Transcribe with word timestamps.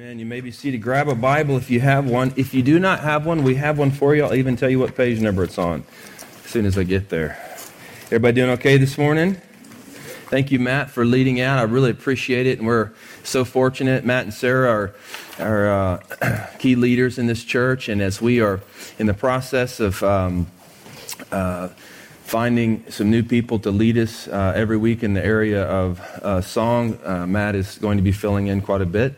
Amen. 0.00 0.18
You 0.18 0.24
may 0.24 0.40
be 0.40 0.50
seated. 0.50 0.78
Grab 0.78 1.08
a 1.08 1.14
Bible 1.14 1.58
if 1.58 1.68
you 1.68 1.80
have 1.80 2.08
one. 2.08 2.32
If 2.34 2.54
you 2.54 2.62
do 2.62 2.78
not 2.78 3.00
have 3.00 3.26
one, 3.26 3.42
we 3.42 3.56
have 3.56 3.78
one 3.78 3.90
for 3.90 4.14
you. 4.14 4.24
I'll 4.24 4.34
even 4.34 4.56
tell 4.56 4.70
you 4.70 4.78
what 4.78 4.96
page 4.96 5.20
number 5.20 5.44
it's 5.44 5.58
on 5.58 5.84
as 6.42 6.50
soon 6.50 6.64
as 6.64 6.78
I 6.78 6.84
get 6.84 7.10
there. 7.10 7.38
Everybody 8.06 8.36
doing 8.36 8.48
okay 8.52 8.78
this 8.78 8.96
morning? 8.96 9.34
Thank 10.30 10.50
you, 10.50 10.58
Matt, 10.58 10.90
for 10.90 11.04
leading 11.04 11.42
out. 11.42 11.58
I 11.58 11.64
really 11.64 11.90
appreciate 11.90 12.46
it. 12.46 12.56
And 12.56 12.66
we're 12.66 12.92
so 13.24 13.44
fortunate. 13.44 14.02
Matt 14.02 14.24
and 14.24 14.32
Sarah 14.32 14.70
are, 14.70 14.94
are 15.38 15.68
uh, 16.22 16.46
key 16.58 16.76
leaders 16.76 17.18
in 17.18 17.26
this 17.26 17.44
church. 17.44 17.90
And 17.90 18.00
as 18.00 18.22
we 18.22 18.40
are 18.40 18.60
in 18.98 19.06
the 19.06 19.12
process 19.12 19.80
of 19.80 20.02
um, 20.02 20.46
uh, 21.30 21.68
finding 22.24 22.90
some 22.90 23.10
new 23.10 23.22
people 23.22 23.58
to 23.58 23.70
lead 23.70 23.98
us 23.98 24.28
uh, 24.28 24.54
every 24.56 24.78
week 24.78 25.02
in 25.02 25.12
the 25.12 25.22
area 25.22 25.62
of 25.64 26.00
uh, 26.22 26.40
song, 26.40 26.98
uh, 27.04 27.26
Matt 27.26 27.54
is 27.54 27.76
going 27.76 27.98
to 27.98 28.02
be 28.02 28.12
filling 28.12 28.46
in 28.46 28.62
quite 28.62 28.80
a 28.80 28.86
bit. 28.86 29.14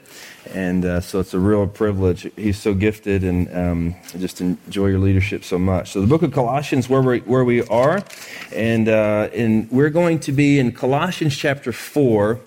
And 0.51 0.85
uh, 0.85 1.01
so 1.01 1.21
it's 1.21 1.35
a 1.35 1.39
real 1.39 1.67
privilege. 1.67 2.29
He's 2.37 2.59
so 2.59 2.75
gifted, 2.75 3.23
and 3.25 3.55
um, 3.57 3.95
just 4.19 4.41
enjoy 4.41 4.89
your 4.89 4.99
leadership 4.99 5.45
so 5.45 5.59
much. 5.59 5.93
So 5.93 6.01
the 6.01 6.07
book 6.07 6.23
of 6.23 6.33
Colossians, 6.33 6.89
where 6.89 7.01
we, 7.01 7.21
where 7.21 7.45
we 7.45 7.63
are, 7.69 8.05
and, 8.53 8.89
uh, 8.89 9.29
and 9.33 9.71
we're 9.71 9.91
going 9.91 10.19
to 10.21 10.33
be 10.33 10.59
in 10.59 10.73
Colossians 10.73 11.37
chapter 11.37 11.73
4 11.73 12.41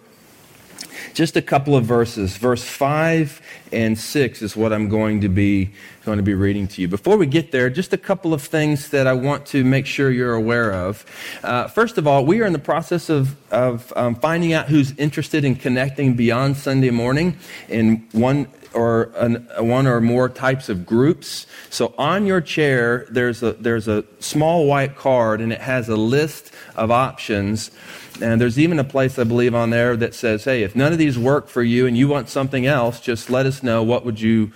just 1.15 1.37
a 1.37 1.41
couple 1.41 1.75
of 1.75 1.85
verses. 1.85 2.37
Verse 2.37 2.63
5 2.63 3.41
and 3.71 3.97
6 3.97 4.41
is 4.41 4.55
what 4.55 4.73
I'm 4.73 4.89
going 4.89 5.21
to 5.21 5.29
be 5.29 5.71
going 6.03 6.17
to 6.17 6.23
be 6.23 6.35
reading 6.35 6.67
to 6.67 6.81
you. 6.81 6.88
Before 6.88 7.17
we 7.17 7.25
get 7.25 7.51
there, 7.51 7.67
just 7.67 7.91
a 7.91 7.97
couple 7.97 8.31
of 8.31 8.43
things 8.43 8.89
that 8.89 9.07
I 9.07 9.13
want 9.13 9.47
to 9.47 9.63
make 9.63 9.88
sure 9.88 10.11
you're 10.11 10.35
aware 10.35 10.71
of. 10.71 11.03
Uh, 11.41 11.67
first 11.67 11.97
of 11.97 12.05
all, 12.05 12.23
we 12.23 12.41
are 12.41 12.45
in 12.45 12.53
the 12.53 12.59
process 12.59 13.09
of, 13.09 13.35
of 13.51 13.91
um, 13.95 14.13
finding 14.13 14.53
out 14.53 14.67
who's 14.67 14.95
interested 14.99 15.43
in 15.43 15.55
connecting 15.55 16.13
beyond 16.13 16.57
Sunday 16.57 16.91
morning 16.91 17.39
in 17.69 18.07
one 18.11 18.47
or 18.75 19.11
an, 19.16 19.47
one 19.57 19.88
or 19.88 19.99
more 20.02 20.29
types 20.29 20.69
of 20.69 20.85
groups. 20.85 21.47
So 21.69 21.95
on 21.97 22.27
your 22.27 22.41
chair, 22.41 23.07
there's 23.09 23.41
a, 23.41 23.53
there's 23.53 23.88
a 23.88 24.03
small 24.19 24.67
white 24.67 24.95
card 24.97 25.41
and 25.41 25.52
it 25.52 25.61
has 25.61 25.89
a 25.89 25.95
list 25.95 26.52
of 26.75 26.91
options. 26.91 27.72
And 28.21 28.39
there's 28.39 28.58
even 28.58 28.80
a 28.80 28.83
place, 28.83 29.19
I 29.19 29.25
believe, 29.25 29.53
on 29.53 29.69
there 29.71 29.97
that 29.97 30.13
says, 30.13 30.45
hey, 30.45 30.63
if 30.63 30.75
none 30.75 30.94
of 30.94 30.97
these 30.97 31.17
work 31.19 31.47
for 31.47 31.63
you 31.63 31.85
and 31.85 31.97
you 31.97 32.08
want 32.08 32.30
something 32.30 32.66
else, 32.66 32.99
just 32.99 33.30
let 33.30 33.45
us 33.45 33.61
know 33.61 33.83
what 33.83 34.05
would 34.05 34.22
you 34.22 34.52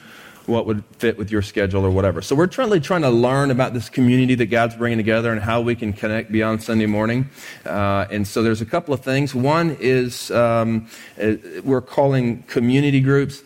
what 0.49 0.65
would 0.65 0.83
fit 0.97 1.17
with 1.17 1.31
your 1.31 1.41
schedule 1.41 1.85
or 1.85 1.91
whatever. 1.91 2.21
So 2.21 2.35
we're 2.35 2.49
really 2.57 2.79
trying 2.79 3.03
to 3.03 3.09
learn 3.09 3.51
about 3.51 3.73
this 3.73 3.87
community 3.87 4.35
that 4.35 4.47
God's 4.47 4.75
bringing 4.75 4.97
together 4.97 5.31
and 5.31 5.39
how 5.39 5.61
we 5.61 5.75
can 5.75 5.93
connect 5.93 6.31
beyond 6.31 6.63
Sunday 6.63 6.87
morning. 6.87 7.29
Uh, 7.65 8.07
and 8.09 8.27
so 8.27 8.41
there's 8.41 8.61
a 8.61 8.65
couple 8.65 8.93
of 8.93 9.01
things. 9.01 9.35
One 9.35 9.77
is 9.79 10.31
um, 10.31 10.87
uh, 11.21 11.33
we're 11.63 11.81
calling 11.81 12.43
community 12.43 12.99
groups. 12.99 13.43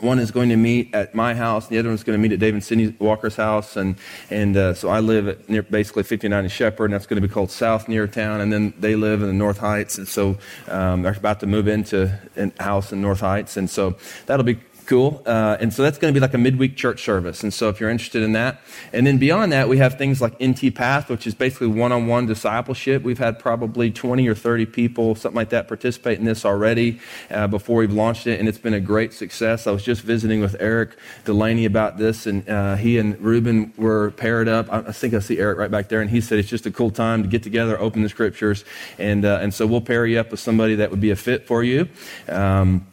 One 0.00 0.18
is 0.18 0.30
going 0.30 0.48
to 0.48 0.56
meet 0.56 0.94
at 0.94 1.14
my 1.14 1.34
house. 1.34 1.66
and 1.66 1.74
The 1.74 1.78
other 1.78 1.88
one's 1.88 2.02
going 2.04 2.18
to 2.18 2.22
meet 2.22 2.32
at 2.32 2.38
David 2.38 2.64
Sidney 2.64 2.94
Walker's 2.98 3.36
house. 3.36 3.76
And, 3.76 3.96
and 4.30 4.56
uh, 4.56 4.74
so 4.74 4.88
I 4.88 5.00
live 5.00 5.28
at 5.28 5.48
near, 5.48 5.62
basically 5.62 6.02
59 6.02 6.44
and 6.44 6.50
Shepherd, 6.50 6.86
and 6.86 6.94
that's 6.94 7.06
going 7.06 7.20
to 7.20 7.26
be 7.26 7.32
called 7.32 7.50
South 7.50 7.88
Near 7.88 8.06
Town. 8.06 8.40
And 8.40 8.52
then 8.52 8.72
they 8.78 8.96
live 8.96 9.20
in 9.20 9.28
the 9.28 9.34
North 9.34 9.58
Heights. 9.58 9.98
And 9.98 10.08
so 10.08 10.38
um, 10.68 11.02
they're 11.02 11.12
about 11.12 11.40
to 11.40 11.46
move 11.46 11.68
into 11.68 12.18
a 12.36 12.62
house 12.62 12.92
in 12.92 13.02
North 13.02 13.20
Heights. 13.20 13.56
And 13.56 13.68
so 13.68 13.96
that'll 14.26 14.44
be 14.44 14.58
cool. 14.90 15.22
Uh, 15.24 15.56
and 15.60 15.72
so 15.72 15.84
that's 15.84 15.98
going 15.98 16.12
to 16.12 16.18
be 16.18 16.20
like 16.20 16.34
a 16.34 16.38
midweek 16.38 16.76
church 16.76 17.04
service. 17.04 17.44
And 17.44 17.54
so 17.54 17.68
if 17.68 17.78
you're 17.78 17.90
interested 17.90 18.24
in 18.24 18.32
that, 18.32 18.60
and 18.92 19.06
then 19.06 19.18
beyond 19.18 19.52
that, 19.52 19.68
we 19.68 19.78
have 19.78 19.96
things 19.96 20.20
like 20.20 20.42
NT 20.42 20.74
Path, 20.74 21.08
which 21.08 21.28
is 21.28 21.34
basically 21.34 21.68
one 21.68 21.92
on 21.92 22.08
one 22.08 22.26
discipleship. 22.26 23.04
We've 23.04 23.20
had 23.20 23.38
probably 23.38 23.92
20 23.92 24.26
or 24.26 24.34
30 24.34 24.66
people, 24.66 25.14
something 25.14 25.36
like 25.36 25.50
that, 25.50 25.68
participate 25.68 26.18
in 26.18 26.24
this 26.24 26.44
already 26.44 26.98
uh, 27.30 27.46
before 27.46 27.78
we've 27.78 27.92
launched 27.92 28.26
it. 28.26 28.40
And 28.40 28.48
it's 28.48 28.58
been 28.58 28.74
a 28.74 28.80
great 28.80 29.12
success. 29.12 29.68
I 29.68 29.70
was 29.70 29.84
just 29.84 30.02
visiting 30.02 30.40
with 30.40 30.56
Eric 30.58 30.96
Delaney 31.24 31.66
about 31.66 31.96
this, 31.96 32.26
and 32.26 32.48
uh, 32.48 32.74
he 32.74 32.98
and 32.98 33.16
Ruben 33.20 33.72
were 33.76 34.10
paired 34.10 34.48
up. 34.48 34.66
I, 34.72 34.90
think 34.90 35.14
I 35.14 35.20
see 35.20 35.38
Eric 35.38 35.58
right 35.58 35.70
back 35.70 35.88
there, 35.88 36.00
and 36.00 36.10
he 36.10 36.20
said 36.20 36.40
it's 36.40 36.48
just 36.48 36.66
a 36.66 36.70
cool 36.72 36.90
time 36.90 37.22
to 37.22 37.28
get 37.28 37.44
together, 37.44 37.78
open 37.78 38.02
the 38.02 38.08
scriptures. 38.08 38.64
And, 38.98 39.24
uh, 39.24 39.38
and 39.40 39.54
so 39.54 39.68
we'll 39.68 39.82
pair 39.82 40.04
you 40.04 40.18
up 40.18 40.32
with 40.32 40.40
somebody 40.40 40.74
that 40.74 40.90
would 40.90 41.00
be 41.00 41.10
a 41.10 41.16
fit 41.16 41.46
for 41.46 41.62
you. 41.62 41.88
Um, 42.28 42.86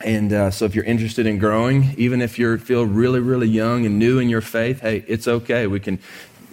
and 0.00 0.32
uh, 0.32 0.50
so, 0.50 0.64
if 0.64 0.74
you're 0.74 0.84
interested 0.84 1.26
in 1.26 1.38
growing, 1.38 1.94
even 1.96 2.22
if 2.22 2.38
you 2.38 2.56
feel 2.58 2.84
really, 2.84 3.20
really 3.20 3.48
young 3.48 3.84
and 3.84 3.98
new 3.98 4.20
in 4.20 4.28
your 4.28 4.40
faith, 4.40 4.80
hey, 4.80 5.04
it's 5.08 5.26
okay. 5.26 5.66
We 5.66 5.80
can, 5.80 5.98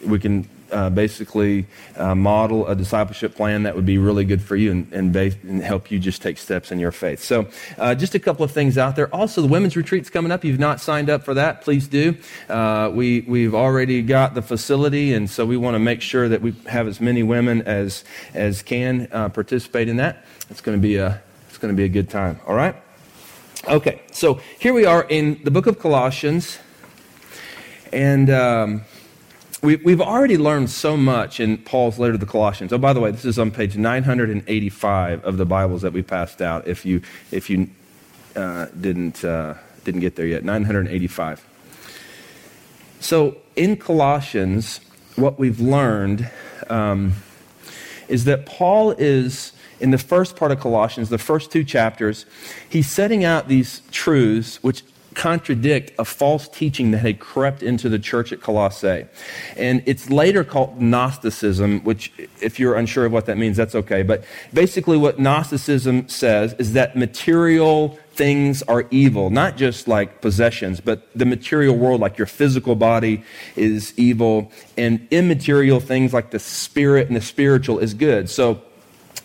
we 0.04 0.18
can 0.18 0.50
uh, 0.72 0.90
basically 0.90 1.68
uh, 1.96 2.16
model 2.16 2.68
a 2.68 2.76
discipleship 2.76 3.36
plan 3.36 3.64
that 3.64 3.76
would 3.76 3.86
be 3.86 4.00
really 4.00 4.26
good 4.26 4.42
for 4.42 4.56
you 4.56 4.72
and, 4.72 4.92
and, 4.92 5.14
base, 5.14 5.36
and 5.44 5.62
help 5.62 5.92
you 5.92 6.00
just 6.00 6.24
take 6.24 6.40
steps 6.40 6.72
in 6.72 6.80
your 6.80 6.92
faith. 6.92 7.24
So, 7.24 7.48
uh, 7.78 7.94
just 7.94 8.16
a 8.16 8.20
couple 8.20 8.44
of 8.44 8.52
things 8.52 8.80
out 8.80 8.96
there. 8.96 9.14
Also, 9.14 9.42
the 9.42 9.48
women's 9.48 9.76
retreat's 9.76 10.10
coming 10.10 10.32
up. 10.32 10.44
If 10.44 10.50
you've 10.50 10.60
not 10.60 10.82
signed 10.82 11.10
up 11.10 11.24
for 11.24 11.36
that, 11.36 11.62
please 11.62 11.88
do. 11.88 12.18
Uh, 12.50 12.92
we, 12.94 13.22
we've 13.22 13.54
already 13.54 14.02
got 14.02 14.34
the 14.34 14.42
facility, 14.42 15.14
and 15.14 15.30
so 15.30 15.46
we 15.46 15.56
want 15.56 15.76
to 15.76 15.80
make 15.80 16.02
sure 16.02 16.28
that 16.30 16.42
we 16.42 16.54
have 16.66 16.88
as 16.88 17.00
many 17.00 17.22
women 17.22 17.62
as, 17.62 18.04
as 18.34 18.64
can 18.64 19.08
uh, 19.12 19.30
participate 19.30 19.88
in 19.88 19.98
that. 19.98 20.26
It's 20.50 20.62
going 20.62 20.78
to 20.78 20.82
be 20.82 20.96
a, 20.96 21.22
it's 21.50 21.60
going 21.60 21.74
to 21.74 21.78
be 21.78 21.86
a 21.86 21.90
good 21.90 22.10
time. 22.10 22.40
All 22.48 22.56
right? 22.56 22.76
Okay, 23.68 24.04
so 24.12 24.40
here 24.60 24.74
we 24.74 24.86
are 24.86 25.04
in 25.10 25.42
the 25.44 25.50
book 25.50 25.66
of 25.66 25.80
Colossians, 25.80 26.60
and 27.92 28.30
um, 28.30 28.84
we, 29.64 29.78
we've 29.78 30.02
already 30.02 30.38
learned 30.38 30.70
so 30.70 30.96
much 30.96 31.40
in 31.40 31.58
Paul's 31.58 31.98
letter 31.98 32.12
to 32.12 32.20
the 32.20 32.28
Colossians. 32.28 32.72
Oh, 32.72 32.78
by 32.78 32.94
the 32.94 33.00
way, 33.00 33.10
this 33.10 33.26
is 33.26 33.40
on 33.40 33.50
page 33.50 33.76
985 33.76 35.26
of 35.26 35.38
the 35.38 35.48
Bibles 35.48 35.82
that 35.82 35.94
we 35.94 36.04
passed 36.04 36.44
out. 36.44 36.68
If 36.68 36.86
you 36.86 37.02
if 37.32 37.50
you 37.50 37.72
uh, 38.36 38.68
didn't 38.80 39.26
uh, 39.26 39.56
didn't 39.84 40.02
get 40.02 40.16
there 40.16 40.28
yet, 40.28 40.44
985. 40.46 41.44
So 43.00 43.36
in 43.56 43.78
Colossians, 43.78 44.80
what 45.16 45.40
we've 45.40 45.60
learned 45.60 46.30
um, 46.70 47.14
is 48.08 48.26
that 48.26 48.46
Paul 48.46 48.92
is 48.92 49.54
in 49.80 49.92
the 49.92 49.98
first 49.98 50.36
part 50.36 50.52
of 50.52 50.60
Colossians, 50.60 51.10
the 51.10 51.18
first 51.18 51.52
two 51.52 51.64
chapters, 51.64 52.26
he's 52.70 52.90
setting 52.90 53.24
out 53.24 53.48
these 53.48 53.82
truths 53.92 54.62
which 54.64 54.84
contradict 55.16 55.94
a 55.98 56.06
false 56.06 56.48
teaching 56.48 56.92
that 56.92 57.00
had 57.00 57.20
crept 57.20 57.64
into 57.64 57.90
the 57.90 57.98
church 57.98 58.32
at 58.32 58.42
Colossae. 58.42 59.06
And 59.58 59.82
it's 59.86 60.10
later 60.10 60.44
called 60.44 60.80
Gnosticism, 60.80 61.84
which, 61.84 62.12
if 62.42 62.60
you're 62.60 62.76
unsure 62.76 63.06
of 63.06 63.12
what 63.12 63.26
that 63.26 63.38
means, 63.38 63.58
that's 63.58 63.74
okay. 63.74 64.04
But 64.04 64.24
basically, 64.54 64.98
what 64.98 65.18
Gnosticism 65.18 66.10
says 66.10 66.54
is 66.60 66.74
that 66.74 66.96
material 66.96 67.98
things 68.14 68.62
are 68.64 68.86
evil, 68.92 69.30
not 69.30 69.58
just 69.58 69.88
like 69.88 70.22
possessions, 70.22 70.80
but 70.80 71.08
the 71.16 71.26
material 71.26 71.76
world, 71.76 72.00
like 72.00 72.18
your 72.18 72.28
physical 72.28 72.76
body, 72.76 73.24
is 73.56 73.94
evil, 73.98 74.52
and 74.78 75.06
immaterial 75.12 75.80
things 75.80 76.14
like 76.14 76.32
the 76.32 76.40
spirit 76.40 77.08
and 77.08 77.16
the 77.16 77.22
spiritual 77.22 77.80
is 77.80 77.94
good. 77.94 78.30
So, 78.30 78.62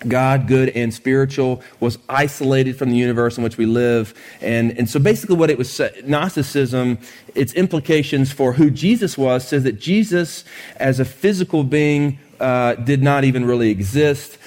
God, 0.07 0.47
good 0.47 0.71
and 0.71 0.93
spiritual, 0.93 1.63
was 1.79 1.99
isolated 2.09 2.77
from 2.77 2.91
the 2.91 2.97
universe 2.97 3.37
in 3.37 3.45
which 3.45 3.57
we 3.57 3.67
live. 3.67 4.15
And, 4.41 4.77
and 4.79 4.89
so 4.89 4.99
basically, 4.99 5.37
what 5.37 5.51
it 5.51 5.59
was 5.59 5.81
Gnosticism, 6.05 6.99
its 7.35 7.53
implications 7.55 8.33
for 8.33 8.53
who 8.53 8.71
Jesus 8.71 9.19
was, 9.19 9.47
says 9.47 9.65
that 9.65 9.79
Jesus, 9.79 10.45
as 10.77 11.01
a 11.01 11.05
physical 11.05 11.65
being, 11.65 12.19
uh, 12.41 12.75
did 12.77 13.03
not 13.03 13.25
even 13.25 13.45
really 13.45 13.71
exist, 13.71 14.39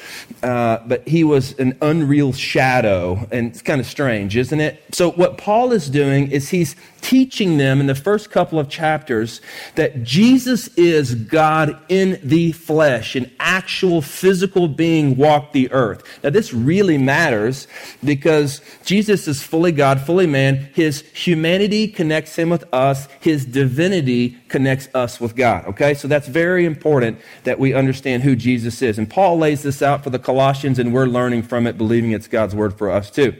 uh, 0.41 0.79
but 0.87 1.07
he 1.07 1.23
was 1.23 1.57
an 1.59 1.77
unreal 1.81 2.33
shadow. 2.33 3.27
And 3.31 3.47
it's 3.47 3.61
kind 3.61 3.79
of 3.79 3.85
strange, 3.85 4.35
isn't 4.35 4.59
it? 4.59 4.83
So, 4.91 5.11
what 5.11 5.37
Paul 5.37 5.71
is 5.71 5.89
doing 5.89 6.31
is 6.31 6.49
he's 6.49 6.75
teaching 7.03 7.57
them 7.57 7.81
in 7.81 7.85
the 7.85 7.93
first 7.93 8.31
couple 8.31 8.57
of 8.57 8.69
chapters 8.69 9.41
that 9.75 10.03
Jesus 10.03 10.69
is 10.69 11.13
God 11.13 11.77
in 11.89 12.17
the 12.23 12.53
flesh, 12.53 13.15
an 13.15 13.29
actual 13.39 14.01
physical 14.01 14.69
being 14.69 15.17
walked 15.17 15.53
the 15.53 15.69
earth. 15.71 16.03
Now, 16.23 16.29
this 16.29 16.53
really 16.53 16.97
matters 16.97 17.67
because 18.03 18.61
Jesus 18.85 19.27
is 19.27 19.43
fully 19.43 19.73
God, 19.73 19.99
fully 19.99 20.25
man. 20.25 20.69
His 20.73 21.01
humanity 21.11 21.89
connects 21.89 22.38
him 22.38 22.50
with 22.50 22.63
us, 22.73 23.07
his 23.19 23.45
divinity 23.45 24.38
connects 24.47 24.88
us 24.95 25.19
with 25.19 25.35
God. 25.35 25.65
Okay? 25.67 25.94
So, 25.94 26.07
that's 26.07 26.27
very 26.27 26.65
important 26.65 27.19
that 27.44 27.59
we 27.59 27.73
understand 27.73 28.23
who 28.23 28.35
Jesus 28.35 28.81
is. 28.81 28.97
And 28.97 29.09
Paul 29.09 29.38
lays 29.38 29.61
this 29.61 29.81
out 29.81 30.03
for 30.03 30.09
the 30.09 30.19
Colossians, 30.19 30.79
and 30.79 30.94
we're 30.94 31.06
learning 31.06 31.44
from 31.44 31.67
it, 31.67 31.77
believing 31.77 32.11
it's 32.11 32.27
God's 32.27 32.56
word 32.56 32.77
for 32.77 32.89
us 32.89 33.11
too. 33.11 33.35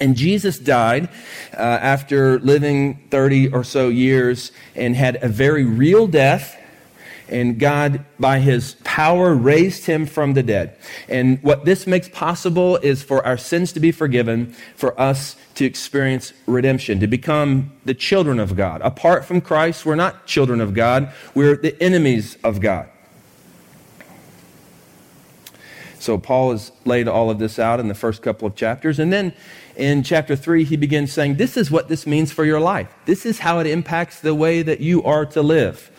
And 0.00 0.14
Jesus 0.14 0.58
died 0.58 1.08
uh, 1.54 1.60
after 1.60 2.38
living 2.40 3.06
30 3.10 3.48
or 3.48 3.64
so 3.64 3.88
years 3.88 4.52
and 4.74 4.94
had 4.94 5.22
a 5.22 5.28
very 5.28 5.64
real 5.64 6.06
death. 6.06 6.60
And 7.28 7.58
God, 7.58 8.04
by 8.20 8.38
his 8.38 8.76
power, 8.84 9.34
raised 9.34 9.86
him 9.86 10.06
from 10.06 10.34
the 10.34 10.44
dead. 10.44 10.76
And 11.08 11.42
what 11.42 11.64
this 11.64 11.86
makes 11.86 12.08
possible 12.08 12.76
is 12.76 13.02
for 13.02 13.26
our 13.26 13.36
sins 13.36 13.72
to 13.72 13.80
be 13.80 13.90
forgiven, 13.90 14.54
for 14.76 14.98
us 15.00 15.34
to 15.56 15.64
experience 15.64 16.32
redemption, 16.46 17.00
to 17.00 17.08
become 17.08 17.72
the 17.84 17.94
children 17.94 18.38
of 18.38 18.54
God. 18.54 18.80
Apart 18.82 19.24
from 19.24 19.40
Christ, 19.40 19.84
we're 19.84 19.96
not 19.96 20.26
children 20.26 20.60
of 20.60 20.72
God, 20.72 21.12
we're 21.34 21.56
the 21.56 21.80
enemies 21.82 22.36
of 22.44 22.60
God. 22.60 22.88
So 25.98 26.18
Paul 26.18 26.52
has 26.52 26.70
laid 26.84 27.08
all 27.08 27.30
of 27.30 27.40
this 27.40 27.58
out 27.58 27.80
in 27.80 27.88
the 27.88 27.94
first 27.94 28.22
couple 28.22 28.46
of 28.46 28.54
chapters. 28.54 29.00
And 29.00 29.12
then 29.12 29.34
in 29.76 30.02
chapter 30.02 30.36
3, 30.36 30.64
he 30.64 30.76
begins 30.76 31.12
saying, 31.12 31.36
This 31.36 31.56
is 31.56 31.70
what 31.70 31.88
this 31.88 32.06
means 32.06 32.32
for 32.32 32.44
your 32.44 32.60
life. 32.60 32.92
This 33.04 33.26
is 33.26 33.38
how 33.38 33.58
it 33.58 33.66
impacts 33.66 34.20
the 34.20 34.34
way 34.34 34.62
that 34.62 34.80
you 34.80 35.02
are 35.04 35.26
to 35.26 35.42
live. 35.42 35.90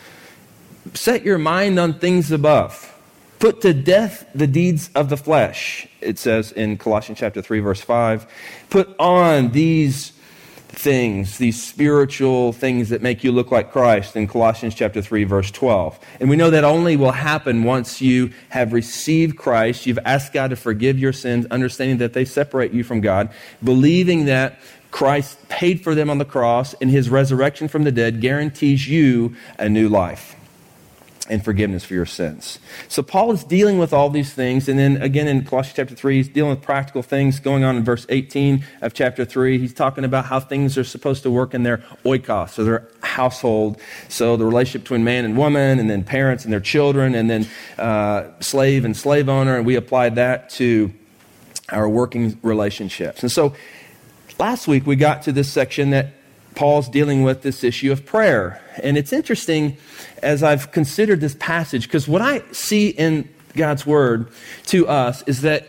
Set 0.94 1.24
your 1.24 1.38
mind 1.38 1.80
on 1.80 2.00
things 2.00 2.32
above. 2.32 2.94
Put 3.40 3.62
to 3.62 3.74
death 3.74 4.26
the 4.34 4.48
deeds 4.48 4.90
of 4.96 5.10
the 5.10 5.18
flesh, 5.18 5.88
it 6.02 6.18
says 6.18 6.52
in 6.52 6.78
Colossians 6.78 7.20
chapter 7.20 7.42
3, 7.42 7.60
verse 7.60 7.82
5. 7.82 8.26
Put 8.70 8.96
on 9.00 9.52
these 9.52 10.12
things, 10.70 11.38
these 11.38 11.62
spiritual 11.62 12.54
things 12.54 12.90
that 12.90 13.02
make 13.02 13.24
you 13.24 13.32
look 13.32 13.52
like 13.52 13.72
Christ 13.72 14.16
in 14.16 14.28
Colossians 14.28 14.76
chapter 14.76 15.02
3 15.02 15.24
verse 15.24 15.52
12. 15.52 16.00
And 16.20 16.30
we 16.30 16.36
know 16.36 16.50
that 16.50 16.64
only 16.64 16.96
will 16.96 17.12
happen 17.12 17.64
once 17.64 18.02
you 18.02 18.32
have 18.50 18.74
received 18.74 19.38
Christ, 19.38 19.86
you've 19.86 20.00
asked 20.06 20.34
God 20.34 20.52
to 20.52 20.56
forgive 20.56 21.00
your 21.00 21.14
sins, 21.14 21.46
understanding 21.48 21.98
that 21.98 22.14
they 22.14 22.26
separate 22.26 22.72
you 22.72 22.84
from 22.84 23.02
God, 23.02 23.30
believing 23.64 24.26
that 24.26 24.60
Christ 24.92 25.50
paid 25.50 25.84
for 25.84 25.94
them 25.94 26.10
on 26.10 26.18
the 26.18 26.26
cross 26.26 26.74
and 26.76 26.90
his 26.90 27.10
resurrection 27.10 27.68
from 27.68 27.84
the 27.84 27.92
dead 27.92 28.22
guarantees 28.22 28.88
you 28.88 29.36
a 29.60 29.68
new 29.68 29.90
life 29.90 30.37
and 31.30 31.44
forgiveness 31.44 31.84
for 31.84 31.94
your 31.94 32.06
sins. 32.06 32.60
So 32.88 33.04
Paul 33.04 33.32
is 33.32 33.44
dealing 33.44 33.78
with 33.78 33.94
all 33.94 34.10
these 34.10 34.34
things. 34.34 34.70
And 34.70 34.80
then 34.80 35.02
again 35.02 35.28
in 35.28 35.44
Colossians 35.44 35.76
chapter 35.76 35.96
3, 35.96 36.16
he's 36.18 36.30
dealing 36.30 36.52
with 36.52 36.62
practical 36.62 37.04
things 37.04 37.40
going 37.40 37.64
on 37.64 37.76
in 37.76 37.84
verse 37.84 38.06
18 38.10 38.64
of 38.82 38.94
chapter 38.94 39.26
3. 39.26 39.60
He's 39.60 39.74
talking 39.74 40.04
about 40.04 40.26
how 40.26 40.40
things 40.40 40.78
are 40.78 40.84
supposed 40.84 41.24
to 41.24 41.32
work 41.32 41.54
in 41.54 41.64
their 41.64 41.80
oikos, 42.06 42.52
so 42.52 42.64
their 42.64 42.90
household. 43.02 43.80
So 44.10 44.38
the 44.38 44.46
relationship 44.46 44.84
between 44.84 45.04
man 45.04 45.26
and 45.26 45.38
woman, 45.38 45.80
and 45.80 45.90
then 45.90 46.04
parents 46.04 46.44
and 46.44 46.54
their 46.54 46.60
children, 46.60 47.16
and 47.16 47.30
then 47.30 47.48
uh, 47.78 48.30
slave 48.40 48.86
and 48.86 48.96
slave 48.96 49.30
owner. 49.30 49.58
And 49.58 49.66
we 49.66 49.76
applied 49.76 50.16
that 50.16 50.50
to 50.52 50.94
our 51.70 51.90
working 51.90 52.38
relationships. 52.44 53.22
And 53.22 53.32
so 53.32 53.54
last 54.40 54.68
week 54.68 54.86
we 54.86 54.96
got 54.96 55.24
to 55.24 55.32
this 55.32 55.52
section 55.52 55.90
that 55.92 56.14
Paul's 56.58 56.90
dealing 56.90 57.22
with 57.22 57.44
this 57.44 57.64
issue 57.64 57.92
of 57.92 58.04
prayer. 58.04 58.60
And 58.82 58.98
it's 58.98 59.14
interesting 59.14 59.78
as 60.24 60.42
I've 60.42 60.72
considered 60.72 61.22
this 61.22 61.36
passage, 61.36 61.84
because 61.84 62.08
what 62.08 62.24
I 62.24 62.42
see 62.52 62.90
in 62.90 63.30
God's 63.56 63.86
word 63.86 64.30
to 64.66 64.88
us 64.88 65.24
is 65.28 65.42
that, 65.42 65.68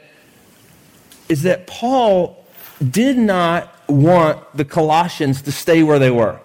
is 1.28 1.42
that 1.42 1.66
Paul 1.66 2.42
did 2.90 3.18
not 3.18 3.74
want 3.86 4.40
the 4.56 4.64
Colossians 4.64 5.42
to 5.42 5.52
stay 5.52 5.82
where 5.82 5.98
they 5.98 6.10
were. 6.10 6.40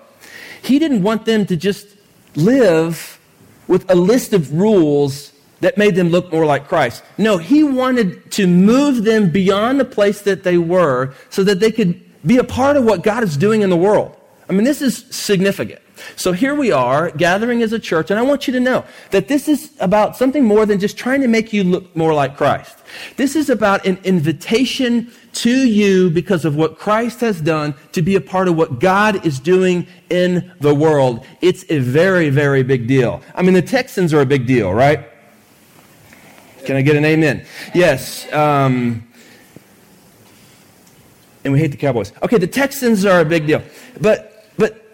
He 0.61 0.77
didn't 0.77 1.03
want 1.03 1.25
them 1.25 1.45
to 1.45 1.55
just 1.55 1.87
live 2.35 3.19
with 3.67 3.89
a 3.89 3.95
list 3.95 4.33
of 4.33 4.51
rules 4.51 5.31
that 5.61 5.77
made 5.77 5.95
them 5.95 6.09
look 6.09 6.33
more 6.33 6.45
like 6.45 6.67
Christ. 6.67 7.01
No, 7.17 7.37
he 7.37 7.63
wanted 7.63 8.29
to 8.33 8.45
move 8.45 9.05
them 9.05 9.29
beyond 9.29 9.79
the 9.79 9.85
place 9.85 10.21
that 10.23 10.43
they 10.43 10.57
were 10.57 11.13
so 11.29 11.45
that 11.45 11.61
they 11.61 11.71
could 11.71 12.01
be 12.25 12.37
a 12.37 12.43
part 12.43 12.75
of 12.75 12.83
what 12.83 13.03
God 13.03 13.23
is 13.23 13.37
doing 13.37 13.61
in 13.61 13.69
the 13.69 13.77
world. 13.77 14.17
I 14.53 14.55
mean, 14.55 14.65
this 14.65 14.83
is 14.83 15.05
significant. 15.09 15.81
So 16.15 16.31
here 16.31 16.53
we 16.53 16.71
are 16.71 17.09
gathering 17.09 17.63
as 17.63 17.73
a 17.73 17.79
church, 17.79 18.11
and 18.11 18.19
I 18.19 18.21
want 18.21 18.45
you 18.45 18.53
to 18.53 18.59
know 18.59 18.85
that 19.09 19.27
this 19.27 19.47
is 19.47 19.71
about 19.79 20.15
something 20.15 20.45
more 20.45 20.67
than 20.67 20.79
just 20.79 20.95
trying 20.95 21.21
to 21.21 21.27
make 21.27 21.51
you 21.53 21.63
look 21.63 21.95
more 21.95 22.13
like 22.13 22.37
Christ. 22.37 22.77
This 23.17 23.35
is 23.35 23.49
about 23.49 23.83
an 23.87 23.97
invitation 24.03 25.11
to 25.33 25.49
you 25.49 26.11
because 26.11 26.45
of 26.45 26.55
what 26.55 26.77
Christ 26.77 27.19
has 27.21 27.41
done 27.41 27.73
to 27.93 28.03
be 28.03 28.15
a 28.15 28.21
part 28.21 28.47
of 28.47 28.55
what 28.55 28.79
God 28.79 29.25
is 29.25 29.39
doing 29.39 29.87
in 30.11 30.51
the 30.59 30.75
world. 30.75 31.25
It's 31.41 31.65
a 31.69 31.79
very, 31.79 32.29
very 32.29 32.61
big 32.61 32.85
deal. 32.85 33.23
I 33.33 33.41
mean, 33.41 33.55
the 33.55 33.61
Texans 33.63 34.13
are 34.13 34.21
a 34.21 34.25
big 34.27 34.45
deal, 34.45 34.71
right? 34.71 35.07
Can 36.63 36.75
I 36.75 36.83
get 36.83 36.95
an 36.95 37.05
amen? 37.05 37.43
Yes. 37.73 38.31
Um, 38.31 39.07
and 41.43 41.51
we 41.51 41.57
hate 41.57 41.71
the 41.71 41.77
Cowboys. 41.77 42.13
Okay, 42.21 42.37
the 42.37 42.45
Texans 42.45 43.03
are 43.03 43.21
a 43.21 43.25
big 43.25 43.47
deal. 43.47 43.63
But 43.99 44.32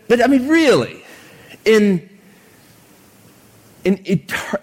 but 0.10 0.22
I 0.22 0.28
mean, 0.28 0.48
really, 0.48 1.04
in, 1.66 2.10
in, 3.86 3.98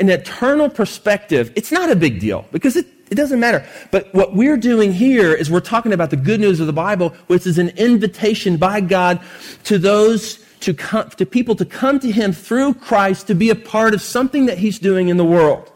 in 0.01 0.11
eternal 0.11 0.69
perspective, 0.69 1.53
it's 1.55 1.71
not 1.71 1.89
a 1.89 1.97
big 1.97 2.19
deal 2.19 2.45
because 2.51 2.75
it, 2.75 2.87
it 3.11 3.15
doesn't 3.15 3.39
matter. 3.39 3.65
But 3.93 4.13
what 4.13 4.35
we're 4.35 4.57
doing 4.57 4.93
here 4.93 5.33
is 5.33 5.49
we're 5.49 5.61
talking 5.61 5.93
about 5.93 6.11
the 6.11 6.17
good 6.17 6.41
news 6.41 6.59
of 6.59 6.67
the 6.67 6.73
Bible, 6.73 7.11
which 7.29 7.47
is 7.47 7.59
an 7.59 7.69
invitation 7.71 8.57
by 8.57 8.81
God 8.81 9.21
to 9.65 9.79
those 9.79 10.45
to 10.61 10.75
come, 10.75 11.11
to 11.11 11.25
people 11.25 11.55
to 11.55 11.65
come 11.65 12.01
to 12.01 12.11
Him 12.11 12.33
through 12.33 12.75
Christ 12.75 13.29
to 13.29 13.35
be 13.37 13.49
a 13.49 13.55
part 13.55 13.95
of 13.95 14.03
something 14.03 14.47
that 14.47 14.59
He's 14.59 14.81
doing 14.81 15.09
in 15.09 15.17
the 15.17 15.25
world. 15.25 15.71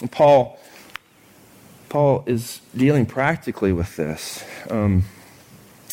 And 0.00 0.12
Paul, 0.12 0.60
Paul 1.88 2.22
is 2.26 2.60
dealing 2.76 3.06
practically 3.06 3.72
with 3.72 3.96
this. 3.96 4.44
Um, 4.70 5.02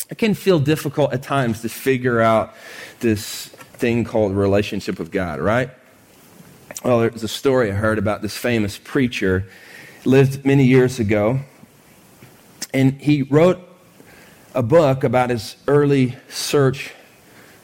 it 0.08 0.18
can 0.18 0.34
feel 0.34 0.58
difficult 0.58 1.12
at 1.12 1.22
times 1.22 1.62
to 1.62 1.68
figure 1.68 2.20
out 2.20 2.54
this 3.00 3.46
thing 3.46 4.04
called 4.04 4.32
relationship 4.34 4.98
with 4.98 5.10
God, 5.10 5.40
right? 5.40 5.70
Well, 6.84 7.00
there's 7.00 7.22
a 7.22 7.28
story 7.28 7.70
I 7.70 7.74
heard 7.74 7.98
about 7.98 8.22
this 8.22 8.36
famous 8.36 8.78
preacher, 8.78 9.46
lived 10.04 10.44
many 10.44 10.64
years 10.64 10.98
ago, 11.00 11.40
and 12.72 13.00
he 13.00 13.22
wrote 13.22 13.58
a 14.54 14.62
book 14.62 15.04
about 15.04 15.30
his 15.30 15.56
early 15.66 16.16
search 16.28 16.92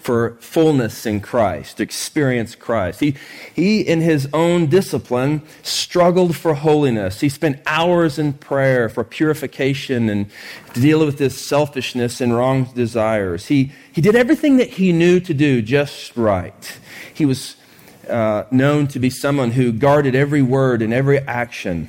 for 0.03 0.37
fullness 0.41 1.07
in 1.07 1.21
Christ, 1.21 1.79
experience 1.81 2.57
Christ. 2.57 2.99
He, 2.99 3.15
he, 3.55 3.83
in 3.83 4.01
his 4.01 4.29
own 4.33 4.67
discipline, 4.67 5.43
struggled 5.63 6.35
for 6.35 6.55
holiness. 6.55 7.21
He 7.21 7.29
spent 7.29 7.61
hours 7.67 8.19
in 8.19 8.33
prayer 8.33 8.89
for 8.89 9.05
purification 9.05 10.09
and 10.09 10.29
to 10.75 10.81
deal 10.81 11.07
with 11.07 11.21
his 11.21 11.41
selfishness 11.41 12.21
and 12.21 12.35
wrong 12.35 12.65
desires. 12.75 13.47
He, 13.47 13.71
he 13.93 14.01
did 14.01 14.17
everything 14.17 14.57
that 14.57 14.71
he 14.71 14.93
knew 14.93 15.21
to 15.21 15.33
do 15.33 15.63
just 15.63 16.17
right. 16.17 16.81
He 17.15 17.25
was 17.25 17.55
uh, 18.11 18.45
known 18.51 18.89
to 18.89 18.99
be 18.99 19.09
someone 19.09 19.53
who 19.53 19.71
guarded 19.71 20.17
every 20.17 20.43
word 20.43 20.83
and 20.83 20.93
every 20.93 21.21
action, 21.21 21.89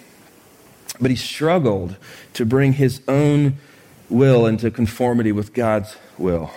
but 1.01 1.10
he 1.10 1.18
struggled 1.18 1.95
to 2.33 2.45
bring 2.45 2.74
his 2.74 3.01
own 3.07 3.56
will 4.07 4.45
into 4.45 4.69
conformity 4.69 5.31
with 5.31 5.51
God's 5.51 5.98
will. 6.19 6.51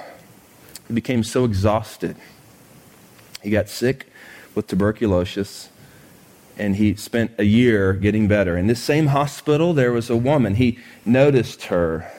He 0.88 0.94
became 0.94 1.22
so 1.22 1.44
exhausted. 1.44 2.16
He 3.42 3.50
got 3.50 3.68
sick 3.68 4.06
with 4.54 4.66
tuberculosis 4.66 5.68
and 6.58 6.76
he 6.76 6.94
spent 6.94 7.32
a 7.38 7.44
year 7.44 7.92
getting 7.92 8.28
better. 8.28 8.56
In 8.56 8.66
this 8.66 8.82
same 8.82 9.08
hospital, 9.08 9.74
there 9.74 9.92
was 9.92 10.08
a 10.08 10.16
woman. 10.16 10.54
He 10.54 10.78
noticed 11.04 11.64
her. 11.64 12.10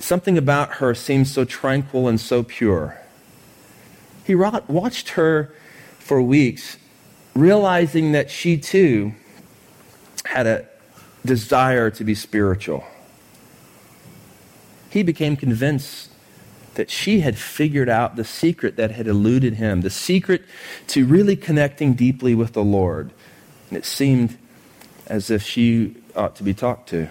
Something 0.00 0.36
about 0.36 0.74
her 0.74 0.94
seemed 0.94 1.28
so 1.28 1.44
tranquil 1.44 2.08
and 2.08 2.20
so 2.20 2.42
pure. 2.42 3.00
He 4.24 4.34
watched 4.34 5.10
her 5.10 5.54
for 6.00 6.20
weeks, 6.20 6.76
realizing 7.34 8.12
that 8.12 8.30
she 8.30 8.58
too 8.58 9.14
had 10.24 10.46
a 10.48 10.66
desire 11.24 11.90
to 11.90 12.02
be 12.02 12.14
spiritual 12.14 12.84
he 14.96 15.02
became 15.02 15.36
convinced 15.36 16.05
that 16.76 16.90
she 16.90 17.20
had 17.20 17.36
figured 17.36 17.88
out 17.88 18.16
the 18.16 18.24
secret 18.24 18.76
that 18.76 18.92
had 18.92 19.06
eluded 19.06 19.54
him, 19.54 19.80
the 19.82 19.90
secret 19.90 20.42
to 20.86 21.04
really 21.04 21.36
connecting 21.36 21.94
deeply 21.94 22.34
with 22.34 22.52
the 22.52 22.64
Lord. 22.64 23.10
And 23.68 23.76
it 23.76 23.84
seemed 23.84 24.38
as 25.06 25.30
if 25.30 25.42
she 25.42 25.96
ought 26.14 26.36
to 26.36 26.42
be 26.42 26.54
talked 26.54 26.88
to. 26.90 27.08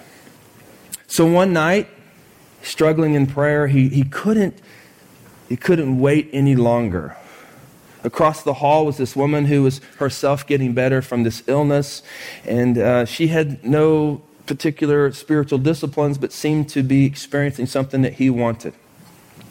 So 1.08 1.26
one 1.26 1.54
night, 1.54 1.88
struggling 2.62 3.14
in 3.14 3.28
prayer, 3.28 3.68
he, 3.68 3.90
he, 3.90 4.04
couldn't, 4.04 4.58
he 5.50 5.58
couldn't 5.58 6.00
wait 6.00 6.30
any 6.34 6.56
longer. 6.56 7.16
Across 8.04 8.44
the 8.44 8.54
hall 8.54 8.86
was 8.86 8.98
this 8.98 9.16
woman 9.16 9.46
who 9.46 9.64
was 9.64 9.80
herself 9.98 10.46
getting 10.46 10.74
better 10.74 11.02
from 11.02 11.24
this 11.24 11.44
illness, 11.48 12.04
and 12.46 12.78
uh, 12.78 13.06
she 13.06 13.28
had 13.28 13.64
no 13.66 14.22
particular 14.46 15.12
spiritual 15.12 15.58
disciplines, 15.58 16.20
but 16.20 16.32
seemed 16.32 16.70
to 16.70 16.84
be 16.84 17.06
experiencing 17.06 17.66
something 17.66 18.04
that 18.04 18.14
he 18.14 18.30
wanted. 18.30 18.76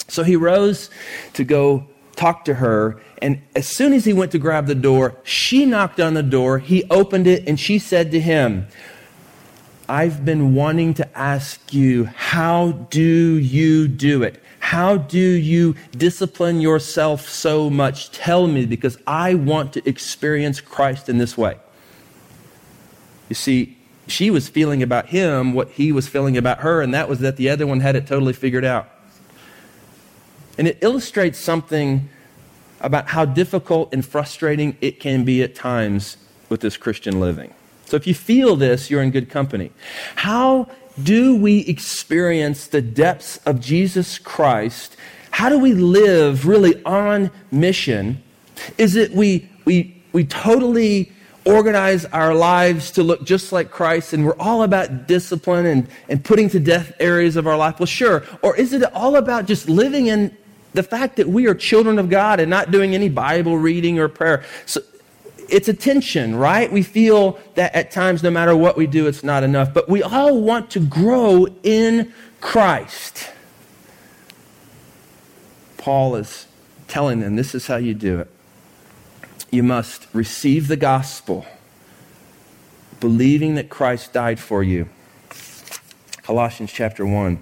So 0.09 0.23
he 0.23 0.37
rose 0.37 0.91
to 1.33 1.45
go 1.45 1.87
talk 2.17 2.45
to 2.45 2.55
her, 2.55 3.01
and 3.21 3.41
as 3.57 3.67
soon 3.67 3.93
as 3.93 4.05
he 4.05 4.13
went 4.13 4.31
to 4.33 4.39
grab 4.39 4.67
the 4.67 4.75
door, 4.75 5.17
she 5.25 5.67
knocked 5.67 5.99
on 5.99 6.15
the 6.15 6.23
door. 6.23 6.59
He 6.59 6.85
opened 6.91 7.27
it, 7.27 7.49
and 7.49 7.59
she 7.59 7.79
said 7.79 8.13
to 8.13 8.21
him, 8.21 8.67
I've 9.89 10.25
been 10.25 10.55
wanting 10.55 10.95
to 10.95 11.19
ask 11.19 11.75
you, 11.75 12.05
how 12.05 12.73
do 12.91 13.01
you 13.01 13.89
do 13.89 14.23
it? 14.23 14.43
How 14.61 14.97
do 14.97 15.19
you 15.19 15.75
discipline 15.91 16.61
yourself 16.61 17.29
so 17.29 17.69
much? 17.69 18.11
Tell 18.13 18.47
me, 18.47 18.65
because 18.65 18.97
I 19.07 19.35
want 19.35 19.73
to 19.75 19.87
experience 19.87 20.61
Christ 20.61 21.09
in 21.09 21.19
this 21.19 21.37
way. 21.37 21.59
You 23.29 23.35
see, 23.35 23.77
she 24.07 24.31
was 24.31 24.49
feeling 24.49 24.83
about 24.83 25.07
him 25.07 25.53
what 25.53 25.71
he 25.71 25.93
was 25.93 26.09
feeling 26.09 26.37
about 26.37 26.61
her, 26.61 26.81
and 26.81 26.95
that 26.95 27.09
was 27.09 27.21
that 27.21 27.37
the 27.37 27.51
other 27.51 27.67
one 27.67 27.81
had 27.81 27.97
it 27.97 28.07
totally 28.07 28.33
figured 28.33 28.65
out. 28.65 28.89
And 30.59 30.69
it 30.69 30.79
illustrates 30.81 31.39
something 31.39 32.09
about 32.81 33.09
how 33.09 33.25
difficult 33.25 33.93
and 33.93 34.05
frustrating 34.05 34.77
it 34.81 35.01
can 35.01 35.25
be 35.25 35.43
at 35.43 35.55
times 35.55 36.17
with 36.49 36.61
this 36.61 36.77
Christian 36.77 37.21
living. 37.21 37.53
So 37.87 37.97
if 37.97 38.07
you 38.07 38.15
feel 38.15 38.57
this, 38.57 38.91
you're 38.91 39.03
in 39.03 39.11
good 39.11 39.31
company. 39.31 39.73
How 40.17 40.69
do 41.03 41.35
we 41.37 41.61
experience 41.61 42.67
the 42.67 42.83
depths 42.83 43.39
of 43.39 43.61
Jesus 43.61 44.19
Christ? 44.19 44.97
How 45.31 45.49
do 45.49 45.59
we 45.59 45.75
live 45.75 46.47
really 46.47 46.83
on 46.85 47.31
mission? 47.51 48.23
Is 48.79 48.97
it 48.97 49.13
we, 49.13 49.49
we, 49.65 50.03
we 50.13 50.25
totally 50.25 51.11
organize 51.45 52.05
our 52.07 52.35
lives 52.35 52.91
to 52.93 53.03
look 53.03 53.25
just 53.25 53.53
like 53.53 53.71
Christ 53.71 54.13
and 54.13 54.25
we're 54.25 54.39
all 54.39 54.63
about 54.63 55.07
discipline 55.07 55.67
and, 55.67 55.89
and 56.09 56.25
putting 56.25 56.49
to 56.51 56.61
death 56.61 56.93
areas 57.01 57.37
of 57.37 57.47
our 57.47 57.57
life? 57.57 57.79
Well, 57.79 57.87
sure. 57.87 58.25
Or 58.43 58.57
is 58.57 58.73
it 58.73 58.83
all 58.95 59.17
about 59.17 59.47
just 59.47 59.69
living 59.69 60.07
in 60.07 60.37
the 60.75 60.83
fact 60.83 61.17
that 61.17 61.29
we 61.29 61.47
are 61.47 61.55
children 61.55 61.99
of 61.99 62.11
God 62.11 62.41
and 62.41 62.51
not 62.51 62.71
doing 62.71 62.95
any 62.95 63.09
Bible 63.09 63.57
reading 63.57 63.99
or 63.99 64.09
prayer? 64.09 64.45
So 64.67 64.83
it's 65.49 65.69
a 65.69 65.75
tension, 65.75 66.37
right? 66.37 66.71
We 66.71 66.83
feel 66.83 67.39
that 67.55 67.75
at 67.75 67.91
times, 67.91 68.23
no 68.23 68.31
matter 68.31 68.57
what 68.57 68.77
we 68.77 68.87
do, 68.87 69.07
it's 69.07 69.25
not 69.25 69.43
enough. 69.43 69.73
But 69.73 69.89
we 69.89 70.03
all 70.03 70.41
want 70.41 70.71
to 70.73 70.81
grow 70.81 71.47
in 71.63 72.13
Christ. 72.41 73.31
Paul 75.79 76.17
is 76.17 76.47
telling 76.89 77.21
them 77.21 77.37
this 77.37 77.55
is 77.55 77.67
how 77.67 77.77
you 77.77 77.95
do 77.95 78.21
it 78.21 78.31
you 79.55 79.63
must 79.63 80.09
receive 80.13 80.67
the 80.67 80.77
gospel, 80.77 81.47
believing 82.99 83.55
that 83.55 83.71
Christ 83.71 84.13
died 84.13 84.41
for 84.41 84.65
you. 84.65 84.89
Colossians 86.23 86.73
chapter 86.73 87.07
1. 87.07 87.41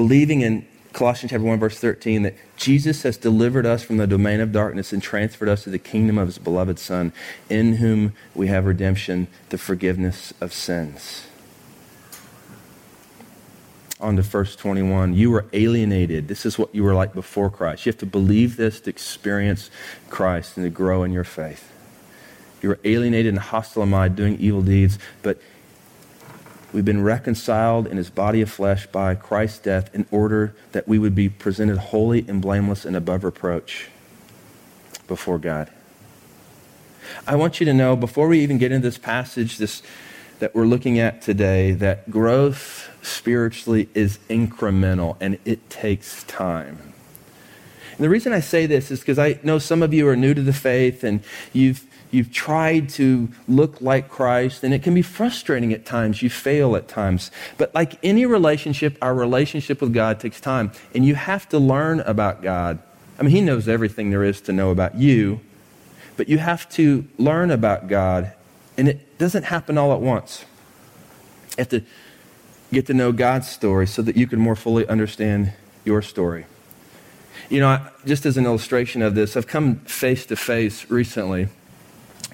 Believing 0.00 0.40
in 0.40 0.66
Colossians 0.94 1.30
chapter 1.30 1.44
1, 1.44 1.58
verse 1.58 1.78
13, 1.78 2.22
that 2.22 2.34
Jesus 2.56 3.02
has 3.02 3.18
delivered 3.18 3.66
us 3.66 3.82
from 3.82 3.98
the 3.98 4.06
domain 4.06 4.40
of 4.40 4.50
darkness 4.50 4.94
and 4.94 5.02
transferred 5.02 5.50
us 5.50 5.64
to 5.64 5.70
the 5.70 5.78
kingdom 5.78 6.16
of 6.16 6.26
his 6.26 6.38
beloved 6.38 6.78
Son, 6.78 7.12
in 7.50 7.74
whom 7.74 8.14
we 8.34 8.46
have 8.46 8.64
redemption, 8.64 9.26
the 9.50 9.58
forgiveness 9.58 10.32
of 10.40 10.54
sins 10.54 11.26
on 14.00 14.16
to 14.16 14.22
verse 14.22 14.56
21. 14.56 15.12
You 15.12 15.30
were 15.30 15.44
alienated. 15.52 16.28
This 16.28 16.46
is 16.46 16.58
what 16.58 16.74
you 16.74 16.82
were 16.82 16.94
like 16.94 17.12
before 17.12 17.50
Christ. 17.50 17.84
You 17.84 17.92
have 17.92 17.98
to 17.98 18.06
believe 18.06 18.56
this 18.56 18.80
to 18.80 18.88
experience 18.88 19.70
Christ 20.08 20.56
and 20.56 20.64
to 20.64 20.70
grow 20.70 21.02
in 21.02 21.12
your 21.12 21.24
faith. 21.24 21.70
You 22.62 22.70
were 22.70 22.78
alienated 22.84 23.34
and 23.34 23.38
hostile 23.38 23.82
in 23.82 23.90
mind, 23.90 24.16
doing 24.16 24.38
evil 24.38 24.62
deeds, 24.62 24.98
but 25.20 25.38
we've 26.72 26.84
been 26.84 27.02
reconciled 27.02 27.86
in 27.86 27.96
his 27.96 28.10
body 28.10 28.40
of 28.40 28.50
flesh 28.50 28.86
by 28.86 29.14
Christ's 29.14 29.58
death 29.58 29.94
in 29.94 30.06
order 30.10 30.54
that 30.72 30.86
we 30.86 30.98
would 30.98 31.14
be 31.14 31.28
presented 31.28 31.78
holy 31.78 32.24
and 32.28 32.40
blameless 32.40 32.84
and 32.84 32.96
above 32.96 33.24
reproach 33.24 33.88
before 35.06 35.38
God. 35.38 35.70
I 37.26 37.36
want 37.36 37.60
you 37.60 37.66
to 37.66 37.74
know, 37.74 37.96
before 37.96 38.28
we 38.28 38.40
even 38.40 38.58
get 38.58 38.72
into 38.72 38.86
this 38.86 38.98
passage, 38.98 39.58
this 39.58 39.82
that 40.40 40.54
we're 40.54 40.66
looking 40.66 40.98
at 40.98 41.22
today, 41.22 41.72
that 41.72 42.10
growth 42.10 42.88
spiritually 43.02 43.88
is 43.94 44.18
incremental 44.28 45.16
and 45.20 45.38
it 45.44 45.70
takes 45.70 46.24
time. 46.24 46.94
And 48.00 48.06
the 48.06 48.08
reason 48.08 48.32
I 48.32 48.40
say 48.40 48.64
this 48.64 48.90
is 48.90 49.00
because 49.00 49.18
I 49.18 49.38
know 49.42 49.58
some 49.58 49.82
of 49.82 49.92
you 49.92 50.08
are 50.08 50.16
new 50.16 50.32
to 50.32 50.40
the 50.40 50.54
faith 50.54 51.04
and 51.04 51.22
you've 51.52 51.84
you've 52.10 52.32
tried 52.32 52.88
to 52.88 53.28
look 53.46 53.82
like 53.82 54.08
Christ, 54.08 54.64
and 54.64 54.72
it 54.72 54.82
can 54.82 54.94
be 54.94 55.02
frustrating 55.02 55.74
at 55.74 55.84
times. 55.84 56.22
You 56.22 56.30
fail 56.30 56.76
at 56.76 56.88
times. 56.88 57.30
But 57.58 57.74
like 57.74 58.02
any 58.02 58.24
relationship, 58.24 58.96
our 59.02 59.14
relationship 59.14 59.82
with 59.82 59.92
God 59.92 60.18
takes 60.18 60.40
time, 60.40 60.72
and 60.94 61.04
you 61.04 61.14
have 61.14 61.46
to 61.50 61.58
learn 61.58 62.00
about 62.00 62.40
God. 62.40 62.78
I 63.18 63.22
mean, 63.22 63.32
He 63.32 63.42
knows 63.42 63.68
everything 63.68 64.08
there 64.08 64.24
is 64.24 64.40
to 64.40 64.52
know 64.54 64.70
about 64.70 64.94
you, 64.94 65.40
but 66.16 66.26
you 66.26 66.38
have 66.38 66.70
to 66.70 67.06
learn 67.18 67.50
about 67.50 67.86
God, 67.86 68.32
and 68.78 68.88
it 68.88 69.18
doesn't 69.18 69.42
happen 69.42 69.76
all 69.76 69.92
at 69.92 70.00
once. 70.00 70.46
You 71.50 71.56
have 71.58 71.68
to 71.68 71.82
get 72.72 72.86
to 72.86 72.94
know 72.94 73.12
God's 73.12 73.50
story 73.50 73.86
so 73.86 74.00
that 74.00 74.16
you 74.16 74.26
can 74.26 74.40
more 74.40 74.56
fully 74.56 74.88
understand 74.88 75.52
your 75.84 76.00
story. 76.00 76.46
You 77.50 77.58
know, 77.58 77.84
just 78.06 78.26
as 78.26 78.36
an 78.36 78.46
illustration 78.46 79.02
of 79.02 79.16
this, 79.16 79.36
I've 79.36 79.48
come 79.48 79.80
face 79.80 80.24
to 80.26 80.36
face 80.36 80.88
recently 80.88 81.48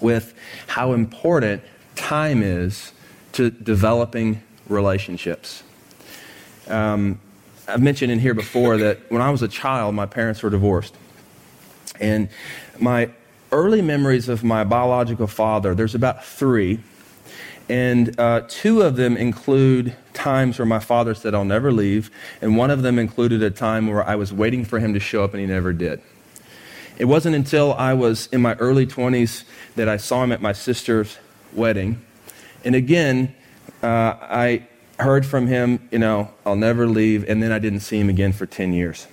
with 0.03 0.35
how 0.67 0.93
important 0.93 1.63
time 1.95 2.43
is 2.43 2.93
to 3.33 3.49
developing 3.49 4.43
relationships. 4.69 5.63
Um, 6.69 7.19
I've 7.67 7.81
mentioned 7.81 8.13
in 8.13 8.19
here 8.19 8.35
before 8.35 8.77
that 8.77 9.11
when 9.11 9.23
I 9.23 9.31
was 9.31 9.41
a 9.41 9.49
child, 9.49 9.95
my 9.95 10.05
parents 10.05 10.43
were 10.43 10.51
divorced. 10.51 10.95
And 11.99 12.29
my 12.79 13.09
early 13.53 13.81
memories 13.81 14.29
of 14.29 14.45
my 14.45 14.65
biological 14.65 15.29
father, 15.29 15.75
there's 15.75 15.95
about 15.95 16.27
three. 16.27 16.81
And 17.71 18.21
uh, 18.21 18.43
two 18.49 18.83
of 18.83 18.97
them 18.97 19.17
include 19.17 19.97
times 20.17 20.59
where 20.59 20.67
my 20.67 20.81
father 20.81 21.15
said, 21.15 21.35
I'll 21.35 21.45
never 21.45 21.71
leave. 21.71 22.11
And 22.41 22.57
one 22.57 22.71
of 22.71 22.83
them 22.83 22.99
included 22.99 23.43
a 23.43 23.51
time 23.51 23.87
where 23.87 24.03
I 24.03 24.17
was 24.17 24.33
waiting 24.33 24.65
for 24.65 24.81
him 24.81 24.95
to 24.95 25.01
show 25.01 25.23
up 25.23 25.33
and 25.33 25.41
he 25.41 25.47
never 25.47 25.73
did. 25.73 26.01
It 26.99 27.05
wasn't 27.05 27.37
until 27.37 27.75
I 27.75 27.95
was 27.95 28.27
in 28.33 28.41
my 28.41 28.55
early 28.55 28.87
20s 28.87 29.45
that 29.77 29.89
I 29.89 29.99
saw 29.99 30.25
him 30.25 30.33
at 30.33 30.41
my 30.41 30.53
sister's 30.53 31.19
wedding. 31.53 32.05
And 32.65 32.75
again, 32.75 33.35
uh, 33.83 34.17
I 34.21 34.67
heard 34.99 35.27
from 35.27 35.47
him, 35.47 35.87
you 35.93 35.99
know, 35.99 36.31
I'll 36.45 36.57
never 36.57 36.87
leave. 36.87 37.29
And 37.29 37.43
then 37.43 37.53
I 37.53 37.59
didn't 37.59 37.81
see 37.81 38.01
him 38.01 38.09
again 38.09 38.33
for 38.33 38.47
10 38.47 38.73
years. 38.73 39.07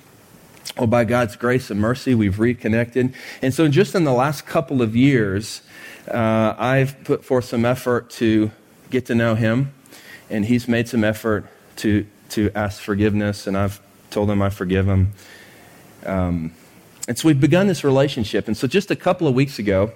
Well, 0.77 0.87
by 0.87 1.03
God's 1.03 1.35
grace 1.35 1.69
and 1.69 1.79
mercy, 1.79 2.15
we've 2.15 2.39
reconnected. 2.39 3.13
And 3.41 3.53
so, 3.53 3.67
just 3.67 3.93
in 3.93 4.05
the 4.05 4.13
last 4.13 4.47
couple 4.47 4.81
of 4.81 4.95
years, 4.95 5.61
uh, 6.09 6.55
I've 6.57 7.03
put 7.03 7.23
forth 7.23 7.45
some 7.45 7.63
effort 7.63 8.09
to 8.11 8.49
get 8.89 9.05
to 9.07 9.15
know 9.15 9.35
him, 9.35 9.73
and 10.33 10.43
he's 10.43 10.67
made 10.67 10.89
some 10.89 11.03
effort 11.03 11.45
to, 11.75 12.05
to 12.29 12.49
ask 12.55 12.81
forgiveness, 12.81 13.45
and 13.45 13.55
I've 13.55 13.79
told 14.09 14.31
him 14.31 14.41
I 14.41 14.49
forgive 14.49 14.87
him. 14.87 15.13
Um, 16.05 16.51
and 17.07 17.17
so 17.17 17.27
we've 17.27 17.39
begun 17.39 17.67
this 17.67 17.83
relationship. 17.83 18.47
And 18.47 18.57
so 18.57 18.67
just 18.67 18.89
a 18.89 18.95
couple 18.95 19.27
of 19.27 19.35
weeks 19.35 19.59
ago, 19.59 19.91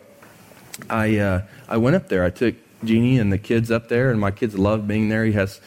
I, 0.91 1.17
uh, 1.17 1.41
I 1.67 1.77
went 1.77 1.95
up 1.95 2.09
there. 2.09 2.23
I 2.23 2.29
took 2.29 2.53
Jeannie 2.83 3.17
and 3.17 3.33
the 3.33 3.39
kids 3.39 3.71
up 3.71 3.89
there, 3.89 4.11
and 4.11 4.19
my 4.19 4.29
kids 4.29 4.57
love 4.57 4.87
being 4.87 5.09
there. 5.09 5.25
He 5.25 5.31
has 5.31 5.59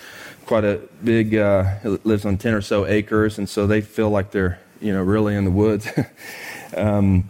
quite 0.46 0.64
a 0.64 0.80
big, 1.02 1.34
uh, 1.34 1.74
lives 2.04 2.24
on 2.24 2.36
10 2.36 2.54
or 2.54 2.62
so 2.62 2.86
acres, 2.86 3.38
and 3.38 3.48
so 3.48 3.66
they 3.66 3.80
feel 3.80 4.10
like 4.10 4.30
they're, 4.30 4.60
you 4.80 4.92
know, 4.92 5.02
really 5.02 5.34
in 5.34 5.44
the 5.44 5.50
woods. 5.50 5.88
um, 6.76 7.28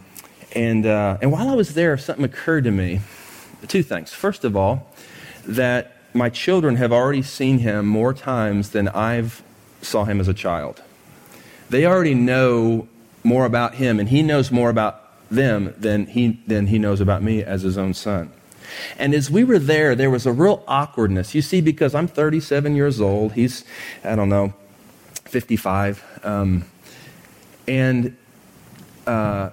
and, 0.53 0.85
uh, 0.85 1.17
and 1.23 1.31
while 1.31 1.49
I 1.49 1.55
was 1.55 1.73
there, 1.73 1.97
something 1.97 2.25
occurred 2.25 2.65
to 2.65 2.71
me. 2.71 3.01
Two 3.67 3.81
things. 3.81 4.13
First 4.13 4.43
of 4.43 4.55
all, 4.55 4.91
that 5.45 6.00
my 6.13 6.29
children 6.29 6.75
have 6.75 6.91
already 6.91 7.21
seen 7.21 7.59
him 7.59 7.85
more 7.85 8.13
times 8.13 8.71
than 8.71 8.87
I've 8.89 9.43
saw 9.81 10.05
him 10.05 10.19
as 10.19 10.27
a 10.27 10.33
child. 10.33 10.81
They 11.69 11.85
already 11.85 12.13
know 12.13 12.87
more 13.23 13.45
about 13.45 13.75
him, 13.75 13.99
and 13.99 14.09
he 14.09 14.21
knows 14.21 14.51
more 14.51 14.69
about 14.69 14.97
them 15.29 15.73
than 15.77 16.07
he, 16.07 16.41
than 16.45 16.67
he 16.67 16.77
knows 16.77 16.99
about 16.99 17.23
me 17.23 17.43
as 17.43 17.61
his 17.61 17.77
own 17.77 17.93
son. 17.93 18.31
And 18.97 19.13
as 19.13 19.29
we 19.29 19.43
were 19.43 19.59
there, 19.59 19.95
there 19.95 20.09
was 20.09 20.25
a 20.25 20.31
real 20.31 20.63
awkwardness. 20.67 21.33
You 21.35 21.41
see, 21.41 21.61
because 21.61 21.95
I'm 21.95 22.07
37 22.07 22.75
years 22.75 23.01
old, 23.01 23.33
he's, 23.33 23.63
I 24.03 24.15
don't 24.15 24.29
know, 24.29 24.53
55. 25.25 26.03
Um, 26.23 26.65
and 27.67 28.15
uh, 29.07 29.51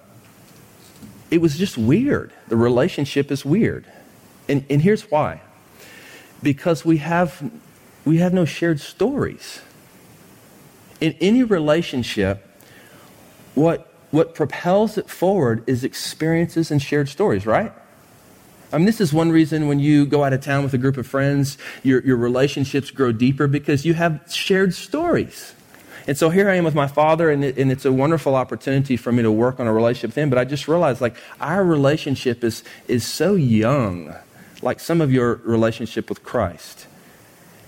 it 1.31 1.41
was 1.41 1.57
just 1.57 1.79
weird. 1.79 2.33
The 2.49 2.57
relationship 2.57 3.31
is 3.31 3.45
weird. 3.45 3.85
And, 4.49 4.65
and 4.71 4.83
here's 4.83 5.11
why 5.11 5.41
because 6.43 6.85
we 6.85 6.99
have, 6.99 7.51
we 8.05 8.19
have 8.19 8.33
no 8.33 8.45
shared 8.45 8.81
stories. 8.81 9.61
In 11.01 11.15
any 11.21 11.43
relationship, 11.43 12.45
what, 13.55 13.93
what 14.11 14.35
propels 14.35 14.99
it 14.99 15.09
forward 15.09 15.65
is 15.67 15.85
experiences 15.85 16.71
and 16.71 16.81
shared 16.83 17.09
stories, 17.09 17.47
right? 17.47 17.73
I 18.73 18.77
mean, 18.77 18.87
this 18.87 19.01
is 19.01 19.13
one 19.13 19.31
reason 19.31 19.67
when 19.67 19.81
you 19.81 20.05
go 20.05 20.25
out 20.25 20.33
of 20.33 20.43
town 20.43 20.63
with 20.63 20.75
a 20.75 20.79
group 20.79 20.97
of 20.97 21.07
friends, 21.07 21.57
your, 21.83 22.05
your 22.05 22.17
relationships 22.17 22.91
grow 22.91 23.13
deeper 23.13 23.47
because 23.47 23.87
you 23.87 23.95
have 23.95 24.21
shared 24.31 24.75
stories. 24.75 25.55
And 26.07 26.17
so 26.17 26.31
here 26.31 26.49
I 26.49 26.55
am 26.55 26.65
with 26.65 26.75
my 26.75 26.87
father, 26.87 27.31
and, 27.31 27.45
it, 27.45 27.59
and 27.59 27.71
it's 27.71 27.85
a 27.85 27.93
wonderful 27.93 28.35
opportunity 28.35 28.97
for 28.97 29.13
me 29.13 29.23
to 29.23 29.31
work 29.31 29.61
on 29.61 29.67
a 29.67 29.73
relationship 29.73 30.11
with 30.11 30.19
him. 30.19 30.31
But 30.31 30.39
I 30.39 30.45
just 30.45 30.67
realized, 30.67 31.01
like, 31.01 31.17
our 31.41 31.63
relationship 31.63 32.43
is, 32.43 32.65
is 32.89 33.07
so 33.07 33.35
young, 33.35 34.15
like 34.63 34.81
some 34.81 35.01
of 35.01 35.13
your 35.13 35.37
relationship 35.45 36.09
with 36.09 36.23
Christ. 36.25 36.87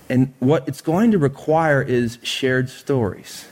And 0.09 0.33
what 0.39 0.67
it's 0.67 0.81
going 0.81 1.11
to 1.11 1.17
require 1.17 1.81
is 1.81 2.17
shared 2.21 2.69
stories. 2.69 3.47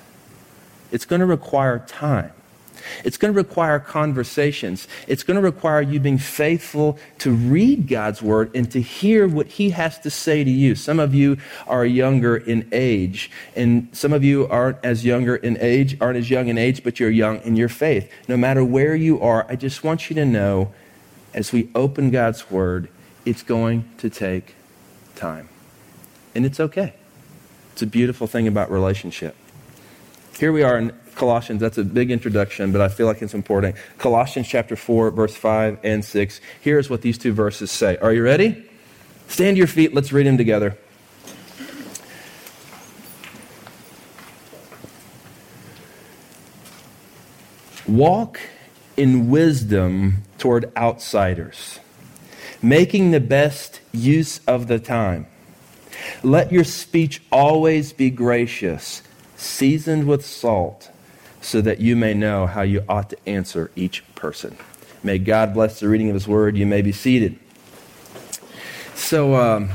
It's 0.91 1.05
going 1.05 1.21
to 1.21 1.25
require 1.25 1.79
time. 1.79 2.33
It's 3.03 3.17
going 3.17 3.33
to 3.33 3.37
require 3.37 3.79
conversations. 3.79 4.87
It's 5.07 5.23
going 5.23 5.35
to 5.35 5.41
require 5.41 5.81
you 5.81 5.99
being 5.99 6.17
faithful 6.17 6.97
to 7.19 7.31
read 7.31 7.87
God's 7.87 8.21
word 8.21 8.51
and 8.55 8.71
to 8.71 8.81
hear 8.81 9.27
what 9.27 9.47
He 9.47 9.71
has 9.71 9.99
to 9.99 10.09
say 10.09 10.43
to 10.43 10.49
you. 10.49 10.75
Some 10.75 10.99
of 10.99 11.13
you 11.13 11.37
are 11.67 11.85
younger 11.85 12.37
in 12.37 12.67
age, 12.71 13.31
and 13.55 13.89
some 13.91 14.13
of 14.13 14.23
you 14.23 14.47
aren't 14.47 14.77
as 14.83 15.05
younger 15.05 15.35
in 15.35 15.57
age, 15.59 15.97
aren't 16.01 16.17
as 16.17 16.29
young 16.29 16.47
in 16.47 16.57
age, 16.57 16.83
but 16.83 16.99
you're 16.99 17.09
young 17.09 17.41
in 17.41 17.55
your 17.55 17.69
faith. 17.69 18.11
No 18.27 18.37
matter 18.37 18.63
where 18.63 18.95
you 18.95 19.21
are, 19.21 19.45
I 19.49 19.55
just 19.55 19.83
want 19.83 20.09
you 20.09 20.15
to 20.15 20.25
know 20.25 20.73
as 21.33 21.51
we 21.51 21.69
open 21.75 22.11
God's 22.11 22.49
Word, 22.49 22.89
it's 23.25 23.43
going 23.43 23.89
to 23.97 24.09
take 24.09 24.55
time. 25.15 25.49
And 26.35 26.45
it's 26.45 26.59
okay. 26.59 26.93
It's 27.73 27.81
a 27.81 27.87
beautiful 27.87 28.27
thing 28.27 28.47
about 28.47 28.71
relationship. 28.71 29.35
Here 30.37 30.51
we 30.51 30.63
are 30.63 30.77
in 30.77 30.93
Colossians. 31.15 31.59
That's 31.59 31.77
a 31.77 31.83
big 31.83 32.11
introduction, 32.11 32.71
but 32.71 32.81
I 32.81 32.87
feel 32.87 33.05
like 33.05 33.21
it's 33.21 33.33
important. 33.33 33.75
Colossians 33.97 34.47
chapter 34.47 34.75
4, 34.75 35.11
verse 35.11 35.35
5 35.35 35.79
and 35.83 36.03
6. 36.03 36.41
Here's 36.61 36.89
what 36.89 37.01
these 37.01 37.17
two 37.17 37.33
verses 37.33 37.71
say. 37.71 37.97
Are 37.97 38.13
you 38.13 38.23
ready? 38.23 38.65
Stand 39.27 39.55
to 39.55 39.57
your 39.57 39.67
feet. 39.67 39.93
Let's 39.93 40.11
read 40.11 40.25
them 40.25 40.37
together. 40.37 40.77
Walk 47.87 48.39
in 48.95 49.29
wisdom 49.29 50.23
toward 50.37 50.71
outsiders, 50.77 51.79
making 52.61 53.11
the 53.11 53.19
best 53.19 53.81
use 53.91 54.41
of 54.47 54.67
the 54.67 54.79
time. 54.79 55.27
Let 56.23 56.51
your 56.51 56.63
speech 56.63 57.21
always 57.31 57.93
be 57.93 58.09
gracious, 58.09 59.01
seasoned 59.35 60.07
with 60.07 60.25
salt, 60.25 60.89
so 61.41 61.61
that 61.61 61.79
you 61.79 61.95
may 61.95 62.13
know 62.13 62.47
how 62.47 62.61
you 62.61 62.83
ought 62.89 63.09
to 63.11 63.17
answer 63.27 63.71
each 63.75 64.03
person. 64.15 64.57
May 65.03 65.17
God 65.17 65.53
bless 65.53 65.79
the 65.79 65.87
reading 65.87 66.09
of 66.09 66.13
His 66.13 66.27
word. 66.27 66.57
You 66.57 66.65
may 66.65 66.81
be 66.81 66.91
seated. 66.91 67.39
So 68.95 69.35
um, 69.35 69.69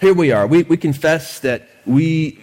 here 0.00 0.14
we 0.14 0.32
are. 0.32 0.46
We, 0.46 0.64
we 0.64 0.76
confess 0.76 1.38
that 1.40 1.68
we 1.86 2.40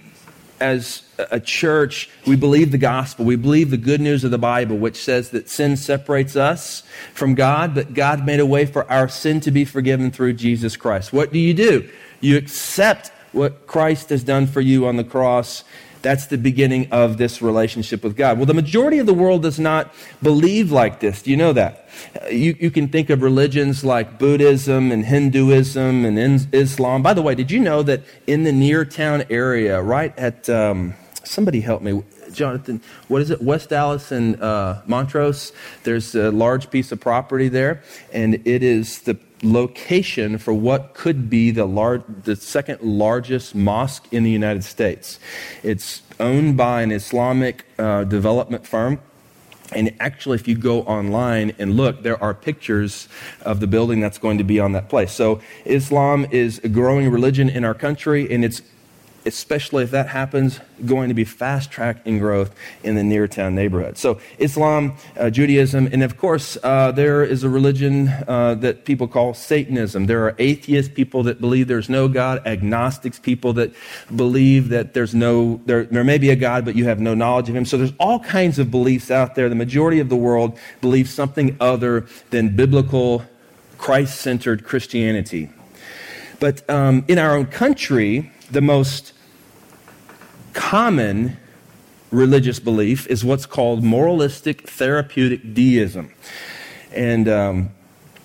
as 0.59 1.03
a 1.17 1.39
church, 1.39 2.09
we 2.25 2.35
believe 2.35 2.71
the 2.71 2.77
gospel. 2.77 3.25
We 3.25 3.35
believe 3.35 3.71
the 3.71 3.77
good 3.77 4.01
news 4.01 4.23
of 4.23 4.31
the 4.31 4.37
Bible, 4.37 4.77
which 4.77 5.03
says 5.03 5.29
that 5.31 5.49
sin 5.49 5.77
separates 5.77 6.35
us 6.35 6.83
from 7.13 7.35
God, 7.35 7.75
but 7.75 7.93
God 7.93 8.25
made 8.25 8.39
a 8.39 8.45
way 8.45 8.65
for 8.65 8.89
our 8.91 9.07
sin 9.07 9.39
to 9.41 9.51
be 9.51 9.65
forgiven 9.65 10.11
through 10.11 10.33
Jesus 10.33 10.77
Christ. 10.77 11.13
What 11.13 11.31
do 11.31 11.39
you 11.39 11.53
do? 11.53 11.89
You 12.21 12.37
accept 12.37 13.11
what 13.31 13.67
Christ 13.67 14.09
has 14.09 14.23
done 14.23 14.47
for 14.47 14.61
you 14.61 14.87
on 14.87 14.95
the 14.95 15.03
cross 15.03 15.63
that's 16.05 16.27
the 16.27 16.37
beginning 16.37 16.87
of 16.91 17.17
this 17.17 17.41
relationship 17.41 18.03
with 18.03 18.15
God. 18.15 18.37
Well, 18.37 18.45
the 18.45 18.53
majority 18.53 18.99
of 18.99 19.07
the 19.07 19.13
world 19.13 19.41
does 19.41 19.59
not 19.59 19.91
believe 20.21 20.71
like 20.71 20.99
this. 20.99 21.23
Do 21.23 21.31
you 21.31 21.37
know 21.37 21.51
that? 21.53 21.89
You, 22.29 22.55
you 22.59 22.69
can 22.69 22.89
think 22.89 23.09
of 23.09 23.23
religions 23.23 23.83
like 23.83 24.19
Buddhism 24.19 24.91
and 24.91 25.03
Hinduism 25.03 26.05
and 26.05 26.47
Islam. 26.53 27.01
By 27.01 27.15
the 27.15 27.23
way, 27.23 27.33
did 27.33 27.49
you 27.49 27.59
know 27.59 27.81
that 27.81 28.03
in 28.27 28.43
the 28.43 28.51
near 28.51 28.85
town 28.85 29.23
area, 29.31 29.81
right 29.81 30.15
at, 30.15 30.47
um, 30.47 30.93
somebody 31.23 31.61
help 31.61 31.81
me, 31.81 32.03
Jonathan, 32.35 32.81
what 33.07 33.21
is 33.21 33.29
it, 33.29 33.41
West 33.41 33.71
Allis 33.71 34.11
and 34.11 34.41
uh, 34.41 34.81
Montrose? 34.85 35.51
There's 35.83 36.15
a 36.15 36.31
large 36.31 36.69
piece 36.69 36.91
of 36.91 36.99
property 36.99 37.49
there, 37.49 37.81
and 38.13 38.35
it 38.45 38.63
is 38.63 38.99
the 38.99 39.17
location 39.43 40.37
for 40.37 40.53
what 40.53 40.93
could 40.93 41.29
be 41.29 41.51
the, 41.51 41.65
lar- 41.65 42.03
the 42.23 42.35
second 42.35 42.81
largest 42.81 43.55
mosque 43.55 44.05
in 44.11 44.23
the 44.23 44.31
United 44.31 44.63
States. 44.63 45.19
It's 45.63 46.01
owned 46.19 46.57
by 46.57 46.81
an 46.81 46.91
Islamic 46.91 47.65
uh, 47.77 48.03
development 48.05 48.65
firm. 48.65 48.99
And 49.71 49.95
actually, 49.99 50.35
if 50.35 50.47
you 50.47 50.55
go 50.55 50.83
online 50.83 51.53
and 51.57 51.75
look, 51.75 52.03
there 52.03 52.21
are 52.21 52.35
pictures 52.35 53.07
of 53.41 53.59
the 53.59 53.67
building 53.67 53.99
that's 53.99 54.19
going 54.19 54.37
to 54.37 54.43
be 54.43 54.59
on 54.59 54.73
that 54.73 54.89
place. 54.89 55.11
So, 55.11 55.41
Islam 55.65 56.27
is 56.29 56.59
a 56.63 56.69
growing 56.69 57.09
religion 57.09 57.49
in 57.49 57.65
our 57.65 57.73
country, 57.73 58.31
and 58.31 58.45
it's 58.45 58.61
especially 59.25 59.83
if 59.83 59.91
that 59.91 60.07
happens, 60.07 60.59
going 60.85 61.09
to 61.09 61.15
be 61.15 61.23
fast 61.23 61.71
tracking 61.71 62.19
growth 62.19 62.53
in 62.83 62.95
the 62.95 63.03
near 63.03 63.27
town 63.27 63.55
neighborhood. 63.55 63.97
So, 63.97 64.19
Islam, 64.37 64.95
uh, 65.17 65.29
Judaism, 65.29 65.87
and 65.91 66.03
of 66.03 66.17
course, 66.17 66.57
uh, 66.63 66.91
there 66.91 67.23
is 67.23 67.43
a 67.43 67.49
religion 67.49 68.09
uh, 68.27 68.55
that 68.55 68.85
people 68.85 69.07
call 69.07 69.33
Satanism. 69.33 70.05
There 70.05 70.25
are 70.25 70.35
atheist 70.37 70.93
people 70.93 71.23
that 71.23 71.41
believe 71.41 71.67
there's 71.67 71.89
no 71.89 72.07
God, 72.07 72.45
agnostics, 72.45 73.19
people 73.19 73.53
that 73.53 73.73
believe 74.15 74.69
that 74.69 74.93
there's 74.93 75.15
no, 75.15 75.59
there, 75.65 75.85
there 75.85 76.03
may 76.03 76.17
be 76.17 76.29
a 76.29 76.35
God, 76.35 76.63
but 76.65 76.75
you 76.75 76.85
have 76.85 76.99
no 76.99 77.15
knowledge 77.15 77.49
of 77.49 77.55
Him. 77.55 77.65
So, 77.65 77.77
there's 77.77 77.93
all 77.99 78.19
kinds 78.19 78.59
of 78.59 78.69
beliefs 78.69 79.09
out 79.09 79.35
there. 79.35 79.49
The 79.49 79.55
majority 79.55 79.99
of 79.99 80.09
the 80.09 80.15
world 80.15 80.57
believes 80.81 81.13
something 81.13 81.57
other 81.59 82.05
than 82.29 82.55
biblical, 82.55 83.25
Christ 83.77 84.21
centered 84.21 84.63
Christianity. 84.63 85.49
But 86.39 86.69
um, 86.69 87.05
in 87.07 87.17
our 87.17 87.35
own 87.35 87.47
country, 87.47 88.31
the 88.51 88.61
most 88.61 89.13
common 90.55 91.37
religious 92.09 92.59
belief 92.59 93.05
is 93.07 93.23
what's 93.23 93.45
called 93.45 93.83
moralistic 93.83 94.67
therapeutic 94.67 95.53
deism. 95.53 96.11
And 96.91 97.27
um, 97.27 97.69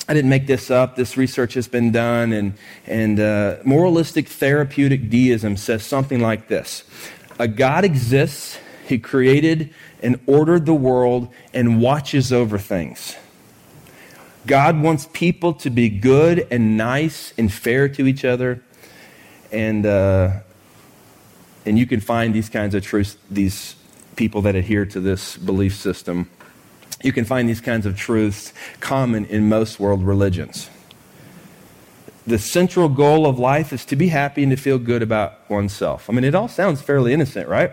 I 0.09 0.15
didn't 0.15 0.31
make 0.31 0.47
this 0.47 0.71
up. 0.71 0.97
This 0.97 1.17
research 1.17 1.55
has 1.55 1.69
been 1.69 1.93
done. 1.93 2.33
And, 2.33 2.55
and 2.87 3.21
uh, 3.21 3.57
moralistic 3.65 4.29
therapeutic 4.29 5.11
deism 5.11 5.57
says 5.57 5.85
something 5.85 6.21
like 6.21 6.49
this 6.49 6.85
A 7.39 7.49
God 7.49 7.85
exists, 7.85 8.59
He 8.87 8.99
created 8.99 9.75
and 10.03 10.19
ordered 10.27 10.65
the 10.65 10.75
world 10.75 11.29
and 11.53 11.83
watches 11.83 12.33
over 12.33 12.59
things. 12.59 13.17
God 14.47 14.81
wants 14.81 15.07
people 15.13 15.53
to 15.55 15.69
be 15.69 15.91
good 15.91 16.47
and 16.51 16.77
nice 16.77 17.35
and 17.37 17.53
fair 17.53 17.89
to 17.91 18.07
each 18.07 18.25
other. 18.25 18.63
And 19.53 19.85
uh, 19.85 20.41
and 21.67 21.79
you 21.79 21.87
can 21.87 22.01
find 22.01 22.35
these 22.35 22.49
kinds 22.49 22.75
of 22.75 22.85
truths, 22.85 23.17
these 23.31 23.77
people 24.17 24.43
that 24.43 24.55
adhere 24.55 24.85
to 24.87 25.01
this 25.01 25.37
belief 25.37 25.75
system. 25.75 26.29
You 27.03 27.13
can 27.13 27.25
find 27.25 27.49
these 27.49 27.61
kinds 27.61 27.87
of 27.87 27.97
truths 27.97 28.53
common 28.81 29.25
in 29.27 29.49
most 29.49 29.81
world 29.81 30.03
religions. 30.03 30.69
The 32.27 32.39
central 32.39 32.89
goal 32.89 33.27
of 33.27 33.39
life 33.39 33.73
is 33.73 33.85
to 33.87 33.97
be 33.97 34.09
happy 34.09 34.43
and 34.43 34.51
to 34.51 34.57
feel 34.57 34.79
good 34.79 35.03
about 35.03 35.49
oneself. 35.51 36.11
I 36.11 36.13
mean, 36.13 36.25
it 36.25 36.35
all 36.35 36.49
sounds 36.49 36.83
fairly 36.83 37.13
innocent, 37.13 37.49
right? 37.49 37.73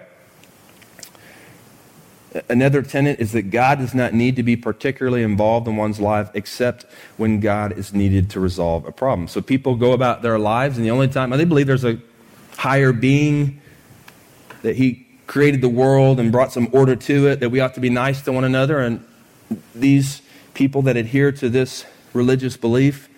Another 2.49 2.81
tenet 2.81 3.19
is 3.19 3.31
that 3.33 3.51
God 3.51 3.79
does 3.79 3.93
not 3.93 4.13
need 4.13 4.35
to 4.35 4.43
be 4.43 4.55
particularly 4.55 5.23
involved 5.23 5.67
in 5.67 5.75
one's 5.75 5.99
life 5.99 6.29
except 6.33 6.85
when 7.17 7.39
God 7.39 7.77
is 7.77 7.93
needed 7.93 8.29
to 8.31 8.39
resolve 8.39 8.85
a 8.85 8.91
problem. 8.91 9.27
So 9.27 9.41
people 9.41 9.75
go 9.75 9.91
about 9.91 10.21
their 10.21 10.37
lives, 10.37 10.77
and 10.77 10.85
the 10.85 10.91
only 10.91 11.07
time 11.07 11.29
they 11.31 11.45
believe 11.45 11.67
there's 11.67 11.85
a 11.85 11.99
higher 12.57 12.93
being 12.93 13.61
that 14.61 14.75
He 14.75 15.07
created 15.27 15.61
the 15.61 15.69
world 15.69 16.19
and 16.19 16.31
brought 16.31 16.51
some 16.51 16.69
order 16.71 16.95
to 16.95 17.27
it, 17.27 17.39
that 17.41 17.49
we 17.49 17.59
ought 17.59 17.73
to 17.75 17.79
be 17.79 17.89
nice 17.89 18.21
to 18.21 18.31
one 18.31 18.43
another. 18.43 18.79
And 18.79 19.05
these 19.75 20.21
people 20.53 20.81
that 20.83 20.97
adhere 20.97 21.31
to 21.33 21.49
this 21.49 21.85
religious 22.13 22.57
belief 22.57 23.09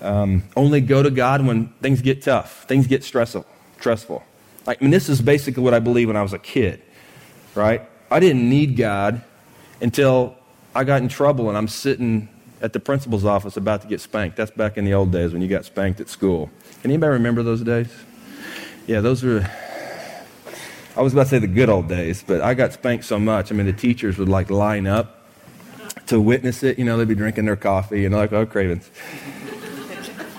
um, 0.00 0.42
only 0.56 0.80
go 0.80 1.02
to 1.02 1.10
God 1.10 1.46
when 1.46 1.68
things 1.80 2.02
get 2.02 2.22
tough, 2.22 2.64
things 2.64 2.86
get 2.86 3.04
stressful. 3.04 3.46
stressful. 3.78 4.24
Like, 4.66 4.78
I 4.80 4.84
mean, 4.84 4.90
this 4.90 5.08
is 5.08 5.22
basically 5.22 5.62
what 5.62 5.74
I 5.74 5.78
believed 5.78 6.08
when 6.08 6.16
I 6.16 6.22
was 6.22 6.32
a 6.32 6.38
kid, 6.38 6.82
right? 7.54 7.82
I 8.10 8.20
didn't 8.20 8.48
need 8.48 8.76
God 8.76 9.22
until 9.80 10.36
I 10.74 10.84
got 10.84 11.02
in 11.02 11.08
trouble 11.08 11.48
and 11.48 11.56
I'm 11.56 11.68
sitting 11.68 12.28
at 12.60 12.72
the 12.72 12.80
principal's 12.80 13.24
office 13.24 13.56
about 13.56 13.82
to 13.82 13.88
get 13.88 14.00
spanked. 14.00 14.36
That's 14.36 14.50
back 14.50 14.76
in 14.76 14.84
the 14.84 14.94
old 14.94 15.12
days 15.12 15.32
when 15.32 15.42
you 15.42 15.48
got 15.48 15.64
spanked 15.64 16.00
at 16.00 16.08
school. 16.08 16.50
Can 16.82 16.90
anybody 16.90 17.12
remember 17.12 17.42
those 17.42 17.62
days? 17.62 17.88
Yeah, 18.86 19.00
those 19.00 19.22
were 19.22 19.48
I 20.96 21.02
was 21.02 21.12
about 21.12 21.24
to 21.24 21.28
say 21.28 21.38
the 21.38 21.46
good 21.46 21.68
old 21.68 21.88
days, 21.88 22.24
but 22.26 22.40
I 22.40 22.54
got 22.54 22.72
spanked 22.72 23.04
so 23.04 23.18
much. 23.18 23.52
I 23.52 23.54
mean, 23.54 23.66
the 23.66 23.72
teachers 23.74 24.16
would 24.16 24.30
like 24.30 24.48
line 24.48 24.86
up 24.86 25.26
to 26.06 26.18
witness 26.18 26.62
it. 26.62 26.78
You 26.78 26.86
know, 26.86 26.96
they'd 26.96 27.06
be 27.06 27.14
drinking 27.14 27.44
their 27.44 27.56
coffee 27.56 28.06
and 28.06 28.14
like, 28.14 28.32
oh, 28.32 28.46
Cravens. 28.46 28.90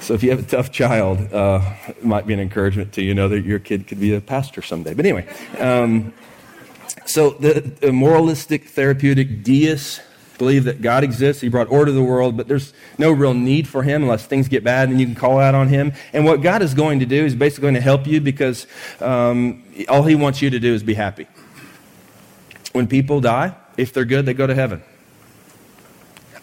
so 0.01 0.15
if 0.15 0.23
you 0.23 0.31
have 0.31 0.39
a 0.39 0.47
tough 0.47 0.71
child, 0.71 1.31
uh, 1.31 1.61
it 1.87 2.03
might 2.03 2.25
be 2.25 2.33
an 2.33 2.39
encouragement 2.39 2.91
to 2.93 3.03
you 3.03 3.13
know 3.13 3.29
that 3.29 3.45
your 3.45 3.59
kid 3.59 3.85
could 3.85 3.99
be 3.99 4.15
a 4.15 4.21
pastor 4.21 4.63
someday. 4.63 4.95
But 4.95 5.05
anyway, 5.05 5.27
um, 5.59 6.11
so 7.05 7.31
the, 7.31 7.59
the 7.59 7.93
moralistic, 7.93 8.65
therapeutic, 8.65 9.43
deist 9.43 10.01
believe 10.37 10.65
that 10.65 10.81
God 10.81 11.03
exists. 11.03 11.41
He 11.41 11.49
brought 11.49 11.69
order 11.69 11.87
to 11.87 11.91
the 11.91 12.03
world, 12.03 12.37
but 12.37 12.47
there's 12.47 12.73
no 12.97 13.11
real 13.11 13.33
need 13.33 13.67
for 13.67 13.83
Him 13.83 14.03
unless 14.03 14.25
things 14.25 14.47
get 14.47 14.63
bad, 14.63 14.89
and 14.89 14.99
you 14.99 15.05
can 15.05 15.15
call 15.15 15.39
out 15.39 15.55
on 15.55 15.67
Him. 15.67 15.93
And 16.13 16.25
what 16.25 16.41
God 16.41 16.61
is 16.61 16.73
going 16.73 16.99
to 16.99 17.05
do 17.05 17.25
is 17.25 17.35
basically 17.35 17.63
going 17.63 17.73
to 17.73 17.81
help 17.81 18.07
you 18.07 18.21
because 18.21 18.67
um, 19.01 19.63
all 19.89 20.03
He 20.03 20.15
wants 20.15 20.41
you 20.41 20.49
to 20.49 20.59
do 20.59 20.73
is 20.73 20.83
be 20.83 20.93
happy. 20.93 21.27
When 22.73 22.87
people 22.87 23.21
die, 23.21 23.55
if 23.77 23.93
they're 23.93 24.05
good, 24.05 24.25
they 24.25 24.33
go 24.33 24.47
to 24.47 24.55
heaven. 24.55 24.83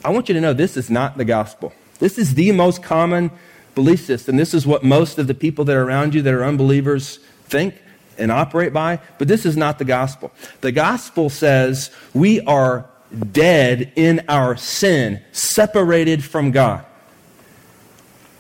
I 0.04 0.11
want 0.11 0.28
you 0.28 0.35
to 0.35 0.40
know 0.40 0.52
this 0.52 0.76
is 0.76 0.90
not 0.90 1.16
the 1.16 1.24
gospel. 1.24 1.72
This 1.98 2.18
is 2.18 2.35
the 2.35 2.52
most 2.52 2.83
common 2.83 3.30
belief 3.74 4.04
system. 4.04 4.37
This 4.37 4.54
is 4.54 4.66
what 4.66 4.85
most 4.85 5.18
of 5.18 5.26
the 5.26 5.35
people 5.35 5.64
that 5.64 5.76
are 5.76 5.83
around 5.83 6.14
you 6.14 6.22
that 6.22 6.35
are 6.35 6.44
unbelievers 6.44 7.18
think 7.44 7.74
and 8.18 8.30
operate 8.30 8.72
by, 8.72 9.00
but 9.18 9.28
this 9.28 9.44
is 9.44 9.57
not 9.57 9.78
the 9.78 9.85
gospel. 9.85 10.33
The 10.61 10.72
gospel 10.72 11.30
says 11.30 11.90
we 12.12 12.40
are 12.42 12.88
dead 13.14 13.92
in 13.96 14.24
our 14.29 14.57
sin, 14.57 15.22
separated 15.33 16.24
from 16.24 16.50
God. 16.50 16.85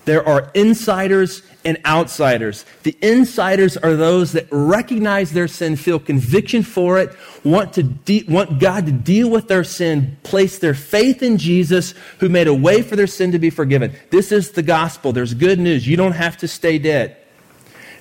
There 0.04 0.26
are 0.26 0.50
insiders 0.54 1.42
and 1.64 1.78
outsiders. 1.86 2.66
The 2.82 2.96
insiders 3.00 3.76
are 3.78 3.94
those 3.94 4.32
that 4.32 4.46
recognize 4.50 5.32
their 5.32 5.48
sin, 5.48 5.76
feel 5.76 5.98
conviction 5.98 6.62
for 6.62 6.98
it, 6.98 7.16
want, 7.42 7.72
to 7.74 7.82
de- 7.82 8.24
want 8.28 8.60
God 8.60 8.84
to 8.86 8.92
deal 8.92 9.30
with 9.30 9.48
their 9.48 9.64
sin, 9.64 10.18
place 10.22 10.58
their 10.58 10.74
faith 10.74 11.22
in 11.22 11.38
Jesus 11.38 11.94
who 12.18 12.28
made 12.28 12.48
a 12.48 12.54
way 12.54 12.82
for 12.82 12.96
their 12.96 13.06
sin 13.06 13.32
to 13.32 13.38
be 13.38 13.50
forgiven. 13.50 13.94
This 14.10 14.30
is 14.30 14.50
the 14.50 14.62
gospel. 14.62 15.12
There's 15.12 15.32
good 15.32 15.58
news. 15.58 15.86
You 15.86 15.96
don't 15.96 16.12
have 16.12 16.36
to 16.38 16.48
stay 16.48 16.78
dead. 16.78 17.16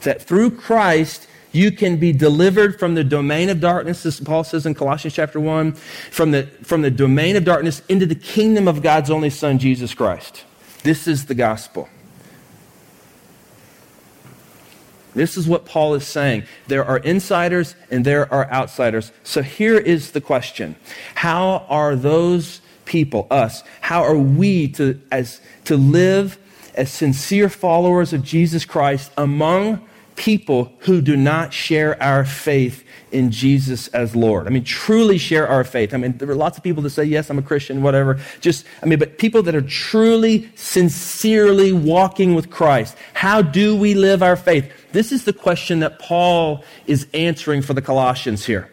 That 0.02 0.22
through 0.22 0.52
Christ, 0.52 1.28
you 1.54 1.72
can 1.72 1.98
be 1.98 2.12
delivered 2.12 2.78
from 2.78 2.96
the 2.96 3.04
domain 3.04 3.50
of 3.50 3.62
darkness, 3.62 4.06
as 4.06 4.20
Paul 4.20 4.44
says 4.44 4.66
in 4.66 4.74
Colossians 4.74 5.13
chapter 5.13 5.39
1, 5.39 5.74
from 5.74 6.32
the, 6.32 6.44
from 6.63 6.82
the 6.82 6.92
domain 6.92 7.36
of 7.36 7.46
darkness 7.46 7.82
into 7.88 8.06
the 8.06 8.16
kingdom 8.16 8.68
of 8.68 8.82
God's 8.82 9.10
only 9.10 9.30
Son, 9.30 9.60
Jesus 9.60 9.94
Christ. 9.94 10.44
This 10.82 11.08
is 11.08 11.28
the 11.28 11.36
gospel. 11.36 11.88
This 15.13 15.38
is 15.38 15.48
what 15.48 15.66
Paul 15.66 15.94
is 15.94 16.08
saying. 16.08 16.44
There 16.68 16.84
are 16.84 16.98
insiders 16.98 17.76
and 17.92 18.04
there 18.04 18.32
are 18.34 18.50
outsiders. 18.52 19.12
So 19.24 19.44
here 19.44 19.78
is 19.78 20.12
the 20.12 20.22
question 20.22 20.76
How 21.16 21.66
are 21.70 21.96
those 21.96 22.62
people, 22.86 23.28
us, 23.30 23.63
how 23.82 24.04
are 24.04 24.18
we 24.18 24.70
to, 24.70 25.00
as, 25.12 25.39
to 25.66 25.78
live 25.78 26.38
as 26.76 26.92
sincere 26.92 27.48
followers 27.48 28.12
of 28.12 28.24
Jesus 28.24 28.66
Christ 28.66 29.12
among 29.18 29.88
people 30.15 30.73
who 30.80 31.02
do 31.02 31.15
not 31.15 31.54
share 31.54 32.02
our 32.02 32.26
faith 32.26 32.84
in 33.12 33.32
Jesus 33.32 33.88
as 33.89 34.15
Lord. 34.15 34.47
I 34.47 34.49
mean, 34.49 34.63
truly 34.63 35.17
share 35.17 35.47
our 35.47 35.63
faith. 35.63 35.93
I 35.93 35.97
mean, 35.97 36.17
there 36.17 36.30
are 36.30 36.36
lots 36.36 36.58
of 36.58 36.63
people 36.63 36.84
that 36.84 36.89
say, 36.89 37.04
yes, 37.04 37.30
I'm 37.30 37.38
a 37.38 37.43
Christian, 37.43 37.82
whatever. 37.82 38.19
Just, 38.41 38.65
I 38.82 38.86
mean, 38.88 38.99
but 38.99 39.17
people 39.17 39.43
that 39.43 39.56
are 39.56 39.62
truly, 39.62 40.49
sincerely 40.56 41.71
walking 41.73 42.36
with 42.36 42.49
Christ. 42.49 42.97
How 43.13 43.41
do 43.41 43.76
we 43.76 43.93
live 43.93 44.23
our 44.23 44.36
faith? 44.36 44.71
This 44.91 45.12
is 45.12 45.26
the 45.26 45.34
question 45.34 45.80
that 45.80 45.99
Paul 45.99 46.63
is 46.88 47.08
answering 47.13 47.62
for 47.62 47.73
the 47.73 47.82
Colossians 47.82 48.45
here. 48.45 48.69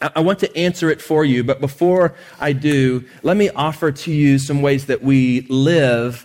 I 0.00 0.20
want 0.20 0.38
to 0.40 0.56
answer 0.56 0.90
it 0.90 1.02
for 1.02 1.24
you, 1.24 1.42
but 1.42 1.60
before 1.60 2.14
I 2.38 2.52
do, 2.52 3.04
let 3.22 3.36
me 3.36 3.50
offer 3.50 3.90
to 3.90 4.12
you 4.12 4.38
some 4.38 4.62
ways 4.62 4.86
that 4.86 5.02
we 5.02 5.40
live 5.48 6.24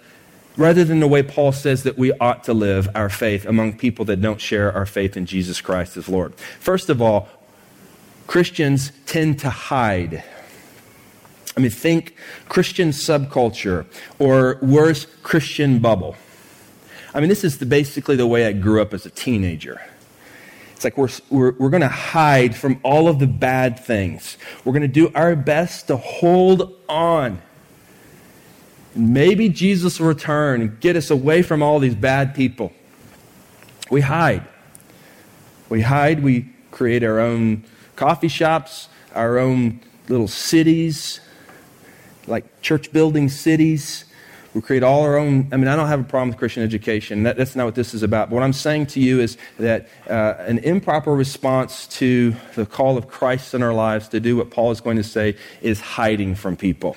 rather 0.57 0.83
than 0.83 0.99
the 0.99 1.07
way 1.07 1.23
Paul 1.23 1.51
says 1.51 1.83
that 1.83 1.97
we 1.97 2.11
ought 2.13 2.43
to 2.45 2.53
live 2.53 2.89
our 2.95 3.09
faith 3.09 3.45
among 3.45 3.77
people 3.77 4.05
that 4.05 4.21
don't 4.21 4.39
share 4.39 4.71
our 4.71 4.85
faith 4.85 5.17
in 5.17 5.25
Jesus 5.25 5.61
Christ 5.61 5.97
as 5.97 6.07
Lord. 6.07 6.35
First 6.59 6.89
of 6.89 7.01
all, 7.01 7.27
Christians 8.27 8.91
tend 9.05 9.39
to 9.39 9.49
hide. 9.49 10.23
I 11.55 11.59
mean, 11.59 11.71
think 11.71 12.15
Christian 12.49 12.89
subculture 12.89 13.85
or 14.19 14.57
worse, 14.61 15.05
Christian 15.21 15.79
bubble. 15.79 16.15
I 17.13 17.19
mean, 17.19 17.29
this 17.29 17.43
is 17.43 17.59
the, 17.59 17.65
basically 17.65 18.15
the 18.15 18.25
way 18.25 18.47
I 18.47 18.53
grew 18.53 18.81
up 18.81 18.93
as 18.93 19.05
a 19.05 19.09
teenager. 19.09 19.79
It's 20.75 20.83
like 20.83 20.97
we're, 20.97 21.09
we're, 21.29 21.51
we're 21.51 21.69
going 21.69 21.81
to 21.81 21.87
hide 21.87 22.55
from 22.55 22.79
all 22.83 23.07
of 23.07 23.19
the 23.19 23.27
bad 23.27 23.79
things. 23.79 24.37
We're 24.65 24.73
going 24.73 24.81
to 24.81 24.87
do 24.87 25.11
our 25.13 25.35
best 25.35 25.87
to 25.87 25.97
hold 25.97 26.73
on 26.89 27.41
Maybe 28.95 29.49
Jesus 29.49 29.99
will 29.99 30.07
return 30.07 30.61
and 30.61 30.79
get 30.79 30.95
us 30.95 31.09
away 31.09 31.41
from 31.41 31.63
all 31.63 31.79
these 31.79 31.95
bad 31.95 32.35
people. 32.35 32.71
We 33.89 34.01
hide. 34.01 34.45
We 35.69 35.81
hide. 35.81 36.23
We 36.23 36.49
create 36.71 37.03
our 37.03 37.19
own 37.19 37.63
coffee 37.95 38.27
shops, 38.27 38.89
our 39.15 39.37
own 39.37 39.79
little 40.09 40.27
cities, 40.27 41.19
like 42.27 42.61
church 42.61 42.91
building 42.91 43.29
cities. 43.29 44.05
We 44.53 44.61
create 44.61 44.83
all 44.83 45.01
our 45.01 45.17
own. 45.17 45.49
I 45.51 45.57
mean, 45.57 45.67
I 45.67 45.75
don't 45.75 45.87
have 45.87 45.99
a 45.99 46.03
problem 46.03 46.29
with 46.29 46.37
Christian 46.37 46.61
education. 46.61 47.23
That, 47.23 47.37
that's 47.37 47.55
not 47.55 47.65
what 47.65 47.75
this 47.75 47.95
is 47.95 48.03
about. 48.03 48.29
But 48.29 48.35
what 48.35 48.43
I'm 48.43 48.53
saying 48.53 48.87
to 48.87 48.99
you 48.99 49.19
is 49.19 49.37
that 49.57 49.89
uh, 50.07 50.35
an 50.39 50.59
improper 50.59 51.13
response 51.15 51.87
to 51.87 52.35
the 52.53 52.67
call 52.67 52.95
of 52.95 53.07
Christ 53.07 53.55
in 53.55 53.63
our 53.63 53.73
lives 53.73 54.07
to 54.09 54.19
do 54.19 54.37
what 54.37 54.51
Paul 54.51 54.69
is 54.69 54.79
going 54.79 54.97
to 54.97 55.03
say 55.03 55.35
is 55.61 55.79
hiding 55.81 56.35
from 56.35 56.55
people. 56.55 56.95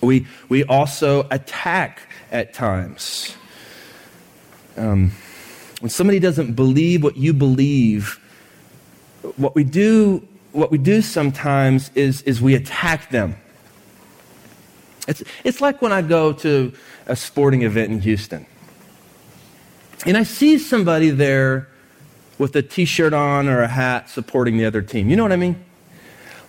We, 0.00 0.26
we 0.48 0.64
also 0.64 1.26
attack 1.30 2.00
at 2.32 2.54
times. 2.54 3.36
Um, 4.76 5.12
when 5.80 5.90
somebody 5.90 6.18
doesn't 6.18 6.54
believe 6.54 7.02
what 7.02 7.16
you 7.16 7.32
believe, 7.32 8.18
what 9.36 9.54
we 9.54 9.64
do, 9.64 10.26
what 10.52 10.70
we 10.70 10.78
do 10.78 11.02
sometimes 11.02 11.90
is, 11.94 12.22
is 12.22 12.40
we 12.40 12.54
attack 12.54 13.10
them. 13.10 13.36
It's, 15.06 15.22
it's 15.44 15.60
like 15.60 15.82
when 15.82 15.92
I 15.92 16.02
go 16.02 16.32
to 16.34 16.72
a 17.06 17.16
sporting 17.16 17.62
event 17.62 17.90
in 17.90 18.00
Houston 18.00 18.46
and 20.06 20.16
I 20.16 20.22
see 20.22 20.58
somebody 20.58 21.10
there 21.10 21.68
with 22.38 22.56
a 22.56 22.62
t 22.62 22.84
shirt 22.84 23.12
on 23.12 23.48
or 23.48 23.60
a 23.62 23.68
hat 23.68 24.08
supporting 24.08 24.56
the 24.56 24.64
other 24.64 24.82
team. 24.82 25.10
You 25.10 25.16
know 25.16 25.22
what 25.22 25.32
I 25.32 25.36
mean? 25.36 25.62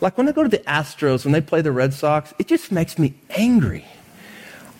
Like 0.01 0.17
when 0.17 0.27
I 0.27 0.31
go 0.31 0.41
to 0.41 0.49
the 0.49 0.57
Astros, 0.59 1.23
when 1.23 1.31
they 1.31 1.41
play 1.41 1.61
the 1.61 1.71
Red 1.71 1.93
Sox, 1.93 2.33
it 2.39 2.47
just 2.47 2.71
makes 2.71 2.97
me 2.97 3.13
angry. 3.29 3.85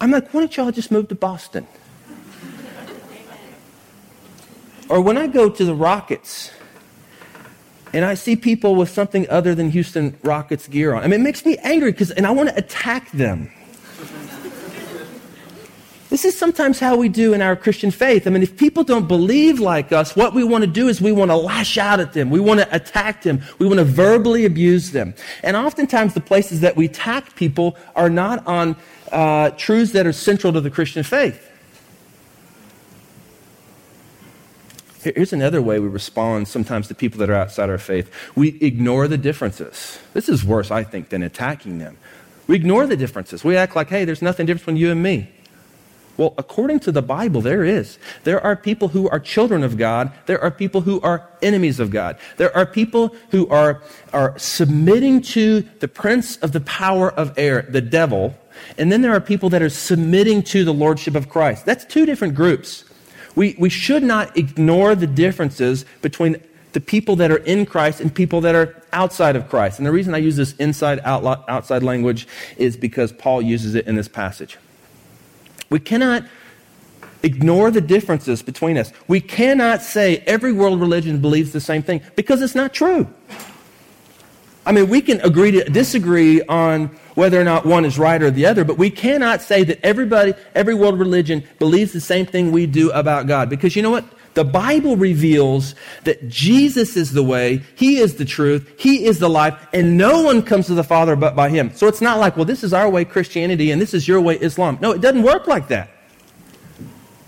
I'm 0.01 0.09
like, 0.09 0.33
why 0.33 0.41
don't 0.41 0.57
y'all 0.57 0.71
just 0.71 0.91
move 0.91 1.07
to 1.09 1.15
Boston? 1.15 1.67
or 4.89 4.99
when 4.99 5.17
I 5.17 5.27
go 5.27 5.49
to 5.49 5.63
the 5.63 5.73
Rockets 5.75 6.51
and 7.93 8.03
I 8.03 8.15
see 8.15 8.35
people 8.35 8.75
with 8.75 8.89
something 8.89 9.29
other 9.29 9.55
than 9.55 9.69
Houston 9.69 10.17
Rockets 10.23 10.67
gear 10.67 10.93
on, 10.93 11.03
I 11.03 11.07
mean, 11.07 11.21
it 11.21 11.23
makes 11.23 11.45
me 11.45 11.57
angry 11.59 11.91
because, 11.91 12.11
and 12.11 12.25
I 12.27 12.31
want 12.31 12.49
to 12.49 12.57
attack 12.57 13.09
them. 13.11 13.51
This 16.11 16.25
is 16.25 16.37
sometimes 16.37 16.77
how 16.77 16.97
we 16.97 17.07
do 17.07 17.33
in 17.33 17.41
our 17.41 17.55
Christian 17.55 17.89
faith. 17.89 18.27
I 18.27 18.31
mean, 18.31 18.43
if 18.43 18.57
people 18.57 18.83
don't 18.83 19.07
believe 19.07 19.61
like 19.61 19.93
us, 19.93 20.13
what 20.13 20.33
we 20.33 20.43
want 20.43 20.65
to 20.65 20.69
do 20.69 20.89
is 20.89 20.99
we 20.99 21.13
want 21.13 21.31
to 21.31 21.37
lash 21.37 21.77
out 21.77 22.01
at 22.01 22.11
them. 22.11 22.29
We 22.29 22.41
want 22.41 22.59
to 22.59 22.75
attack 22.75 23.21
them. 23.21 23.41
We 23.59 23.65
want 23.65 23.77
to 23.79 23.85
verbally 23.85 24.43
abuse 24.43 24.91
them. 24.91 25.13
And 25.41 25.55
oftentimes 25.55 26.13
the 26.13 26.19
places 26.19 26.59
that 26.59 26.75
we 26.75 26.87
attack 26.87 27.37
people 27.37 27.77
are 27.95 28.09
not 28.09 28.45
on 28.45 28.75
uh, 29.13 29.51
truths 29.51 29.93
that 29.93 30.05
are 30.05 30.11
central 30.11 30.51
to 30.51 30.59
the 30.59 30.69
Christian 30.69 31.03
faith. 31.03 31.49
Here's 35.01 35.31
another 35.31 35.61
way 35.61 35.79
we 35.79 35.87
respond 35.87 36.49
sometimes 36.49 36.89
to 36.89 36.93
people 36.93 37.19
that 37.19 37.29
are 37.29 37.35
outside 37.35 37.69
our 37.69 37.77
faith. 37.77 38.13
We 38.35 38.59
ignore 38.59 39.07
the 39.07 39.17
differences. 39.17 39.97
This 40.11 40.27
is 40.27 40.43
worse, 40.43 40.71
I 40.71 40.83
think, 40.83 41.07
than 41.07 41.23
attacking 41.23 41.77
them. 41.77 41.97
We 42.47 42.57
ignore 42.57 42.85
the 42.85 42.97
differences. 42.97 43.45
We 43.45 43.55
act 43.55 43.77
like, 43.77 43.87
hey, 43.87 44.03
there's 44.03 44.21
nothing 44.21 44.45
different 44.45 44.75
between 44.75 44.75
you 44.75 44.91
and 44.91 45.01
me. 45.01 45.29
Well, 46.17 46.33
according 46.37 46.81
to 46.81 46.91
the 46.91 47.01
Bible, 47.01 47.41
there 47.41 47.63
is. 47.63 47.97
There 48.25 48.43
are 48.43 48.55
people 48.55 48.89
who 48.89 49.09
are 49.09 49.19
children 49.19 49.63
of 49.63 49.77
God. 49.77 50.11
There 50.25 50.41
are 50.41 50.51
people 50.51 50.81
who 50.81 50.99
are 51.01 51.27
enemies 51.41 51.79
of 51.79 51.89
God. 51.89 52.17
There 52.37 52.55
are 52.55 52.65
people 52.65 53.15
who 53.29 53.47
are, 53.47 53.81
are 54.13 54.37
submitting 54.37 55.21
to 55.21 55.61
the 55.79 55.87
prince 55.87 56.37
of 56.37 56.51
the 56.51 56.61
power 56.61 57.11
of 57.11 57.37
air, 57.37 57.63
the 57.69 57.81
devil. 57.81 58.35
And 58.77 58.91
then 58.91 59.01
there 59.01 59.13
are 59.13 59.21
people 59.21 59.49
that 59.49 59.61
are 59.61 59.69
submitting 59.69 60.43
to 60.43 60.63
the 60.63 60.73
lordship 60.73 61.15
of 61.15 61.29
Christ. 61.29 61.65
That's 61.65 61.85
two 61.85 62.05
different 62.05 62.35
groups. 62.35 62.83
We, 63.35 63.55
we 63.57 63.69
should 63.69 64.03
not 64.03 64.35
ignore 64.37 64.93
the 64.95 65.07
differences 65.07 65.85
between 66.01 66.41
the 66.73 66.81
people 66.81 67.15
that 67.17 67.31
are 67.31 67.37
in 67.37 67.65
Christ 67.65 67.99
and 67.99 68.13
people 68.13 68.41
that 68.41 68.55
are 68.55 68.81
outside 68.93 69.35
of 69.35 69.49
Christ. 69.49 69.79
And 69.79 69.85
the 69.85 69.91
reason 69.91 70.13
I 70.13 70.19
use 70.19 70.35
this 70.35 70.53
inside 70.53 70.99
outside 70.99 71.83
language 71.83 72.27
is 72.57 72.77
because 72.77 73.11
Paul 73.11 73.41
uses 73.41 73.75
it 73.75 73.87
in 73.87 73.95
this 73.95 74.07
passage. 74.07 74.57
We 75.71 75.79
cannot 75.79 76.25
ignore 77.23 77.71
the 77.71 77.81
differences 77.81 78.43
between 78.43 78.77
us. 78.77 78.91
We 79.07 79.21
cannot 79.21 79.81
say 79.81 80.17
every 80.27 80.51
world 80.51 80.79
religion 80.79 81.19
believes 81.21 81.53
the 81.53 81.61
same 81.61 81.81
thing 81.81 82.01
because 82.15 82.41
it's 82.41 82.55
not 82.55 82.73
true. 82.73 83.07
I 84.65 84.73
mean, 84.73 84.89
we 84.89 85.01
can 85.01 85.21
agree 85.21 85.51
to 85.51 85.63
disagree 85.63 86.43
on 86.43 86.87
whether 87.15 87.39
or 87.39 87.43
not 87.43 87.65
one 87.65 87.85
is 87.85 87.97
right 87.97 88.21
or 88.21 88.29
the 88.29 88.45
other, 88.45 88.63
but 88.63 88.77
we 88.77 88.89
cannot 88.89 89.41
say 89.41 89.63
that 89.63 89.79
everybody, 89.83 90.33
every 90.53 90.75
world 90.75 90.99
religion 90.99 91.43
believes 91.57 91.93
the 91.93 92.01
same 92.01 92.25
thing 92.25 92.51
we 92.51 92.67
do 92.67 92.91
about 92.91 93.25
God. 93.27 93.49
Because 93.49 93.75
you 93.75 93.81
know 93.81 93.89
what? 93.89 94.05
The 94.33 94.45
Bible 94.45 94.95
reveals 94.95 95.75
that 96.05 96.29
Jesus 96.29 96.95
is 96.95 97.11
the 97.11 97.23
way, 97.23 97.63
He 97.75 97.97
is 97.97 98.15
the 98.15 98.25
truth, 98.25 98.71
He 98.77 99.05
is 99.05 99.19
the 99.19 99.29
life, 99.29 99.67
and 99.73 99.97
no 99.97 100.21
one 100.21 100.41
comes 100.41 100.67
to 100.67 100.73
the 100.73 100.83
Father 100.83 101.15
but 101.15 101.35
by 101.35 101.49
Him. 101.49 101.71
So 101.75 101.87
it's 101.87 102.01
not 102.01 102.19
like, 102.19 102.37
well, 102.37 102.45
this 102.45 102.63
is 102.63 102.73
our 102.73 102.89
way 102.89 103.03
Christianity 103.03 103.71
and 103.71 103.81
this 103.81 103.93
is 103.93 104.07
your 104.07 104.21
way 104.21 104.37
Islam. 104.37 104.77
No, 104.81 104.91
it 104.91 105.01
doesn't 105.01 105.23
work 105.23 105.47
like 105.47 105.67
that. 105.67 105.89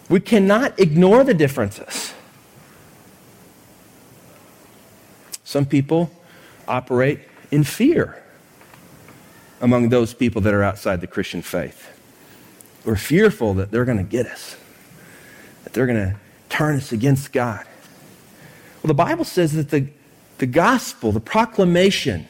We 0.10 0.20
cannot 0.20 0.80
ignore 0.80 1.24
the 1.24 1.34
differences. 1.34 2.14
Some 5.44 5.66
people 5.66 6.10
operate 6.68 7.20
in 7.52 7.64
fear 7.64 8.24
among 9.62 9.90
those 9.90 10.14
people 10.14 10.42
that 10.42 10.54
are 10.54 10.64
outside 10.64 11.02
the 11.02 11.08
Christian 11.08 11.42
faith. 11.42 11.90
We're 12.86 12.96
fearful 12.96 13.54
that 13.56 13.72
they're 13.72 13.86
going 13.86 13.98
to 13.98 14.04
get 14.04 14.26
us, 14.26 14.58
that 15.64 15.74
they're 15.74 15.86
going 15.86 16.12
to 16.12 16.20
turn 16.54 16.76
us 16.76 16.92
against 16.92 17.34
God. 17.34 17.66
Well, 18.82 18.90
the 18.90 18.94
Bible 18.94 19.26
says 19.26 19.54
that 19.54 19.70
the, 19.70 19.88
the 20.38 20.46
gospel, 20.46 21.12
the 21.12 21.20
proclamation, 21.20 22.28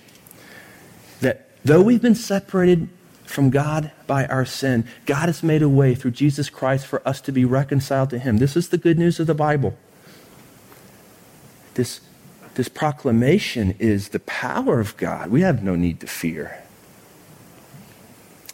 that 1.20 1.50
though 1.66 1.82
we've 1.82 2.02
been 2.02 2.16
separated 2.16 2.88
from 3.26 3.50
God 3.50 3.92
by 4.06 4.28
our 4.28 4.46
sin. 4.46 4.86
God 5.06 5.28
has 5.28 5.42
made 5.42 5.64
a 5.64 5.70
way 5.70 5.96
through 5.96 6.12
Jesus 6.12 6.50
Christ 6.50 6.86
for 6.86 7.06
us 7.08 7.20
to 7.22 7.32
be 7.32 7.46
reconciled 7.46 8.12
to 8.12 8.20
Him. 8.20 8.38
This 8.38 8.56
is 8.56 8.70
the 8.70 8.78
good 8.78 9.00
news 9.00 9.20
of 9.20 9.28
the 9.28 9.34
Bible. 9.34 9.76
This, 11.74 12.02
this 12.54 12.70
proclamation 12.70 13.76
is 13.80 14.10
the 14.10 14.20
power 14.20 14.80
of 14.80 14.96
God. 14.98 15.32
We 15.32 15.42
have 15.42 15.64
no 15.64 15.76
need 15.76 16.00
to 16.02 16.08
fear. 16.08 16.64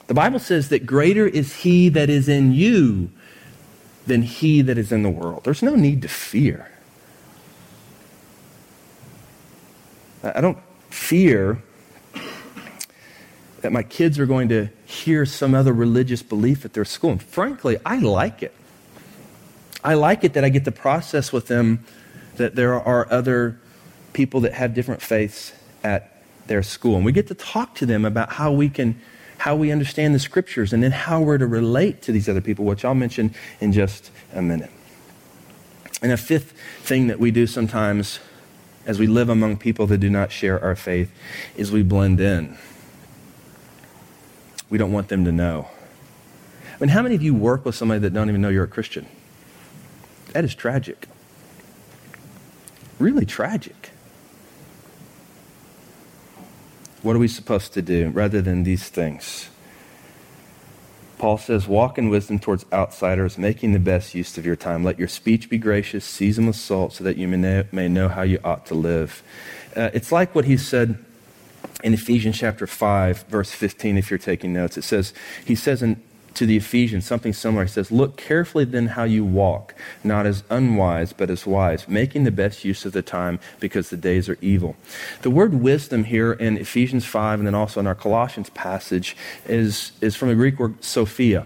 The 0.08 0.14
Bible 0.14 0.40
says 0.40 0.70
that 0.70 0.86
greater 0.86 1.28
is 1.28 1.58
He 1.58 1.90
that 1.90 2.10
is 2.10 2.30
in 2.30 2.54
you 2.54 3.12
than 4.10 4.24
He 4.24 4.62
that 4.62 4.78
is 4.78 4.92
in 4.92 5.04
the 5.04 5.10
world. 5.10 5.46
There's 5.46 5.64
no 5.64 5.76
need 5.76 6.02
to 6.02 6.10
fear. 6.10 6.70
I 10.22 10.42
don't 10.42 10.58
fear 10.90 11.62
that 13.62 13.72
my 13.72 13.84
kids 13.84 14.20
are 14.20 14.26
going 14.26 14.50
to 14.50 14.70
hear 14.86 15.26
some 15.26 15.54
other 15.56 15.74
religious 15.74 16.22
belief 16.22 16.66
at 16.66 16.74
their 16.74 16.86
school. 16.86 17.12
And 17.12 17.24
frankly, 17.24 17.78
I 17.86 18.00
like 18.00 18.44
it. 18.44 18.54
I 19.84 19.94
like 19.94 20.24
it 20.24 20.34
that 20.34 20.44
I 20.44 20.50
get 20.50 20.66
to 20.66 20.72
process 20.72 21.32
with 21.32 21.48
them 21.48 21.86
that 22.36 22.56
there 22.56 22.74
are 22.74 23.10
other 23.12 23.60
people 24.14 24.42
that 24.42 24.54
have 24.54 24.74
different 24.74 25.02
faiths 25.02 25.54
at 25.84 26.22
their 26.48 26.64
school. 26.64 26.96
And 26.96 27.06
we 27.06 27.12
get 27.12 27.28
to 27.28 27.34
talk 27.34 27.76
to 27.76 27.86
them 27.86 28.04
about 28.04 28.34
how 28.34 28.52
we 28.52 28.70
can 28.70 29.00
how 29.40 29.56
we 29.56 29.72
understand 29.72 30.14
the 30.14 30.20
scriptures 30.20 30.74
and 30.74 30.84
then 30.84 30.92
how 30.92 31.22
we're 31.22 31.38
to 31.38 31.48
relate 31.48 32.02
to 32.02 32.12
these 32.12 32.28
other 32.28 32.42
people, 32.42 32.66
which 32.66 32.84
I'll 32.84 32.94
mention 32.94 33.34
in 33.62 33.72
just 33.72 34.12
a 34.34 34.42
minute. 34.42 34.70
And 36.02 36.12
a 36.12 36.18
fifth 36.18 36.54
thing 36.82 37.08
that 37.08 37.20
we 37.20 37.32
do 37.32 37.48
sometimes 37.48 38.20
as 38.86 39.00
we 39.00 39.08
live 39.08 39.30
among 39.30 39.58
people 39.58 39.88
that 39.88 40.00
do 40.00 40.10
not 40.10 40.34
share 40.34 40.62
our 40.62 40.76
faith 40.76 41.12
is 41.56 41.72
we 41.72 41.84
blend 41.84 42.20
in. 42.20 42.58
We 44.70 44.78
don't 44.78 44.92
want 44.92 45.08
them 45.08 45.24
to 45.24 45.32
know. 45.32 45.70
I 46.76 46.80
mean, 46.80 46.90
how 46.90 47.02
many 47.02 47.16
of 47.16 47.22
you 47.22 47.34
work 47.34 47.64
with 47.64 47.76
somebody 47.76 48.02
that 48.02 48.14
don't 48.14 48.28
even 48.28 48.42
know 48.42 48.50
you're 48.50 48.66
a 48.66 48.68
Christian? 48.68 49.08
That 50.34 50.44
is 50.44 50.54
tragic. 50.54 51.08
Really 53.00 53.26
tragic. 53.26 53.89
What 57.02 57.16
are 57.16 57.20
we 57.20 57.28
supposed 57.28 57.74
to 57.74 57.82
do 57.82 58.10
rather 58.10 58.42
than 58.42 58.64
these 58.64 58.90
things? 58.90 59.50
Paul 61.18 61.38
says, 61.38 61.68
Walk 61.68 61.98
in 61.98 62.10
wisdom 62.10 62.40
towards 62.40 62.66
outsiders, 62.72 63.38
making 63.38 63.74
the 63.74 63.80
best 63.80 64.16
use 64.16 64.38
of 64.38 64.46
your 64.46 64.56
time. 64.56 64.84
Let 64.84 64.98
your 64.98 65.08
speech 65.08 65.50
be 65.50 65.58
gracious, 65.58 66.06
seasoned 66.06 66.48
with 66.48 66.56
salt, 66.56 66.94
so 66.94 67.04
that 67.04 67.18
you 67.18 67.28
may 67.28 67.88
know, 67.88 68.08
how 68.08 68.22
you 68.22 68.40
ought 68.44 68.66
to 68.68 68.74
live. 68.74 69.22
Uh, 69.76 69.90
it's 69.94 70.12
like 70.12 70.34
what 70.34 70.46
he 70.46 70.58
said 70.58 71.04
in 71.84 71.94
Ephesians 71.94 72.38
chapter 72.38 72.66
5, 72.66 73.24
verse 73.24 73.52
15, 73.52 73.98
if 73.98 74.10
you're 74.10 74.18
taking 74.18 74.54
notes. 74.54 74.78
It 74.78 74.84
says, 74.84 75.14
He 75.46 75.56
says 75.56 75.82
in 75.82 76.02
to 76.34 76.46
the 76.46 76.58
Ephesians 76.58 77.06
something 77.06 77.34
similar. 77.34 77.64
He 77.64 77.70
says, 77.70 77.92
Look 77.92 78.18
carefully 78.18 78.66
then 78.66 78.88
how 78.88 79.04
you 79.04 79.26
walk, 79.26 79.76
not 80.04 80.26
as 80.26 80.44
unwise, 80.50 81.14
but 81.14 81.30
as 81.30 81.46
wise, 81.46 81.88
making 81.88 82.24
the 82.24 82.32
best 82.32 82.66
use 82.66 82.86
of 82.86 82.94
the 82.94 83.02
time 83.02 83.40
because 83.60 83.90
the 83.90 83.98
days 83.98 84.30
are 84.30 84.38
evil. 84.42 84.76
The 85.22 85.30
word 85.30 85.54
wisdom 85.54 86.06
here 86.06 86.34
in 86.34 86.58
Ephesians 86.58 87.06
5 87.06 87.40
and 87.40 87.48
then 87.48 87.56
also 87.56 87.80
in 87.80 87.88
our 87.88 87.96
Colossians 87.96 88.50
passage 88.52 89.16
is, 89.48 89.92
is 90.02 90.16
from 90.16 90.30
the 90.30 90.36
Greek 90.36 90.60
word 90.60 90.84
Sophia. 90.84 91.46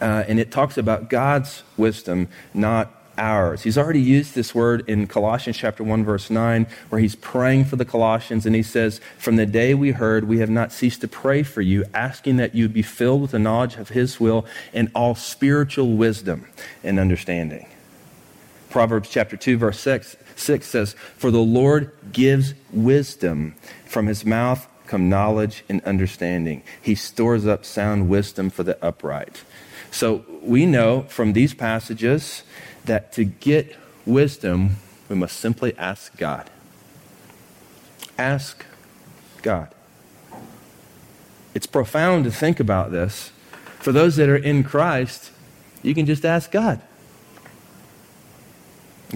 Uh, 0.00 0.24
and 0.28 0.38
it 0.38 0.52
talks 0.52 0.76
about 0.76 1.08
God's 1.08 1.62
wisdom, 1.76 2.28
not 2.52 2.97
ours. 3.18 3.62
He's 3.62 3.76
already 3.76 4.00
used 4.00 4.34
this 4.34 4.54
word 4.54 4.88
in 4.88 5.06
Colossians 5.06 5.56
chapter 5.56 5.84
1 5.84 6.04
verse 6.04 6.30
9 6.30 6.66
where 6.88 7.00
he's 7.00 7.16
praying 7.16 7.66
for 7.66 7.76
the 7.76 7.84
Colossians 7.84 8.46
and 8.46 8.54
he 8.54 8.62
says, 8.62 9.00
"From 9.18 9.36
the 9.36 9.44
day 9.44 9.74
we 9.74 9.90
heard, 9.90 10.24
we 10.24 10.38
have 10.38 10.48
not 10.48 10.72
ceased 10.72 11.00
to 11.02 11.08
pray 11.08 11.42
for 11.42 11.60
you, 11.60 11.84
asking 11.92 12.36
that 12.36 12.54
you 12.54 12.68
be 12.68 12.82
filled 12.82 13.20
with 13.20 13.32
the 13.32 13.38
knowledge 13.38 13.76
of 13.76 13.90
his 13.90 14.18
will 14.18 14.46
and 14.72 14.90
all 14.94 15.14
spiritual 15.14 15.96
wisdom 15.96 16.46
and 16.82 16.98
understanding." 16.98 17.66
Proverbs 18.70 19.08
chapter 19.10 19.36
2 19.36 19.58
verse 19.58 19.80
6, 19.80 20.16
6 20.36 20.66
says, 20.66 20.94
"For 21.16 21.30
the 21.30 21.38
Lord 21.38 21.90
gives 22.12 22.54
wisdom, 22.72 23.54
from 23.86 24.06
his 24.06 24.24
mouth 24.24 24.66
come 24.86 25.08
knowledge 25.08 25.64
and 25.68 25.82
understanding. 25.84 26.62
He 26.80 26.94
stores 26.94 27.46
up 27.46 27.64
sound 27.64 28.08
wisdom 28.08 28.48
for 28.48 28.62
the 28.62 28.82
upright." 28.82 29.42
So 29.90 30.24
we 30.42 30.66
know 30.66 31.06
from 31.08 31.32
these 31.32 31.54
passages 31.54 32.42
that 32.88 33.12
to 33.12 33.24
get 33.24 33.76
wisdom, 34.04 34.76
we 35.08 35.16
must 35.16 35.38
simply 35.38 35.76
ask 35.78 36.16
God. 36.16 36.50
Ask 38.18 38.66
God. 39.42 39.68
It's 41.54 41.66
profound 41.66 42.24
to 42.24 42.30
think 42.30 42.60
about 42.60 42.90
this. 42.90 43.32
For 43.78 43.92
those 43.92 44.16
that 44.16 44.28
are 44.28 44.36
in 44.36 44.64
Christ, 44.64 45.30
you 45.82 45.94
can 45.94 46.04
just 46.04 46.24
ask 46.24 46.50
God. 46.50 46.80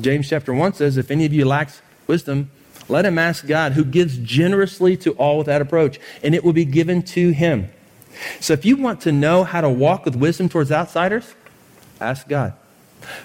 James 0.01 0.29
chapter 0.29 0.55
1 0.55 0.75
says, 0.75 0.97
If 0.97 1.11
any 1.11 1.27
of 1.27 1.33
you 1.33 1.45
lacks 1.45 1.83
wisdom, 2.07 2.51
let 2.89 3.05
him 3.05 3.19
ask 3.19 3.47
God, 3.47 3.73
who 3.73 3.85
gives 3.85 4.17
generously 4.19 4.97
to 4.99 5.13
all 5.13 5.39
without 5.39 5.61
approach, 5.61 5.99
and 6.23 6.35
it 6.35 6.43
will 6.45 6.53
be 6.53 6.65
given 6.65 7.03
to 7.03 7.31
him. 7.31 7.71
So 8.41 8.53
if 8.53 8.65
you 8.65 8.77
want 8.77 9.01
to 9.03 9.13
know 9.13 9.45
how 9.45 9.61
to 9.61 9.69
walk 9.69 10.05
with 10.05 10.17
wisdom 10.17 10.49
towards 10.49 10.73
outsiders, 10.73 11.35
ask 12.01 12.29
God. 12.29 12.55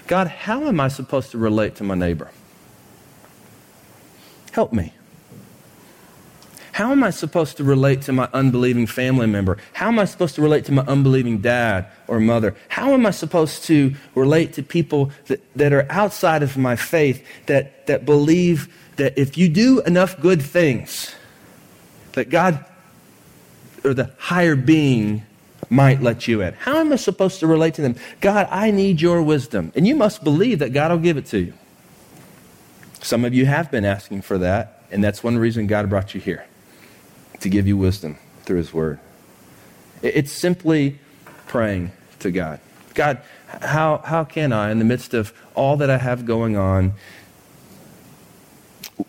God, 0.06 0.28
how 0.28 0.64
am 0.64 0.80
I 0.80 0.88
supposed 0.88 1.30
to 1.32 1.38
relate 1.38 1.76
to 1.76 1.84
my 1.84 1.94
neighbor? 1.94 2.30
Help 4.52 4.72
me. 4.72 4.92
How 6.72 6.92
am 6.92 7.02
I 7.02 7.10
supposed 7.10 7.56
to 7.56 7.64
relate 7.64 8.02
to 8.02 8.12
my 8.12 8.28
unbelieving 8.32 8.86
family 8.86 9.26
member? 9.26 9.58
How 9.72 9.88
am 9.88 9.98
I 9.98 10.04
supposed 10.04 10.36
to 10.36 10.42
relate 10.42 10.64
to 10.66 10.72
my 10.72 10.82
unbelieving 10.82 11.38
dad 11.38 11.86
or 12.06 12.20
mother? 12.20 12.54
How 12.68 12.92
am 12.92 13.04
I 13.04 13.10
supposed 13.10 13.64
to 13.64 13.94
relate 14.14 14.52
to 14.52 14.62
people 14.62 15.10
that, 15.26 15.40
that 15.56 15.72
are 15.72 15.90
outside 15.90 16.44
of 16.44 16.56
my 16.56 16.76
faith 16.76 17.26
that, 17.46 17.88
that 17.88 18.04
believe 18.04 18.72
that 18.94 19.18
if 19.18 19.36
you 19.36 19.48
do 19.48 19.80
enough 19.82 20.20
good 20.20 20.40
things, 20.40 21.16
that 22.12 22.30
God 22.30 22.64
or 23.82 23.92
the 23.92 24.12
higher 24.18 24.54
being 24.54 25.24
might 25.70 26.00
let 26.00 26.26
you 26.26 26.40
in. 26.42 26.54
How 26.54 26.76
am 26.78 26.92
I 26.92 26.96
supposed 26.96 27.40
to 27.40 27.46
relate 27.46 27.74
to 27.74 27.82
them? 27.82 27.96
God, 28.20 28.48
I 28.50 28.70
need 28.70 29.00
your 29.00 29.22
wisdom. 29.22 29.72
And 29.74 29.86
you 29.86 29.94
must 29.94 30.24
believe 30.24 30.58
that 30.60 30.72
God 30.72 30.90
will 30.90 30.98
give 30.98 31.16
it 31.16 31.26
to 31.26 31.38
you. 31.38 31.54
Some 33.00 33.24
of 33.24 33.34
you 33.34 33.46
have 33.46 33.70
been 33.70 33.84
asking 33.84 34.22
for 34.22 34.38
that, 34.38 34.82
and 34.90 35.02
that's 35.04 35.22
one 35.22 35.38
reason 35.38 35.66
God 35.66 35.88
brought 35.88 36.14
you 36.14 36.20
here 36.20 36.46
to 37.40 37.48
give 37.48 37.66
you 37.66 37.76
wisdom 37.76 38.18
through 38.44 38.58
His 38.58 38.72
Word. 38.72 38.98
It's 40.02 40.32
simply 40.32 40.98
praying 41.46 41.92
to 42.20 42.30
God. 42.30 42.60
God, 42.94 43.20
how, 43.46 43.98
how 43.98 44.24
can 44.24 44.52
I, 44.52 44.70
in 44.70 44.78
the 44.78 44.84
midst 44.84 45.14
of 45.14 45.32
all 45.54 45.76
that 45.76 45.90
I 45.90 45.98
have 45.98 46.26
going 46.26 46.56
on, 46.56 46.94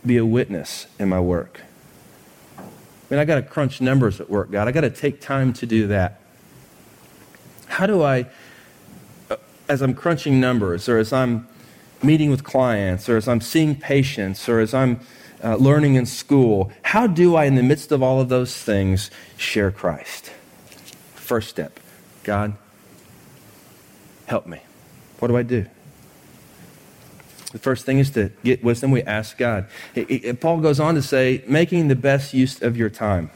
be 0.05 0.17
a 0.17 0.25
witness 0.25 0.87
in 0.99 1.09
my 1.09 1.19
work? 1.19 1.61
I 2.57 2.61
mean, 3.09 3.19
I 3.19 3.25
got 3.25 3.35
to 3.35 3.41
crunch 3.41 3.81
numbers 3.81 4.21
at 4.21 4.29
work, 4.29 4.51
God. 4.51 4.67
I 4.67 4.71
got 4.71 4.81
to 4.81 4.91
take 4.91 5.19
time 5.19 5.51
to 5.53 5.65
do 5.65 5.87
that. 5.87 6.18
How 7.69 7.85
do 7.85 8.01
I, 8.01 8.25
uh, 9.29 9.37
as 9.69 9.81
I'm 9.81 9.93
crunching 9.93 10.39
numbers, 10.39 10.89
or 10.89 10.97
as 10.97 11.13
I'm 11.13 11.47
meeting 12.03 12.29
with 12.29 12.43
clients, 12.43 13.07
or 13.07 13.15
as 13.15 13.27
I'm 13.27 13.41
seeing 13.41 13.75
patients, 13.75 14.49
or 14.49 14.59
as 14.59 14.73
I'm 14.73 14.99
uh, 15.43 15.55
learning 15.55 15.95
in 15.95 16.05
school, 16.05 16.71
how 16.81 17.07
do 17.07 17.35
I, 17.35 17.45
in 17.45 17.55
the 17.55 17.63
midst 17.63 17.91
of 17.91 18.03
all 18.03 18.19
of 18.19 18.27
those 18.27 18.55
things, 18.55 19.11
share 19.37 19.71
Christ? 19.71 20.31
First 21.15 21.49
step 21.49 21.79
God, 22.23 22.53
help 24.25 24.45
me. 24.45 24.59
What 25.19 25.29
do 25.29 25.37
I 25.37 25.43
do? 25.43 25.65
The 27.51 27.59
first 27.59 27.85
thing 27.85 27.99
is 27.99 28.11
to 28.11 28.31
get 28.43 28.63
wisdom. 28.63 28.91
We 28.91 29.01
ask 29.03 29.37
God. 29.37 29.67
It, 29.95 30.09
it, 30.09 30.41
Paul 30.41 30.59
goes 30.59 30.79
on 30.79 30.95
to 30.95 31.01
say, 31.01 31.43
making 31.47 31.87
the 31.87 31.95
best 31.95 32.33
use 32.33 32.61
of 32.61 32.77
your 32.77 32.89
time 32.89 33.31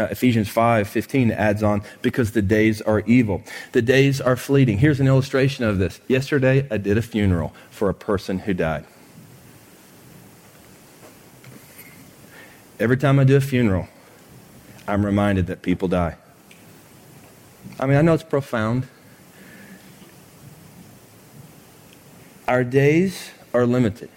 uh, 0.00 0.08
Ephesians 0.10 0.48
5 0.48 0.88
15 0.88 1.30
adds 1.30 1.62
on, 1.62 1.82
because 2.02 2.32
the 2.32 2.42
days 2.42 2.80
are 2.82 3.00
evil. 3.00 3.42
The 3.72 3.82
days 3.82 4.20
are 4.20 4.36
fleeting. 4.36 4.78
Here's 4.78 5.00
an 5.00 5.06
illustration 5.06 5.64
of 5.64 5.78
this. 5.78 6.00
Yesterday, 6.08 6.66
I 6.70 6.78
did 6.78 6.96
a 6.96 7.02
funeral 7.02 7.54
for 7.70 7.88
a 7.88 7.94
person 7.94 8.40
who 8.40 8.54
died. 8.54 8.86
Every 12.78 12.96
time 12.96 13.18
I 13.18 13.24
do 13.24 13.36
a 13.36 13.40
funeral, 13.40 13.88
I'm 14.88 15.04
reminded 15.04 15.46
that 15.48 15.62
people 15.62 15.86
die. 15.86 16.16
I 17.78 17.86
mean, 17.86 17.96
I 17.96 18.02
know 18.02 18.14
it's 18.14 18.22
profound. 18.22 18.88
Our 22.48 22.64
days 22.64 23.30
are 23.52 23.66
limited. 23.66 24.08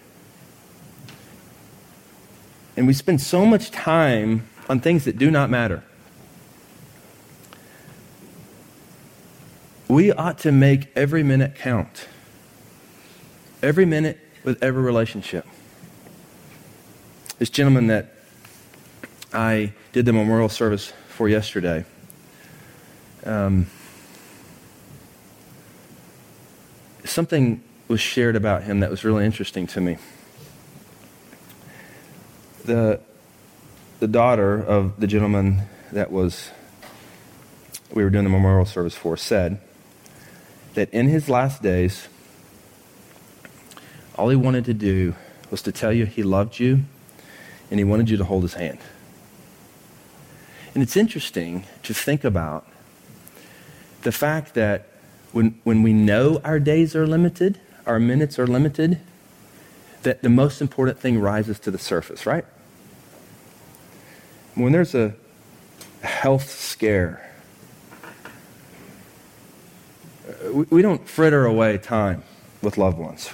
And 2.76 2.88
we 2.88 2.94
spend 2.94 3.22
so 3.22 3.46
much 3.46 3.70
time 3.70 4.48
on 4.70 4.80
things 4.80 5.06
that 5.06 5.18
do 5.18 5.30
not 5.30 5.50
matter. 5.50 5.84
We 9.88 10.12
ought 10.12 10.40
to 10.40 10.52
make 10.52 10.92
every 10.96 11.24
minute 11.24 11.56
count. 11.56 12.08
Every 13.62 13.86
minute 13.86 14.20
with 14.44 14.62
every 14.64 14.82
relationship. 14.82 15.46
This 17.40 17.50
gentleman 17.50 17.88
that 17.88 18.14
I 19.34 19.74
did 19.92 20.06
the 20.06 20.14
memorial 20.14 20.50
service 20.50 20.94
for 21.10 21.28
yesterday. 21.28 21.86
Um, 23.26 23.68
something 27.06 27.64
was 27.88 28.00
shared 28.02 28.36
about 28.36 28.64
him 28.64 28.80
that 28.80 28.90
was 28.90 29.04
really 29.04 29.26
interesting 29.26 29.68
to 29.68 29.82
me. 29.82 29.98
The, 32.66 33.00
the 34.04 34.08
daughter 34.10 34.62
of 34.62 35.00
the 35.00 35.08
gentleman 35.08 35.62
that 35.94 36.12
was 36.12 36.52
we 37.94 38.04
were 38.04 38.10
doing 38.10 38.26
the 38.26 38.30
memorial 38.30 38.66
service 38.66 38.94
for 38.94 39.16
said 39.16 39.62
that 40.74 40.90
in 40.90 41.08
his 41.08 41.30
last 41.30 41.64
days, 41.64 42.10
all 44.18 44.28
he 44.28 44.36
wanted 44.36 44.66
to 44.66 44.74
do 44.74 45.16
was 45.50 45.62
to 45.62 45.72
tell 45.72 45.94
you 45.94 46.06
he 46.06 46.22
loved 46.22 46.60
you 46.60 46.82
and 47.72 47.80
he 47.80 47.86
wanted 47.86 48.10
you 48.10 48.18
to 48.18 48.26
hold 48.26 48.44
his 48.44 48.56
hand. 48.56 48.78
And 50.74 50.84
it's 50.84 50.98
interesting 50.98 51.64
to 51.84 51.94
think 51.94 52.26
about 52.26 52.68
the 54.02 54.12
fact 54.12 54.54
that 54.56 54.90
when, 55.32 55.58
when 55.64 55.82
we 55.82 55.94
know 55.94 56.42
our 56.44 56.60
days 56.60 56.94
are 56.94 57.08
limited, 57.08 57.58
our 57.86 58.02
minutes 58.02 58.38
are 58.38 58.48
limited, 58.48 59.00
that 60.02 60.22
the 60.22 60.30
most 60.30 60.60
important 60.60 61.00
thing 61.00 61.22
rises 61.22 61.58
to 61.60 61.72
the 61.72 61.78
surface, 61.78 62.26
right? 62.26 62.44
When 64.56 64.72
there's 64.72 64.94
a 64.94 65.14
health 66.02 66.50
scare, 66.50 67.30
we, 70.52 70.82
don't 70.82 71.08
fritter 71.08 71.46
away 71.46 71.78
time 71.78 72.24
with 72.62 72.78
loved 72.78 72.98
ones. 72.98 73.32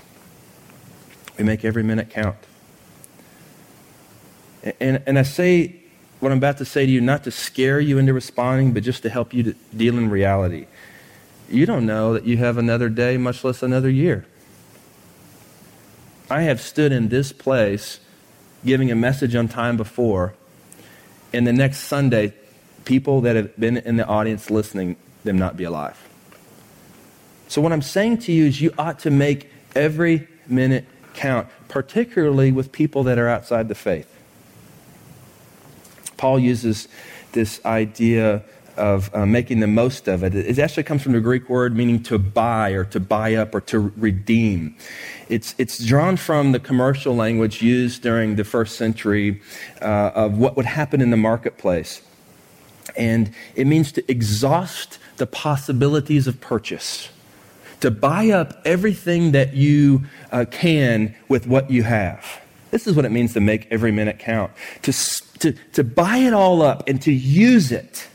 We 1.38 1.43
make 1.43 1.65
every 1.65 1.84
minute 1.84 2.10
count. 2.10 2.38
And, 4.79 5.01
and 5.05 5.19
I 5.19 5.23
say 5.23 5.75
what 6.19 6.32
I'm 6.32 6.38
about 6.38 6.58
to 6.58 6.65
say 6.65 6.86
to 6.86 6.91
you 6.91 7.01
not 7.01 7.23
to 7.23 7.32
scare 7.32 7.79
you 7.79 7.97
into 7.97 8.13
responding, 8.13 8.73
but 8.73 8.84
just 8.84 9.03
to 9.03 9.10
help 9.10 9.34
you 9.34 9.43
to 9.43 9.53
deal 9.75 9.97
in 9.97 10.10
reality. 10.10 10.67
You 11.49 11.65
don't 11.65 11.86
know 11.86 12.13
that 12.13 12.25
you 12.25 12.38
have 12.38 12.58
another 12.58 12.89
day, 12.89 13.17
much 13.17 13.43
less 13.43 13.63
another 13.63 13.89
year. 13.89 14.25
I 16.29 16.41
have 16.43 16.62
stood 16.62 16.91
in 16.91 17.10
this 17.10 17.32
place 17.32 17.99
giving 18.63 18.91
a 18.91 18.95
message 18.95 19.34
on 19.34 19.47
time 19.47 19.77
before, 19.77 20.36
and 21.33 21.45
the 21.45 21.53
next 21.53 21.79
Sunday, 21.79 22.33
people 22.85 23.21
that 23.21 23.35
have 23.35 23.57
been 23.59 23.77
in 23.77 23.97
the 23.97 24.05
audience 24.05 24.49
listening, 24.49 24.95
them 25.23 25.37
not 25.37 25.57
be 25.57 25.63
alive. 25.63 25.97
So, 27.47 27.61
what 27.61 27.71
I'm 27.71 27.81
saying 27.81 28.19
to 28.19 28.31
you 28.31 28.45
is 28.45 28.61
you 28.61 28.73
ought 28.77 28.99
to 28.99 29.11
make 29.11 29.49
every 29.75 30.27
minute 30.47 30.85
count, 31.13 31.47
particularly 31.67 32.51
with 32.51 32.71
people 32.71 33.03
that 33.03 33.17
are 33.17 33.27
outside 33.27 33.67
the 33.67 33.75
faith. 33.75 34.07
Paul 36.17 36.39
uses 36.39 36.87
this 37.31 37.63
idea 37.65 38.43
of 38.79 39.13
uh, 39.13 39.25
making 39.25 39.59
the 39.59 39.67
most 39.67 40.07
of 40.07 40.23
it. 40.23 40.33
It 40.33 40.57
actually 40.57 40.83
comes 40.83 41.03
from 41.03 41.11
the 41.11 41.19
Greek 41.19 41.49
word 41.49 41.75
meaning 41.75 42.01
to 42.03 42.17
buy 42.17 42.71
or 42.71 42.85
to 42.85 42.99
buy 42.99 43.35
up 43.35 43.53
or 43.53 43.61
to 43.61 43.93
redeem. 43.97 44.75
It's, 45.27 45.53
it's 45.57 45.83
drawn 45.83 46.17
from 46.17 46.53
the 46.53 46.59
commercial 46.59 47.15
language 47.15 47.61
used 47.61 48.01
during 48.01 48.35
the 48.35 48.43
first 48.43 48.77
century 48.77 49.41
uh, 49.81 50.11
of 50.15 50.37
what 50.37 50.55
would 50.57 50.65
happen 50.65 51.01
in 51.01 51.11
the 51.11 51.17
marketplace. 51.17 52.01
And 52.97 53.31
it 53.55 53.67
means 53.67 53.91
to 53.91 54.11
exhaust 54.11 54.97
the 55.17 55.27
possibilities 55.27 56.25
of 56.25 56.41
purchase 56.41 57.09
to 57.81 57.91
buy 57.91 58.29
up 58.29 58.61
everything 58.65 59.31
that 59.31 59.53
you 59.53 60.03
uh, 60.31 60.45
can 60.49 61.15
with 61.27 61.47
what 61.47 61.71
you 61.71 61.83
have. 61.83 62.41
This 62.71 62.87
is 62.87 62.95
what 62.95 63.05
it 63.05 63.11
means 63.11 63.33
to 63.33 63.39
make 63.39 63.67
every 63.71 63.91
minute 63.91 64.19
count. 64.19 64.51
To, 64.83 64.93
to, 65.39 65.53
to 65.73 65.83
buy 65.83 66.17
it 66.17 66.33
all 66.33 66.61
up 66.61 66.87
and 66.87 67.01
to 67.03 67.11
use 67.11 67.71
it. 67.71 68.08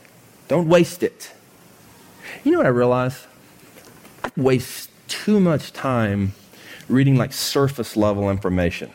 Don't 0.47 0.67
waste 0.67 1.03
it. 1.03 1.31
You 2.43 2.51
know 2.51 2.59
what 2.59 2.67
I 2.67 2.69
realize? 2.69 3.25
I 4.23 4.31
waste 4.37 4.89
too 5.07 5.39
much 5.39 5.73
time 5.73 6.33
reading 6.87 7.15
like 7.15 7.33
surface 7.33 7.97
level 7.97 8.29
information 8.29 8.91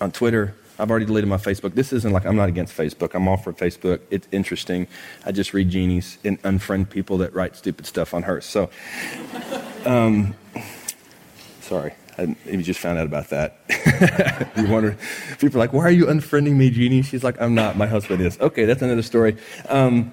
on 0.00 0.10
Twitter, 0.12 0.54
I've 0.78 0.90
already 0.90 1.06
deleted 1.06 1.28
my 1.28 1.38
Facebook. 1.38 1.74
This 1.74 1.92
isn't 1.92 2.12
like 2.12 2.24
I'm 2.24 2.36
not 2.36 2.48
against 2.48 2.76
Facebook. 2.76 3.14
I'm 3.14 3.26
all 3.26 3.36
for 3.36 3.52
Facebook. 3.52 4.00
It's 4.10 4.28
interesting. 4.30 4.86
I 5.26 5.32
just 5.32 5.52
read 5.52 5.70
Jeannie's 5.70 6.18
and 6.24 6.40
unfriend 6.42 6.90
people 6.90 7.18
that 7.18 7.34
write 7.34 7.56
stupid 7.56 7.86
stuff 7.86 8.14
on 8.14 8.22
hers. 8.22 8.44
So, 8.44 8.70
um, 9.84 10.36
sorry. 11.60 11.94
I, 12.16 12.36
you 12.46 12.62
just 12.62 12.80
found 12.80 12.98
out 12.98 13.06
about 13.06 13.30
that. 13.30 13.60
you 14.56 14.66
wonder, 14.68 14.96
people 15.38 15.56
are 15.58 15.64
like, 15.64 15.72
why 15.72 15.84
are 15.84 15.90
you 15.90 16.06
unfriending 16.06 16.56
me, 16.56 16.68
Jeannie? 16.70 17.02
She's 17.02 17.22
like, 17.22 17.40
I'm 17.40 17.54
not. 17.54 17.76
My 17.76 17.86
husband 17.86 18.20
is. 18.20 18.38
Okay, 18.40 18.64
that's 18.64 18.82
another 18.82 19.02
story. 19.02 19.36
Um, 19.68 20.12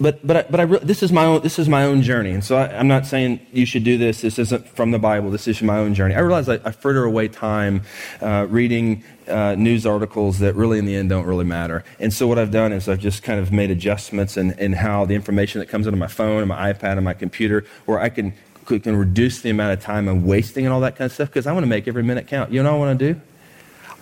but 0.00 0.26
but 0.26 0.50
but 0.50 0.60
I 0.60 0.64
re- 0.64 0.80
this 0.82 1.02
is 1.02 1.10
my 1.10 1.24
own 1.24 1.42
this 1.42 1.58
is 1.58 1.68
my 1.68 1.84
own 1.84 2.02
journey, 2.02 2.32
and 2.32 2.44
so 2.44 2.56
I, 2.56 2.68
am 2.68 2.88
not 2.88 3.06
saying 3.06 3.40
you 3.52 3.64
should 3.64 3.84
do 3.84 3.96
this. 3.96 4.20
This 4.20 4.38
isn't 4.38 4.68
from 4.68 4.90
the 4.90 4.98
Bible. 4.98 5.30
This 5.30 5.48
is 5.48 5.62
my 5.62 5.78
own 5.78 5.94
journey. 5.94 6.14
I 6.14 6.20
realize 6.20 6.48
I, 6.48 6.60
I 6.64 6.72
fritter 6.72 7.04
away 7.04 7.28
time 7.28 7.82
uh, 8.20 8.46
reading 8.48 9.04
uh, 9.28 9.54
news 9.54 9.86
articles 9.86 10.38
that 10.40 10.54
really, 10.54 10.78
in 10.78 10.84
the 10.84 10.94
end, 10.94 11.08
don't 11.08 11.24
really 11.24 11.44
matter. 11.44 11.84
And 11.98 12.12
so 12.12 12.26
what 12.26 12.38
I've 12.38 12.50
done 12.50 12.72
is 12.72 12.88
I've 12.88 13.00
just 13.00 13.22
kind 13.22 13.40
of 13.40 13.52
made 13.52 13.70
adjustments 13.70 14.36
in, 14.36 14.52
in 14.58 14.74
how 14.74 15.06
the 15.06 15.14
information 15.14 15.60
that 15.60 15.66
comes 15.66 15.86
into 15.86 15.98
my 15.98 16.08
phone 16.08 16.40
and 16.40 16.48
my 16.48 16.72
iPad 16.72 16.96
and 16.96 17.04
my 17.04 17.14
computer, 17.14 17.64
where 17.86 18.00
I 18.00 18.08
can 18.08 18.34
can 18.66 18.96
reduce 18.96 19.42
the 19.42 19.50
amount 19.50 19.72
of 19.72 19.80
time 19.80 20.08
I'm 20.08 20.26
wasting 20.26 20.66
and 20.66 20.74
all 20.74 20.80
that 20.80 20.96
kind 20.96 21.06
of 21.06 21.12
stuff, 21.12 21.28
because 21.28 21.46
I 21.46 21.52
want 21.52 21.62
to 21.62 21.68
make 21.68 21.86
every 21.86 22.02
minute 22.02 22.26
count. 22.26 22.50
You 22.52 22.62
know 22.62 22.76
what 22.76 22.84
I 22.84 22.88
want 22.88 22.98
to 22.98 23.14
do? 23.14 23.20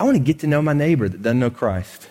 I 0.00 0.04
want 0.04 0.16
to 0.16 0.22
get 0.22 0.40
to 0.40 0.46
know 0.46 0.60
my 0.60 0.72
neighbor 0.72 1.08
that 1.08 1.22
doesn't 1.22 1.38
know 1.38 1.50
Christ. 1.50 2.08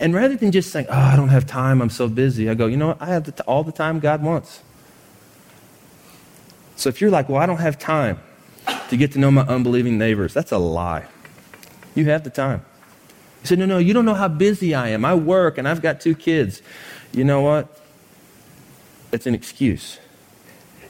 And 0.00 0.14
rather 0.14 0.36
than 0.36 0.52
just 0.52 0.70
saying, 0.70 0.86
oh, 0.88 0.98
I 0.98 1.16
don't 1.16 1.28
have 1.28 1.46
time, 1.46 1.80
I'm 1.80 1.90
so 1.90 2.08
busy, 2.08 2.48
I 2.48 2.54
go, 2.54 2.66
you 2.66 2.76
know 2.76 2.88
what? 2.88 3.02
I 3.02 3.06
have 3.06 3.24
the 3.24 3.42
all 3.44 3.64
the 3.64 3.72
time 3.72 4.00
God 4.00 4.22
wants. 4.22 4.62
So 6.76 6.88
if 6.88 7.00
you're 7.00 7.10
like, 7.10 7.28
well, 7.28 7.40
I 7.40 7.46
don't 7.46 7.58
have 7.58 7.78
time 7.78 8.20
to 8.88 8.96
get 8.96 9.12
to 9.12 9.18
know 9.18 9.30
my 9.30 9.42
unbelieving 9.42 9.98
neighbors, 9.98 10.32
that's 10.34 10.52
a 10.52 10.58
lie. 10.58 11.06
You 11.94 12.04
have 12.06 12.24
the 12.24 12.30
time. 12.30 12.64
He 13.40 13.46
said, 13.48 13.58
no, 13.58 13.66
no, 13.66 13.78
you 13.78 13.92
don't 13.94 14.04
know 14.04 14.14
how 14.14 14.28
busy 14.28 14.74
I 14.74 14.88
am. 14.88 15.04
I 15.04 15.14
work 15.14 15.58
and 15.58 15.66
I've 15.66 15.82
got 15.82 16.00
two 16.00 16.14
kids. 16.14 16.62
You 17.12 17.24
know 17.24 17.40
what? 17.40 17.80
It's 19.12 19.26
an 19.26 19.34
excuse 19.34 19.98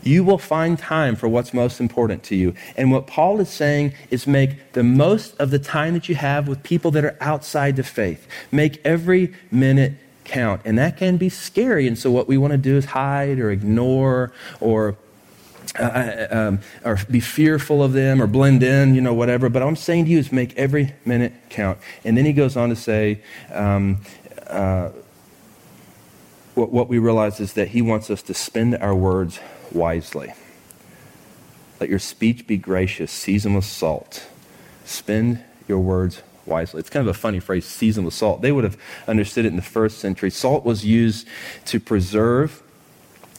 you 0.02 0.24
will 0.24 0.38
find 0.38 0.78
time 0.78 1.16
for 1.16 1.28
what's 1.28 1.52
most 1.52 1.80
important 1.80 2.22
to 2.24 2.36
you. 2.36 2.54
And 2.76 2.90
what 2.90 3.06
Paul 3.06 3.40
is 3.40 3.48
saying 3.48 3.94
is 4.10 4.26
make 4.26 4.72
the 4.72 4.82
most 4.82 5.36
of 5.38 5.50
the 5.50 5.58
time 5.58 5.94
that 5.94 6.08
you 6.08 6.14
have 6.14 6.48
with 6.48 6.62
people 6.62 6.90
that 6.92 7.04
are 7.04 7.16
outside 7.20 7.76
the 7.76 7.82
faith. 7.82 8.26
Make 8.50 8.80
every 8.84 9.34
minute 9.50 9.94
count. 10.24 10.62
And 10.64 10.78
that 10.78 10.96
can 10.96 11.16
be 11.16 11.28
scary. 11.28 11.86
And 11.88 11.98
so 11.98 12.10
what 12.10 12.28
we 12.28 12.38
want 12.38 12.52
to 12.52 12.58
do 12.58 12.76
is 12.76 12.86
hide 12.86 13.38
or 13.38 13.50
ignore 13.50 14.32
or 14.60 14.96
uh, 15.78 15.82
uh, 15.82 16.26
um, 16.30 16.60
or 16.84 16.98
be 17.10 17.20
fearful 17.20 17.82
of 17.82 17.92
them 17.92 18.22
or 18.22 18.26
blend 18.26 18.62
in, 18.62 18.94
you 18.94 19.00
know, 19.00 19.14
whatever. 19.14 19.48
But 19.48 19.62
I'm 19.62 19.76
saying 19.76 20.06
to 20.06 20.10
you 20.10 20.18
is 20.18 20.32
make 20.32 20.56
every 20.56 20.94
minute 21.04 21.32
count. 21.50 21.78
And 22.04 22.16
then 22.16 22.24
he 22.24 22.32
goes 22.32 22.56
on 22.56 22.70
to 22.70 22.76
say, 22.76 23.20
um, 23.52 23.98
uh, 24.46 24.90
what, 26.54 26.72
what 26.72 26.88
we 26.88 26.98
realize 26.98 27.38
is 27.38 27.52
that 27.52 27.68
he 27.68 27.82
wants 27.82 28.10
us 28.10 28.22
to 28.22 28.34
spend 28.34 28.76
our 28.76 28.94
words 28.94 29.38
wisely. 29.72 30.32
Let 31.80 31.90
your 31.90 31.98
speech 31.98 32.46
be 32.46 32.56
gracious, 32.56 33.10
seasoned 33.10 33.54
with 33.54 33.64
salt. 33.64 34.26
Spend 34.84 35.44
your 35.68 35.78
words 35.78 36.22
wisely. 36.46 36.80
It's 36.80 36.90
kind 36.90 37.06
of 37.06 37.14
a 37.14 37.18
funny 37.18 37.40
phrase, 37.40 37.66
seasoned 37.66 38.06
with 38.06 38.14
salt. 38.14 38.42
They 38.42 38.52
would 38.52 38.64
have 38.64 38.76
understood 39.06 39.44
it 39.44 39.48
in 39.48 39.56
the 39.56 39.62
first 39.62 39.98
century. 39.98 40.30
Salt 40.30 40.64
was 40.64 40.84
used 40.84 41.28
to 41.66 41.78
preserve 41.78 42.62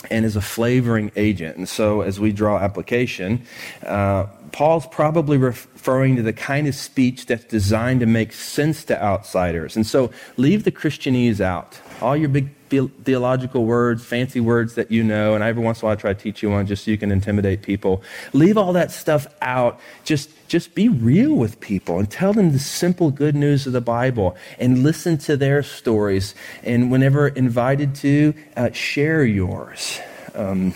and 0.09 0.25
as 0.25 0.35
a 0.35 0.41
flavoring 0.41 1.11
agent. 1.15 1.57
And 1.57 1.67
so, 1.67 2.01
as 2.01 2.19
we 2.19 2.31
draw 2.31 2.57
application, 2.57 3.45
uh, 3.85 4.27
Paul's 4.51 4.87
probably 4.87 5.37
referring 5.37 6.15
to 6.15 6.21
the 6.21 6.33
kind 6.33 6.67
of 6.67 6.75
speech 6.75 7.25
that's 7.25 7.45
designed 7.45 7.99
to 8.01 8.05
make 8.05 8.33
sense 8.33 8.83
to 8.85 9.01
outsiders. 9.01 9.75
And 9.75 9.85
so, 9.85 10.11
leave 10.37 10.63
the 10.63 10.71
Christianese 10.71 11.41
out. 11.41 11.79
All 12.01 12.15
your 12.15 12.29
big 12.29 12.49
theological 12.69 13.65
words, 13.65 14.03
fancy 14.03 14.39
words 14.39 14.75
that 14.75 14.91
you 14.91 15.03
know, 15.03 15.33
and 15.33 15.43
every 15.43 15.63
once 15.63 15.81
in 15.81 15.85
a 15.85 15.87
while 15.87 15.93
I 15.93 15.95
try 15.95 16.13
to 16.13 16.19
teach 16.19 16.43
you 16.43 16.49
one 16.49 16.67
just 16.67 16.85
so 16.85 16.91
you 16.91 16.97
can 16.97 17.11
intimidate 17.11 17.61
people. 17.61 18.03
Leave 18.33 18.57
all 18.57 18.73
that 18.73 18.91
stuff 18.91 19.27
out. 19.41 19.79
Just, 20.03 20.29
just 20.47 20.75
be 20.75 20.89
real 20.89 21.33
with 21.33 21.59
people 21.59 21.99
and 21.99 22.09
tell 22.09 22.33
them 22.33 22.51
the 22.51 22.59
simple 22.59 23.11
good 23.11 23.35
news 23.35 23.65
of 23.65 23.73
the 23.73 23.81
Bible 23.81 24.35
and 24.59 24.83
listen 24.83 25.17
to 25.19 25.35
their 25.35 25.63
stories. 25.63 26.35
And 26.63 26.91
whenever 26.91 27.27
invited 27.27 27.95
to, 27.95 28.33
uh, 28.55 28.71
share 28.71 29.23
yours. 29.25 29.99
Um, 30.35 30.73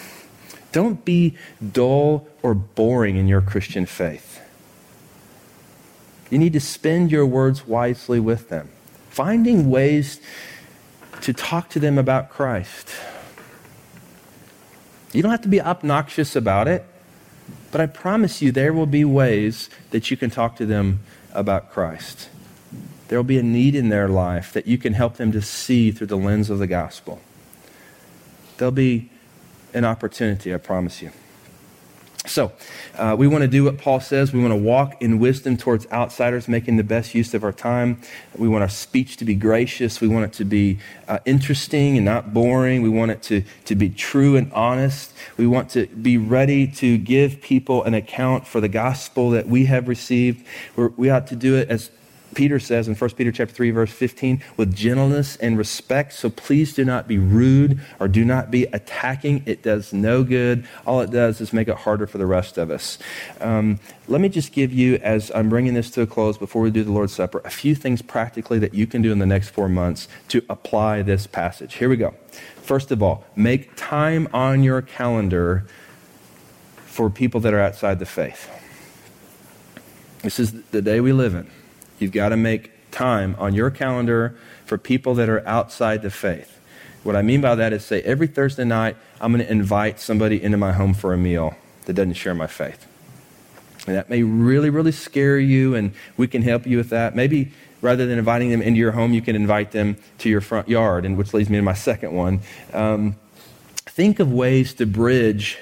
don't 0.73 1.05
be 1.05 1.37
dull 1.71 2.27
or 2.41 2.53
boring 2.53 3.15
in 3.15 3.29
your 3.29 3.39
Christian 3.39 3.85
faith. 3.85 4.41
You 6.29 6.37
need 6.37 6.53
to 6.53 6.59
spend 6.59 7.11
your 7.11 7.25
words 7.25 7.65
wisely 7.65 8.19
with 8.19 8.49
them. 8.49 8.69
Finding 9.09 9.69
ways 9.69 10.19
to 11.21 11.31
talk 11.31 11.69
to 11.69 11.79
them 11.79 11.97
about 11.97 12.29
Christ. 12.29 12.89
You 15.13 15.21
don't 15.21 15.31
have 15.31 15.43
to 15.43 15.47
be 15.47 15.61
obnoxious 15.61 16.35
about 16.35 16.67
it, 16.67 16.83
but 17.71 17.79
I 17.79 17.85
promise 17.85 18.41
you 18.41 18.51
there 18.51 18.73
will 18.73 18.87
be 18.87 19.05
ways 19.05 19.69
that 19.91 20.09
you 20.09 20.17
can 20.17 20.31
talk 20.31 20.55
to 20.55 20.65
them 20.65 21.01
about 21.33 21.71
Christ. 21.71 22.29
There 23.09 23.19
will 23.19 23.23
be 23.23 23.37
a 23.37 23.43
need 23.43 23.75
in 23.75 23.89
their 23.89 24.07
life 24.07 24.51
that 24.53 24.65
you 24.65 24.79
can 24.79 24.93
help 24.93 25.17
them 25.17 25.31
to 25.33 25.41
see 25.41 25.91
through 25.91 26.07
the 26.07 26.17
lens 26.17 26.49
of 26.49 26.57
the 26.57 26.65
gospel. 26.65 27.21
There'll 28.57 28.71
be 28.71 29.11
an 29.73 29.85
opportunity, 29.85 30.53
I 30.53 30.57
promise 30.57 31.01
you. 31.01 31.11
So, 32.25 32.53
uh, 32.95 33.17
we 33.19 33.27
want 33.27 33.41
to 33.41 33.49
do 33.49 33.65
what 33.65 33.77
Paul 33.77 33.99
says. 33.99 34.31
We 34.31 34.39
want 34.39 34.53
to 34.53 34.57
walk 34.57 35.01
in 35.01 35.19
wisdom 35.19 35.57
towards 35.57 35.85
outsiders, 35.91 36.47
making 36.47 36.77
the 36.77 36.83
best 36.83 37.13
use 37.13 37.33
of 37.33 37.43
our 37.43 37.51
time. 37.51 37.99
We 38.37 38.47
want 38.47 38.61
our 38.61 38.69
speech 38.69 39.17
to 39.17 39.25
be 39.25 39.35
gracious. 39.35 39.99
We 39.99 40.07
want 40.07 40.25
it 40.25 40.33
to 40.33 40.45
be 40.45 40.79
uh, 41.09 41.19
interesting 41.25 41.97
and 41.97 42.05
not 42.05 42.33
boring. 42.33 42.81
We 42.81 42.87
want 42.87 43.11
it 43.11 43.23
to, 43.23 43.43
to 43.65 43.75
be 43.75 43.89
true 43.89 44.37
and 44.37 44.51
honest. 44.53 45.11
We 45.35 45.47
want 45.47 45.69
to 45.71 45.87
be 45.87 46.17
ready 46.17 46.65
to 46.67 46.97
give 46.97 47.41
people 47.41 47.83
an 47.83 47.93
account 47.93 48.47
for 48.47 48.61
the 48.61 48.69
gospel 48.69 49.31
that 49.31 49.47
we 49.47 49.65
have 49.65 49.89
received. 49.89 50.45
We're, 50.77 50.89
we 50.89 51.09
ought 51.09 51.27
to 51.27 51.35
do 51.35 51.57
it 51.57 51.69
as 51.69 51.91
Peter 52.33 52.59
says 52.59 52.87
in 52.87 52.95
1 52.95 53.09
Peter 53.11 53.31
chapter 53.31 53.53
3 53.53 53.71
verse 53.71 53.91
15 53.91 54.41
with 54.57 54.75
gentleness 54.75 55.35
and 55.37 55.57
respect 55.57 56.13
so 56.13 56.29
please 56.29 56.73
do 56.73 56.83
not 56.85 57.07
be 57.07 57.17
rude 57.17 57.79
or 57.99 58.07
do 58.07 58.25
not 58.25 58.51
be 58.51 58.63
attacking. 58.65 59.43
It 59.45 59.63
does 59.63 59.93
no 59.93 60.23
good. 60.23 60.67
All 60.85 61.01
it 61.01 61.11
does 61.11 61.41
is 61.41 61.53
make 61.53 61.67
it 61.67 61.77
harder 61.77 62.07
for 62.07 62.17
the 62.17 62.25
rest 62.25 62.57
of 62.57 62.71
us. 62.71 62.97
Um, 63.39 63.79
let 64.07 64.21
me 64.21 64.29
just 64.29 64.51
give 64.51 64.73
you 64.73 64.95
as 64.97 65.31
i'm 65.33 65.49
bringing 65.49 65.73
this 65.73 65.89
to 65.91 66.01
a 66.01 66.07
close 66.07 66.37
before 66.37 66.61
we 66.61 66.69
do 66.69 66.83
the 66.83 66.91
lord's 66.91 67.13
supper 67.13 67.41
a 67.45 67.49
few 67.49 67.73
things 67.73 68.01
practically 68.01 68.59
that 68.59 68.73
you 68.73 68.85
can 68.85 69.01
do 69.01 69.11
in 69.11 69.19
the 69.19 69.25
next 69.25 69.49
four 69.49 69.69
months 69.69 70.07
to 70.27 70.43
apply 70.49 71.01
this 71.01 71.27
passage. 71.27 71.75
Here 71.75 71.89
we 71.89 71.97
go. 71.97 72.13
First 72.61 72.91
of 72.91 73.01
all 73.01 73.25
make 73.35 73.75
time 73.75 74.27
on 74.33 74.63
your 74.63 74.81
calendar 74.81 75.65
for 76.85 77.09
people 77.09 77.39
that 77.41 77.53
are 77.53 77.59
outside 77.59 77.99
the 77.99 78.05
faith. 78.05 78.49
This 80.21 80.39
is 80.39 80.53
the 80.71 80.81
day 80.81 80.99
we 80.99 81.11
live 81.11 81.35
in 81.35 81.49
You've 82.03 82.11
got 82.11 82.29
to 82.29 82.37
make 82.37 82.91
time 82.91 83.35
on 83.39 83.55
your 83.55 83.71
calendar 83.71 84.37
for 84.65 84.77
people 84.77 85.15
that 85.15 85.29
are 85.29 85.45
outside 85.47 86.01
the 86.01 86.11
faith. 86.11 86.59
What 87.03 87.15
I 87.15 87.21
mean 87.21 87.39
by 87.39 87.55
that 87.55 87.71
is 87.71 87.85
say, 87.85 88.01
every 88.01 88.27
Thursday 88.27 88.65
night, 88.65 88.97
I'm 89.21 89.31
going 89.31 89.45
to 89.45 89.49
invite 89.49 90.01
somebody 90.01 90.43
into 90.43 90.57
my 90.57 90.73
home 90.73 90.93
for 90.93 91.13
a 91.13 91.17
meal 91.17 91.55
that 91.85 91.93
doesn't 91.93 92.13
share 92.13 92.35
my 92.35 92.47
faith. 92.47 92.85
And 93.87 93.95
that 93.95 94.09
may 94.09 94.21
really, 94.23 94.69
really 94.69 94.91
scare 94.91 95.39
you, 95.39 95.75
and 95.75 95.93
we 96.17 96.27
can 96.27 96.41
help 96.41 96.67
you 96.67 96.75
with 96.75 96.89
that. 96.89 97.15
Maybe 97.15 97.53
rather 97.81 98.05
than 98.05 98.19
inviting 98.19 98.49
them 98.49 98.61
into 98.61 98.79
your 98.79 98.91
home, 98.91 99.13
you 99.13 99.21
can 99.21 99.35
invite 99.35 99.71
them 99.71 99.97
to 100.19 100.29
your 100.29 100.41
front 100.41 100.67
yard, 100.67 101.05
and 101.05 101.17
which 101.17 101.33
leads 101.33 101.49
me 101.49 101.57
to 101.57 101.63
my 101.63 101.73
second 101.73 102.13
one. 102.13 102.41
Um, 102.73 103.15
think 103.77 104.19
of 104.19 104.31
ways 104.31 104.73
to 104.75 104.85
bridge 104.85 105.57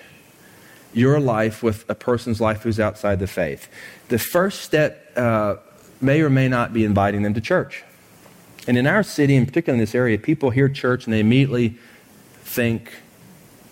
your 0.94 1.20
life 1.20 1.64
with 1.64 1.88
a 1.88 1.96
person's 1.96 2.42
life 2.42 2.64
who's 2.64 2.80
outside 2.80 3.20
the 3.20 3.28
faith. 3.28 3.68
The 4.10 4.20
first 4.20 4.62
step 4.62 5.12
uh, 5.16 5.56
may 6.02 6.22
or 6.22 6.30
may 6.30 6.47
not 6.47 6.74
be 6.74 6.84
inviting 6.84 7.24
them 7.24 7.34
to 7.34 7.41
church. 7.41 7.84
And 8.68 8.78
in 8.78 8.86
our 8.88 9.04
city, 9.04 9.36
and 9.36 9.47
particularly 9.47 9.80
in 9.80 9.84
this 9.84 9.95
area, 9.95 10.18
people 10.18 10.52
hear 10.52 10.70
church 10.70 11.06
and 11.06 11.14
they 11.14 11.20
immediately 11.20 11.78
think 12.43 13.02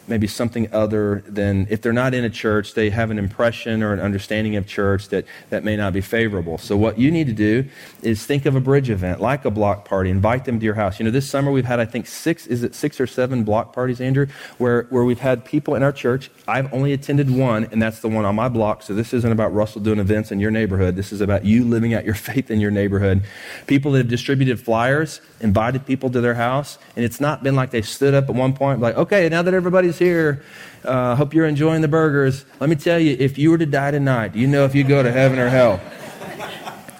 maybe 0.10 0.28
something 0.28 0.68
other 0.74 1.24
than 1.28 1.68
if 1.70 1.82
they're 1.82 1.94
not 1.94 2.14
in 2.14 2.24
a 2.24 2.30
church, 2.30 2.74
they 2.74 2.90
have 2.90 3.12
an 3.12 3.20
impression 3.20 3.84
or 3.84 3.94
an 3.94 4.00
understanding 4.00 4.56
of 4.56 4.68
church 4.68 5.10
that, 5.10 5.26
that 5.50 5.64
may 5.64 5.78
not 5.78 5.94
be 5.94 6.02
favorable. 6.02 6.58
So, 6.58 6.76
what 6.76 6.98
you 6.98 7.12
need 7.12 7.28
to 7.28 7.34
do 7.34 7.66
is 8.02 8.26
think 8.26 8.46
of 8.46 8.56
a 8.56 8.60
bridge 8.60 8.90
event 8.90 9.22
like 9.22 9.46
a 9.46 9.52
block 9.52 9.86
party, 9.86 10.10
invite 10.10 10.46
them 10.46 10.60
to 10.60 10.66
your 10.66 10.74
house. 10.76 11.00
You 11.00 11.06
know, 11.06 11.12
this 11.12 11.30
summer 11.30 11.52
we've 11.52 11.66
had, 11.66 11.80
I 11.80 11.86
think, 11.86 12.08
six, 12.08 12.48
is 12.48 12.64
it 12.64 12.74
six 12.74 13.00
or 13.00 13.08
seven 13.08 13.44
block 13.44 13.74
parties, 13.74 14.02
Andrew, 14.02 14.28
where, 14.58 14.84
where 14.90 15.04
we've 15.04 15.20
had 15.20 15.46
people 15.46 15.76
in 15.76 15.84
our 15.84 15.92
church. 15.92 16.32
I've 16.48 16.74
only 16.74 16.94
attended 16.94 17.30
one, 17.30 17.66
and 17.72 17.82
that's 17.82 18.00
the 18.00 18.10
one 18.10 18.26
on 18.26 18.36
my 18.36 18.50
block. 18.50 18.82
So, 18.82 18.94
this 18.94 19.14
isn't 19.14 19.32
about 19.32 19.54
Russell 19.54 19.82
doing 19.82 20.00
events 20.00 20.32
in 20.32 20.40
your 20.40 20.52
neighborhood. 20.52 20.96
This 20.96 21.12
is 21.12 21.22
about 21.22 21.46
you 21.46 21.64
living 21.64 21.94
out 21.94 22.06
your 22.06 22.16
faith 22.30 22.50
in 22.50 22.60
your 22.60 22.72
neighborhood. 22.72 23.24
People 23.68 23.92
that 23.92 24.00
have 24.00 24.08
distributed 24.08 24.60
flyers, 24.60 25.22
invited 25.40 25.86
people 25.86 26.10
to 26.10 26.22
their 26.22 26.34
house, 26.34 26.78
and 26.96 27.06
it's 27.06 27.22
not 27.22 27.44
been 27.44 27.56
like 27.56 27.72
they 27.72 27.82
stood 27.82 28.14
up 28.14 28.30
at 28.30 28.36
one 28.36 28.54
point, 28.54 28.80
like, 28.80 28.96
okay, 28.96 29.30
now 29.30 29.42
that 29.42 29.54
everybody's 29.54 29.99
here. 30.00 30.44
Uh, 30.84 31.16
hope 31.16 31.34
you're 31.34 31.46
enjoying 31.46 31.82
the 31.82 31.88
burgers. 31.88 32.46
Let 32.60 32.70
me 32.70 32.76
tell 32.76 32.98
you, 32.98 33.16
if 33.20 33.38
you 33.38 33.52
were 33.52 33.58
to 33.58 33.66
die 33.66 33.92
tonight, 33.92 34.34
do 34.34 34.40
you 34.40 34.48
know 34.48 34.66
if 34.66 34.74
you 34.74 34.84
go 34.84 35.04
to 35.04 35.12
heaven 35.12 35.38
or 35.38 35.50
hell? 35.50 35.80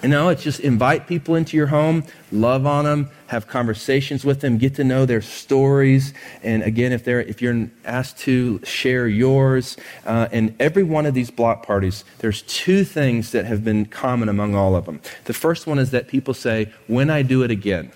You 0.02 0.08
know, 0.08 0.30
it's 0.30 0.42
just 0.42 0.60
invite 0.60 1.06
people 1.06 1.34
into 1.34 1.58
your 1.58 1.66
home, 1.66 2.04
love 2.32 2.64
on 2.64 2.86
them, 2.86 3.10
have 3.26 3.46
conversations 3.46 4.24
with 4.24 4.40
them, 4.40 4.56
get 4.56 4.74
to 4.76 4.84
know 4.84 5.04
their 5.04 5.20
stories, 5.20 6.14
and 6.42 6.62
again, 6.62 6.92
if 6.92 7.04
they're 7.04 7.20
if 7.20 7.42
you're 7.42 7.68
asked 7.84 8.16
to 8.20 8.60
share 8.64 9.06
yours, 9.06 9.76
uh, 10.06 10.26
and 10.32 10.54
every 10.58 10.84
one 10.84 11.04
of 11.04 11.12
these 11.12 11.30
block 11.30 11.66
parties, 11.66 12.04
there's 12.20 12.40
two 12.42 12.82
things 12.82 13.32
that 13.32 13.44
have 13.44 13.62
been 13.62 13.84
common 13.84 14.30
among 14.30 14.54
all 14.54 14.74
of 14.74 14.86
them. 14.86 15.00
The 15.26 15.34
first 15.34 15.66
one 15.66 15.78
is 15.78 15.90
that 15.90 16.08
people 16.08 16.32
say, 16.32 16.72
"When 16.86 17.10
I 17.10 17.20
do 17.20 17.42
it 17.42 17.50
again." 17.50 17.92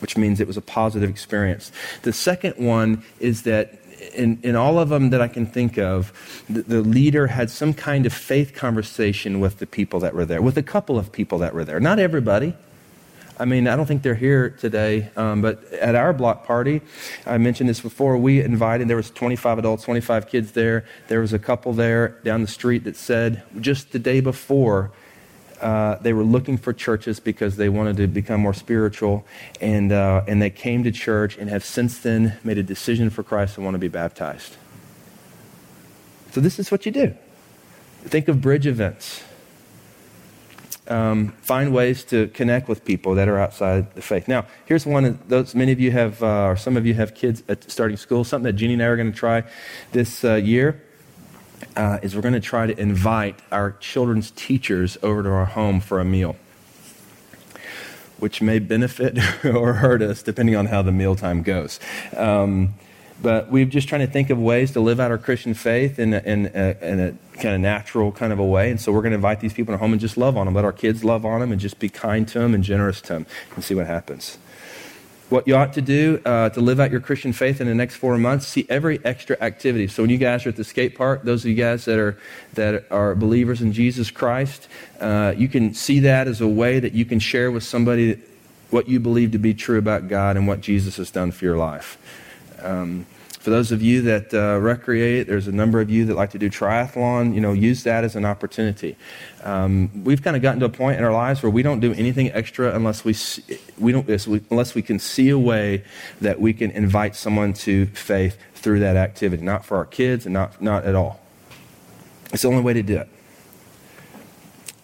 Which 0.00 0.16
means 0.16 0.40
it 0.40 0.46
was 0.46 0.56
a 0.56 0.62
positive 0.62 1.08
experience. 1.08 1.72
The 2.02 2.12
second 2.12 2.56
one 2.56 3.04
is 3.18 3.42
that 3.42 3.80
in, 4.14 4.40
in 4.42 4.56
all 4.56 4.78
of 4.78 4.88
them 4.88 5.10
that 5.10 5.20
I 5.20 5.28
can 5.28 5.46
think 5.46 5.78
of, 5.78 6.12
the, 6.48 6.62
the, 6.62 6.80
leader 6.80 7.26
had 7.26 7.50
some 7.50 7.74
kind 7.74 8.06
of 8.06 8.12
faith 8.12 8.54
conversation 8.54 9.40
with 9.40 9.58
the 9.58 9.66
people 9.66 10.00
that 10.00 10.14
were 10.14 10.24
there, 10.24 10.42
with 10.42 10.56
a 10.56 10.62
couple 10.62 10.98
of 10.98 11.12
people 11.12 11.38
that 11.38 11.54
were 11.54 11.64
there. 11.64 11.80
Not 11.80 11.98
everybody. 11.98 12.54
I 13.38 13.46
mean, 13.46 13.68
I 13.68 13.74
don't 13.74 13.86
think 13.86 14.02
they're 14.02 14.14
here 14.14 14.50
today, 14.50 15.08
um, 15.16 15.40
but 15.40 15.64
at 15.72 15.94
our 15.94 16.12
block 16.12 16.44
party, 16.44 16.82
I 17.24 17.38
mentioned 17.38 17.70
this 17.70 17.80
before, 17.80 18.18
we 18.18 18.42
invited, 18.42 18.86
there 18.88 18.98
was 18.98 19.10
25 19.10 19.58
adults, 19.58 19.84
25 19.84 20.28
kids 20.28 20.52
there. 20.52 20.84
There 21.08 21.20
was 21.20 21.32
a 21.32 21.38
couple 21.38 21.72
there 21.72 22.08
down 22.22 22.42
the 22.42 22.48
street 22.48 22.84
that 22.84 22.96
said 22.96 23.42
just 23.58 23.92
the 23.92 23.98
day 23.98 24.20
before, 24.20 24.92
uh, 25.60 25.96
they 25.96 26.12
were 26.12 26.24
looking 26.24 26.56
for 26.56 26.72
churches 26.72 27.20
because 27.20 27.56
they 27.56 27.68
wanted 27.68 27.96
to 27.98 28.06
become 28.06 28.40
more 28.40 28.54
spiritual, 28.54 29.26
and, 29.60 29.92
uh, 29.92 30.24
and 30.26 30.40
they 30.40 30.50
came 30.50 30.84
to 30.84 30.90
church 30.90 31.36
and 31.36 31.50
have 31.50 31.64
since 31.64 31.98
then 31.98 32.38
made 32.42 32.58
a 32.58 32.62
decision 32.62 33.10
for 33.10 33.22
Christ 33.22 33.56
and 33.56 33.64
want 33.64 33.74
to 33.74 33.78
be 33.78 33.88
baptized. 33.88 34.56
So, 36.32 36.40
this 36.40 36.58
is 36.58 36.70
what 36.70 36.86
you 36.86 36.92
do. 36.92 37.14
Think 38.02 38.28
of 38.28 38.40
bridge 38.40 38.66
events. 38.66 39.22
Um, 40.88 41.28
find 41.42 41.72
ways 41.72 42.02
to 42.04 42.28
connect 42.28 42.68
with 42.68 42.84
people 42.84 43.14
that 43.14 43.28
are 43.28 43.38
outside 43.38 43.94
the 43.94 44.02
faith. 44.02 44.26
Now, 44.26 44.46
here's 44.64 44.86
one 44.86 45.04
of 45.04 45.28
those. 45.28 45.54
Many 45.54 45.70
of 45.70 45.78
you 45.78 45.92
have, 45.92 46.22
uh, 46.22 46.46
or 46.46 46.56
some 46.56 46.76
of 46.76 46.84
you 46.84 46.94
have 46.94 47.14
kids 47.14 47.42
at 47.48 47.70
starting 47.70 47.96
school. 47.96 48.24
Something 48.24 48.44
that 48.44 48.54
Jeannie 48.54 48.74
and 48.74 48.82
I 48.82 48.86
are 48.86 48.96
going 48.96 49.12
to 49.12 49.16
try 49.16 49.44
this 49.92 50.24
uh, 50.24 50.34
year 50.34 50.82
uh, 51.76 51.98
is 52.02 52.14
we're 52.14 52.22
going 52.22 52.34
to 52.34 52.40
try 52.40 52.66
to 52.66 52.78
invite 52.78 53.38
our 53.50 53.72
children's 53.72 54.30
teachers 54.32 54.98
over 55.02 55.22
to 55.22 55.28
our 55.30 55.44
home 55.44 55.80
for 55.80 56.00
a 56.00 56.04
meal, 56.04 56.36
which 58.18 58.42
may 58.42 58.58
benefit 58.58 59.18
or 59.44 59.74
hurt 59.74 60.02
us 60.02 60.22
depending 60.22 60.56
on 60.56 60.66
how 60.66 60.82
the 60.82 60.92
mealtime 60.92 61.42
goes. 61.42 61.80
Um, 62.16 62.74
but 63.22 63.50
we're 63.50 63.66
just 63.66 63.86
trying 63.86 64.00
to 64.00 64.06
think 64.06 64.30
of 64.30 64.38
ways 64.38 64.70
to 64.72 64.80
live 64.80 64.98
out 64.98 65.10
our 65.10 65.18
Christian 65.18 65.52
faith 65.52 65.98
in 65.98 66.14
a, 66.14 66.20
in 66.20 66.46
a, 66.54 66.76
in 66.80 67.00
a 67.00 67.12
kind 67.38 67.54
of 67.54 67.60
natural 67.60 68.12
kind 68.12 68.32
of 68.32 68.38
a 68.38 68.44
way. 68.44 68.70
And 68.70 68.80
so 68.80 68.92
we're 68.92 69.02
going 69.02 69.12
to 69.12 69.16
invite 69.16 69.40
these 69.40 69.52
people 69.52 69.72
to 69.72 69.74
our 69.74 69.78
home 69.78 69.92
and 69.92 70.00
just 70.00 70.16
love 70.16 70.38
on 70.38 70.46
them. 70.46 70.54
Let 70.54 70.64
our 70.64 70.72
kids 70.72 71.04
love 71.04 71.26
on 71.26 71.40
them 71.40 71.52
and 71.52 71.60
just 71.60 71.78
be 71.78 71.90
kind 71.90 72.26
to 72.28 72.38
them 72.38 72.54
and 72.54 72.64
generous 72.64 73.02
to 73.02 73.14
them 73.14 73.26
and 73.54 73.62
see 73.62 73.74
what 73.74 73.86
happens 73.86 74.38
what 75.30 75.46
you 75.46 75.56
ought 75.56 75.72
to 75.74 75.82
do 75.82 76.20
uh, 76.24 76.50
to 76.50 76.60
live 76.60 76.80
out 76.80 76.90
your 76.90 77.00
Christian 77.00 77.32
faith 77.32 77.60
in 77.60 77.66
the 77.66 77.74
next 77.74 77.96
four 77.96 78.18
months. 78.18 78.46
See 78.46 78.66
every 78.68 79.00
extra 79.04 79.36
activity. 79.40 79.86
So 79.86 80.02
when 80.02 80.10
you 80.10 80.18
guys 80.18 80.44
are 80.44 80.50
at 80.50 80.56
the 80.56 80.64
skate 80.64 80.96
park, 80.96 81.22
those 81.22 81.44
of 81.44 81.50
you 81.50 81.56
guys 81.56 81.84
that 81.84 81.98
are 81.98 82.18
that 82.54 82.86
are 82.90 83.14
believers 83.14 83.62
in 83.62 83.72
Jesus 83.72 84.10
Christ, 84.10 84.68
uh, 85.00 85.34
you 85.36 85.48
can 85.48 85.72
see 85.72 86.00
that 86.00 86.28
as 86.28 86.40
a 86.40 86.48
way 86.48 86.80
that 86.80 86.92
you 86.92 87.04
can 87.04 87.20
share 87.20 87.50
with 87.50 87.62
somebody 87.62 88.20
what 88.70 88.88
you 88.88 89.00
believe 89.00 89.32
to 89.32 89.38
be 89.38 89.54
true 89.54 89.78
about 89.78 90.08
God 90.08 90.36
and 90.36 90.46
what 90.46 90.60
Jesus 90.60 90.96
has 90.96 91.10
done 91.10 91.30
for 91.30 91.44
your 91.44 91.56
life. 91.56 91.96
Um, 92.62 93.06
for 93.40 93.48
those 93.48 93.72
of 93.72 93.80
you 93.80 94.02
that 94.02 94.34
uh, 94.34 94.58
recreate, 94.60 95.26
there's 95.26 95.48
a 95.48 95.52
number 95.52 95.80
of 95.80 95.88
you 95.88 96.04
that 96.04 96.14
like 96.14 96.30
to 96.32 96.38
do 96.38 96.50
triathlon. 96.50 97.34
You 97.34 97.40
know, 97.40 97.54
use 97.54 97.84
that 97.84 98.04
as 98.04 98.14
an 98.14 98.26
opportunity. 98.26 98.96
Um, 99.42 100.04
we've 100.04 100.22
kind 100.22 100.36
of 100.36 100.42
gotten 100.42 100.60
to 100.60 100.66
a 100.66 100.70
point 100.70 100.98
in 100.98 101.04
our 101.04 101.12
lives 101.12 101.42
where 101.42 101.48
we 101.48 101.62
don't 101.62 101.80
do 101.80 101.94
anything 101.94 102.30
extra 102.32 102.74
unless 102.76 103.02
we 103.02 103.16
we 103.78 103.92
don't 103.92 104.06
unless 104.50 104.74
we 104.74 104.82
can 104.82 104.98
see 104.98 105.30
a 105.30 105.38
way 105.38 105.82
that 106.20 106.38
we 106.38 106.52
can 106.52 106.70
invite 106.72 107.16
someone 107.16 107.54
to 107.54 107.86
faith 107.86 108.36
through 108.54 108.80
that 108.80 108.96
activity. 108.96 109.42
Not 109.42 109.64
for 109.64 109.78
our 109.78 109.86
kids 109.86 110.26
and 110.26 110.34
not 110.34 110.60
not 110.60 110.84
at 110.84 110.94
all. 110.94 111.18
It's 112.34 112.42
the 112.42 112.48
only 112.48 112.62
way 112.62 112.74
to 112.74 112.82
do 112.82 112.98
it. 112.98 113.08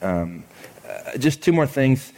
Um, 0.01 0.45
uh, 0.89 1.19
just 1.19 1.43
two 1.43 1.53
more 1.53 1.67
things 1.67 2.11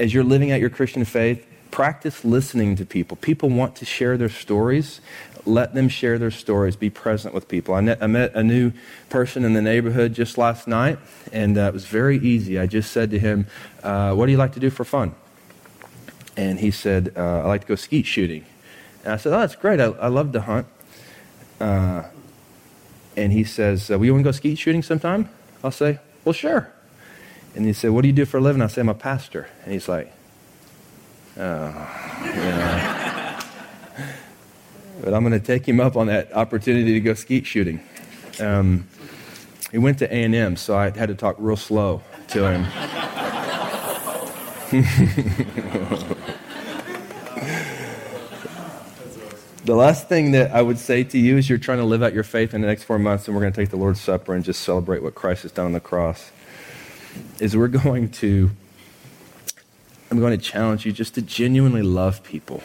as 0.00 0.12
you're 0.12 0.24
living 0.24 0.50
out 0.50 0.58
your 0.58 0.70
Christian 0.70 1.04
faith 1.04 1.46
practice 1.74 2.24
listening 2.24 2.76
to 2.76 2.86
people. 2.86 3.16
People 3.16 3.48
want 3.48 3.74
to 3.74 3.84
share 3.84 4.16
their 4.16 4.28
stories 4.28 5.00
let 5.46 5.74
them 5.74 5.88
share 5.88 6.18
their 6.18 6.30
stories, 6.30 6.76
be 6.76 6.90
present 6.90 7.34
with 7.34 7.48
people. 7.48 7.74
I, 7.74 7.80
met, 7.80 8.02
I 8.02 8.06
met 8.06 8.34
a 8.34 8.42
new 8.42 8.72
person 9.10 9.44
in 9.44 9.52
the 9.52 9.62
neighborhood 9.62 10.14
just 10.14 10.38
last 10.38 10.66
night, 10.66 10.98
and 11.32 11.58
uh, 11.58 11.62
it 11.62 11.72
was 11.72 11.86
very 11.86 12.18
easy. 12.18 12.58
I 12.58 12.66
just 12.66 12.92
said 12.92 13.10
to 13.10 13.18
him, 13.18 13.46
uh, 13.82 14.14
What 14.14 14.26
do 14.26 14.32
you 14.32 14.38
like 14.38 14.54
to 14.54 14.60
do 14.60 14.70
for 14.70 14.84
fun? 14.84 15.14
And 16.36 16.58
he 16.58 16.70
said, 16.70 17.12
uh, 17.16 17.42
I 17.42 17.46
like 17.46 17.62
to 17.62 17.66
go 17.66 17.74
skeet 17.74 18.06
shooting. 18.06 18.44
And 19.04 19.12
I 19.12 19.16
said, 19.16 19.32
Oh, 19.32 19.38
that's 19.38 19.56
great. 19.56 19.80
I, 19.80 19.84
I 19.84 20.08
love 20.08 20.32
to 20.32 20.40
hunt. 20.40 20.66
Uh, 21.60 22.04
and 23.16 23.32
he 23.32 23.44
says, 23.44 23.90
uh, 23.90 23.98
Will 23.98 24.06
you 24.06 24.12
want 24.14 24.24
to 24.24 24.28
go 24.28 24.32
skeet 24.32 24.58
shooting 24.58 24.82
sometime? 24.82 25.28
I'll 25.62 25.70
say, 25.70 25.98
Well, 26.24 26.32
sure. 26.32 26.72
And 27.54 27.64
he 27.66 27.72
said, 27.72 27.90
What 27.90 28.02
do 28.02 28.08
you 28.08 28.14
do 28.14 28.24
for 28.24 28.38
a 28.38 28.40
living? 28.40 28.62
I 28.62 28.66
say, 28.66 28.80
I'm 28.80 28.88
a 28.88 28.94
pastor. 28.94 29.48
And 29.64 29.72
he's 29.72 29.88
like, 29.88 30.12
Oh, 31.36 31.40
yeah. 31.40 32.93
But 35.04 35.12
I'm 35.12 35.22
going 35.22 35.38
to 35.38 35.46
take 35.46 35.68
him 35.68 35.80
up 35.80 35.96
on 35.96 36.06
that 36.06 36.32
opportunity 36.32 36.94
to 36.94 37.00
go 37.00 37.12
skeet 37.12 37.44
shooting. 37.44 37.78
Um, 38.40 38.88
he 39.70 39.76
went 39.76 39.98
to 39.98 40.10
A&M, 40.10 40.56
so 40.56 40.78
I 40.78 40.84
had 40.96 41.08
to 41.08 41.14
talk 41.14 41.36
real 41.38 41.58
slow 41.58 42.00
to 42.28 42.50
him. 42.50 42.62
the 49.66 49.74
last 49.74 50.08
thing 50.08 50.32
that 50.32 50.52
I 50.52 50.62
would 50.62 50.78
say 50.78 51.04
to 51.04 51.18
you 51.18 51.36
is 51.36 51.50
you're 51.50 51.58
trying 51.58 51.78
to 51.78 51.84
live 51.84 52.02
out 52.02 52.14
your 52.14 52.24
faith 52.24 52.54
in 52.54 52.62
the 52.62 52.66
next 52.66 52.84
four 52.84 52.98
months, 52.98 53.28
and 53.28 53.36
we're 53.36 53.42
going 53.42 53.52
to 53.52 53.60
take 53.60 53.68
the 53.68 53.76
Lord's 53.76 54.00
Supper 54.00 54.32
and 54.34 54.42
just 54.42 54.62
celebrate 54.62 55.02
what 55.02 55.14
Christ 55.14 55.42
has 55.42 55.52
done 55.52 55.66
on 55.66 55.72
the 55.72 55.80
cross. 55.80 56.30
Is 57.40 57.54
we're 57.54 57.68
going 57.68 58.08
to, 58.12 58.50
I'm 60.10 60.18
going 60.18 60.36
to 60.36 60.42
challenge 60.42 60.86
you 60.86 60.92
just 60.92 61.14
to 61.16 61.22
genuinely 61.22 61.82
love 61.82 62.24
people. 62.24 62.62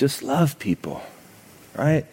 Just 0.00 0.22
love 0.22 0.58
people, 0.58 1.02
right? 1.76 2.06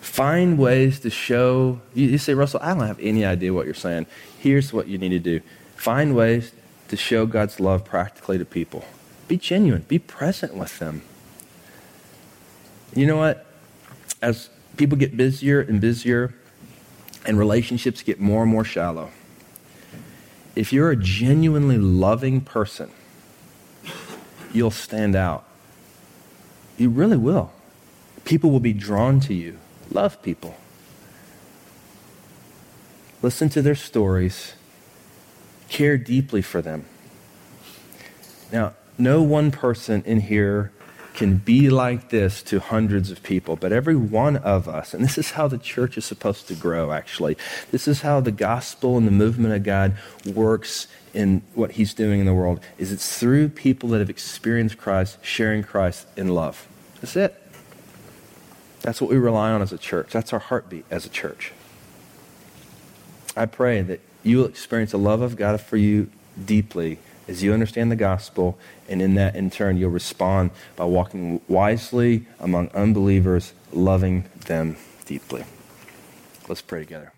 Find 0.00 0.56
ways 0.56 1.00
to 1.00 1.10
show. 1.10 1.80
You, 1.94 2.06
you 2.06 2.18
say, 2.18 2.32
Russell, 2.32 2.60
I 2.62 2.74
don't 2.74 2.86
have 2.86 3.00
any 3.00 3.24
idea 3.24 3.52
what 3.52 3.64
you're 3.64 3.74
saying. 3.74 4.06
Here's 4.38 4.72
what 4.72 4.86
you 4.86 4.96
need 4.96 5.08
to 5.08 5.18
do 5.18 5.40
find 5.74 6.14
ways 6.14 6.52
to 6.90 6.96
show 6.96 7.26
God's 7.26 7.58
love 7.58 7.84
practically 7.84 8.38
to 8.38 8.44
people. 8.44 8.84
Be 9.26 9.36
genuine, 9.36 9.84
be 9.88 9.98
present 9.98 10.54
with 10.54 10.78
them. 10.78 11.02
You 12.94 13.08
know 13.08 13.16
what? 13.16 13.46
As 14.22 14.48
people 14.76 14.96
get 14.96 15.16
busier 15.16 15.60
and 15.60 15.80
busier 15.80 16.36
and 17.26 17.36
relationships 17.36 18.00
get 18.00 18.20
more 18.20 18.42
and 18.44 18.52
more 18.52 18.64
shallow, 18.64 19.10
if 20.54 20.72
you're 20.72 20.92
a 20.92 20.96
genuinely 20.96 21.78
loving 21.78 22.40
person, 22.42 22.92
you'll 24.52 24.70
stand 24.70 25.16
out. 25.16 25.48
You 26.76 26.90
really 26.90 27.16
will. 27.16 27.52
People 28.24 28.50
will 28.50 28.60
be 28.60 28.72
drawn 28.72 29.20
to 29.20 29.34
you. 29.34 29.58
Love 29.90 30.20
people. 30.22 30.56
Listen 33.22 33.48
to 33.50 33.62
their 33.62 33.74
stories. 33.74 34.54
Care 35.68 35.96
deeply 35.96 36.42
for 36.42 36.60
them. 36.60 36.84
Now, 38.52 38.74
no 38.98 39.22
one 39.22 39.50
person 39.50 40.02
in 40.04 40.20
here 40.20 40.72
can 41.14 41.36
be 41.36 41.70
like 41.70 42.10
this 42.10 42.42
to 42.42 42.58
hundreds 42.58 43.10
of 43.10 43.22
people, 43.22 43.56
but 43.56 43.72
every 43.72 43.94
one 43.94 44.36
of 44.36 44.68
us, 44.68 44.92
and 44.92 45.02
this 45.02 45.16
is 45.16 45.30
how 45.32 45.46
the 45.46 45.58
church 45.58 45.96
is 45.96 46.04
supposed 46.04 46.48
to 46.48 46.54
grow, 46.54 46.92
actually. 46.92 47.36
This 47.70 47.86
is 47.86 48.02
how 48.02 48.20
the 48.20 48.32
gospel 48.32 48.98
and 48.98 49.06
the 49.06 49.12
movement 49.12 49.54
of 49.54 49.62
God 49.62 49.96
works 50.26 50.88
in 51.14 51.42
what 51.54 51.72
he's 51.72 51.94
doing 51.94 52.18
in 52.18 52.26
the 52.26 52.34
world, 52.34 52.60
is 52.76 52.90
it's 52.90 53.18
through 53.18 53.48
people 53.48 53.88
that 53.90 54.00
have 54.00 54.10
experienced 54.10 54.76
Christ, 54.76 55.18
sharing 55.22 55.62
Christ 55.62 56.06
in 56.16 56.28
love. 56.28 56.66
That's 57.00 57.14
it. 57.14 57.40
That's 58.82 59.00
what 59.00 59.08
we 59.08 59.16
rely 59.16 59.50
on 59.52 59.62
as 59.62 59.72
a 59.72 59.78
church. 59.78 60.10
That's 60.10 60.32
our 60.32 60.40
heartbeat 60.40 60.84
as 60.90 61.06
a 61.06 61.08
church. 61.08 61.52
I 63.36 63.46
pray 63.46 63.82
that 63.82 64.00
you 64.22 64.38
will 64.38 64.46
experience 64.46 64.90
the 64.90 64.98
love 64.98 65.20
of 65.20 65.36
God 65.36 65.60
for 65.60 65.76
you 65.76 66.10
deeply 66.44 66.98
as 67.26 67.42
you 67.42 67.52
understand 67.52 67.90
the 67.90 67.96
gospel, 67.96 68.58
and 68.88 69.00
in 69.00 69.14
that, 69.14 69.34
in 69.34 69.50
turn, 69.50 69.76
you'll 69.76 69.90
respond 69.90 70.50
by 70.76 70.84
walking 70.84 71.40
wisely 71.48 72.26
among 72.38 72.68
unbelievers, 72.68 73.54
loving 73.72 74.24
them 74.46 74.76
deeply. 75.06 75.44
Let's 76.48 76.62
pray 76.62 76.80
together. 76.80 77.13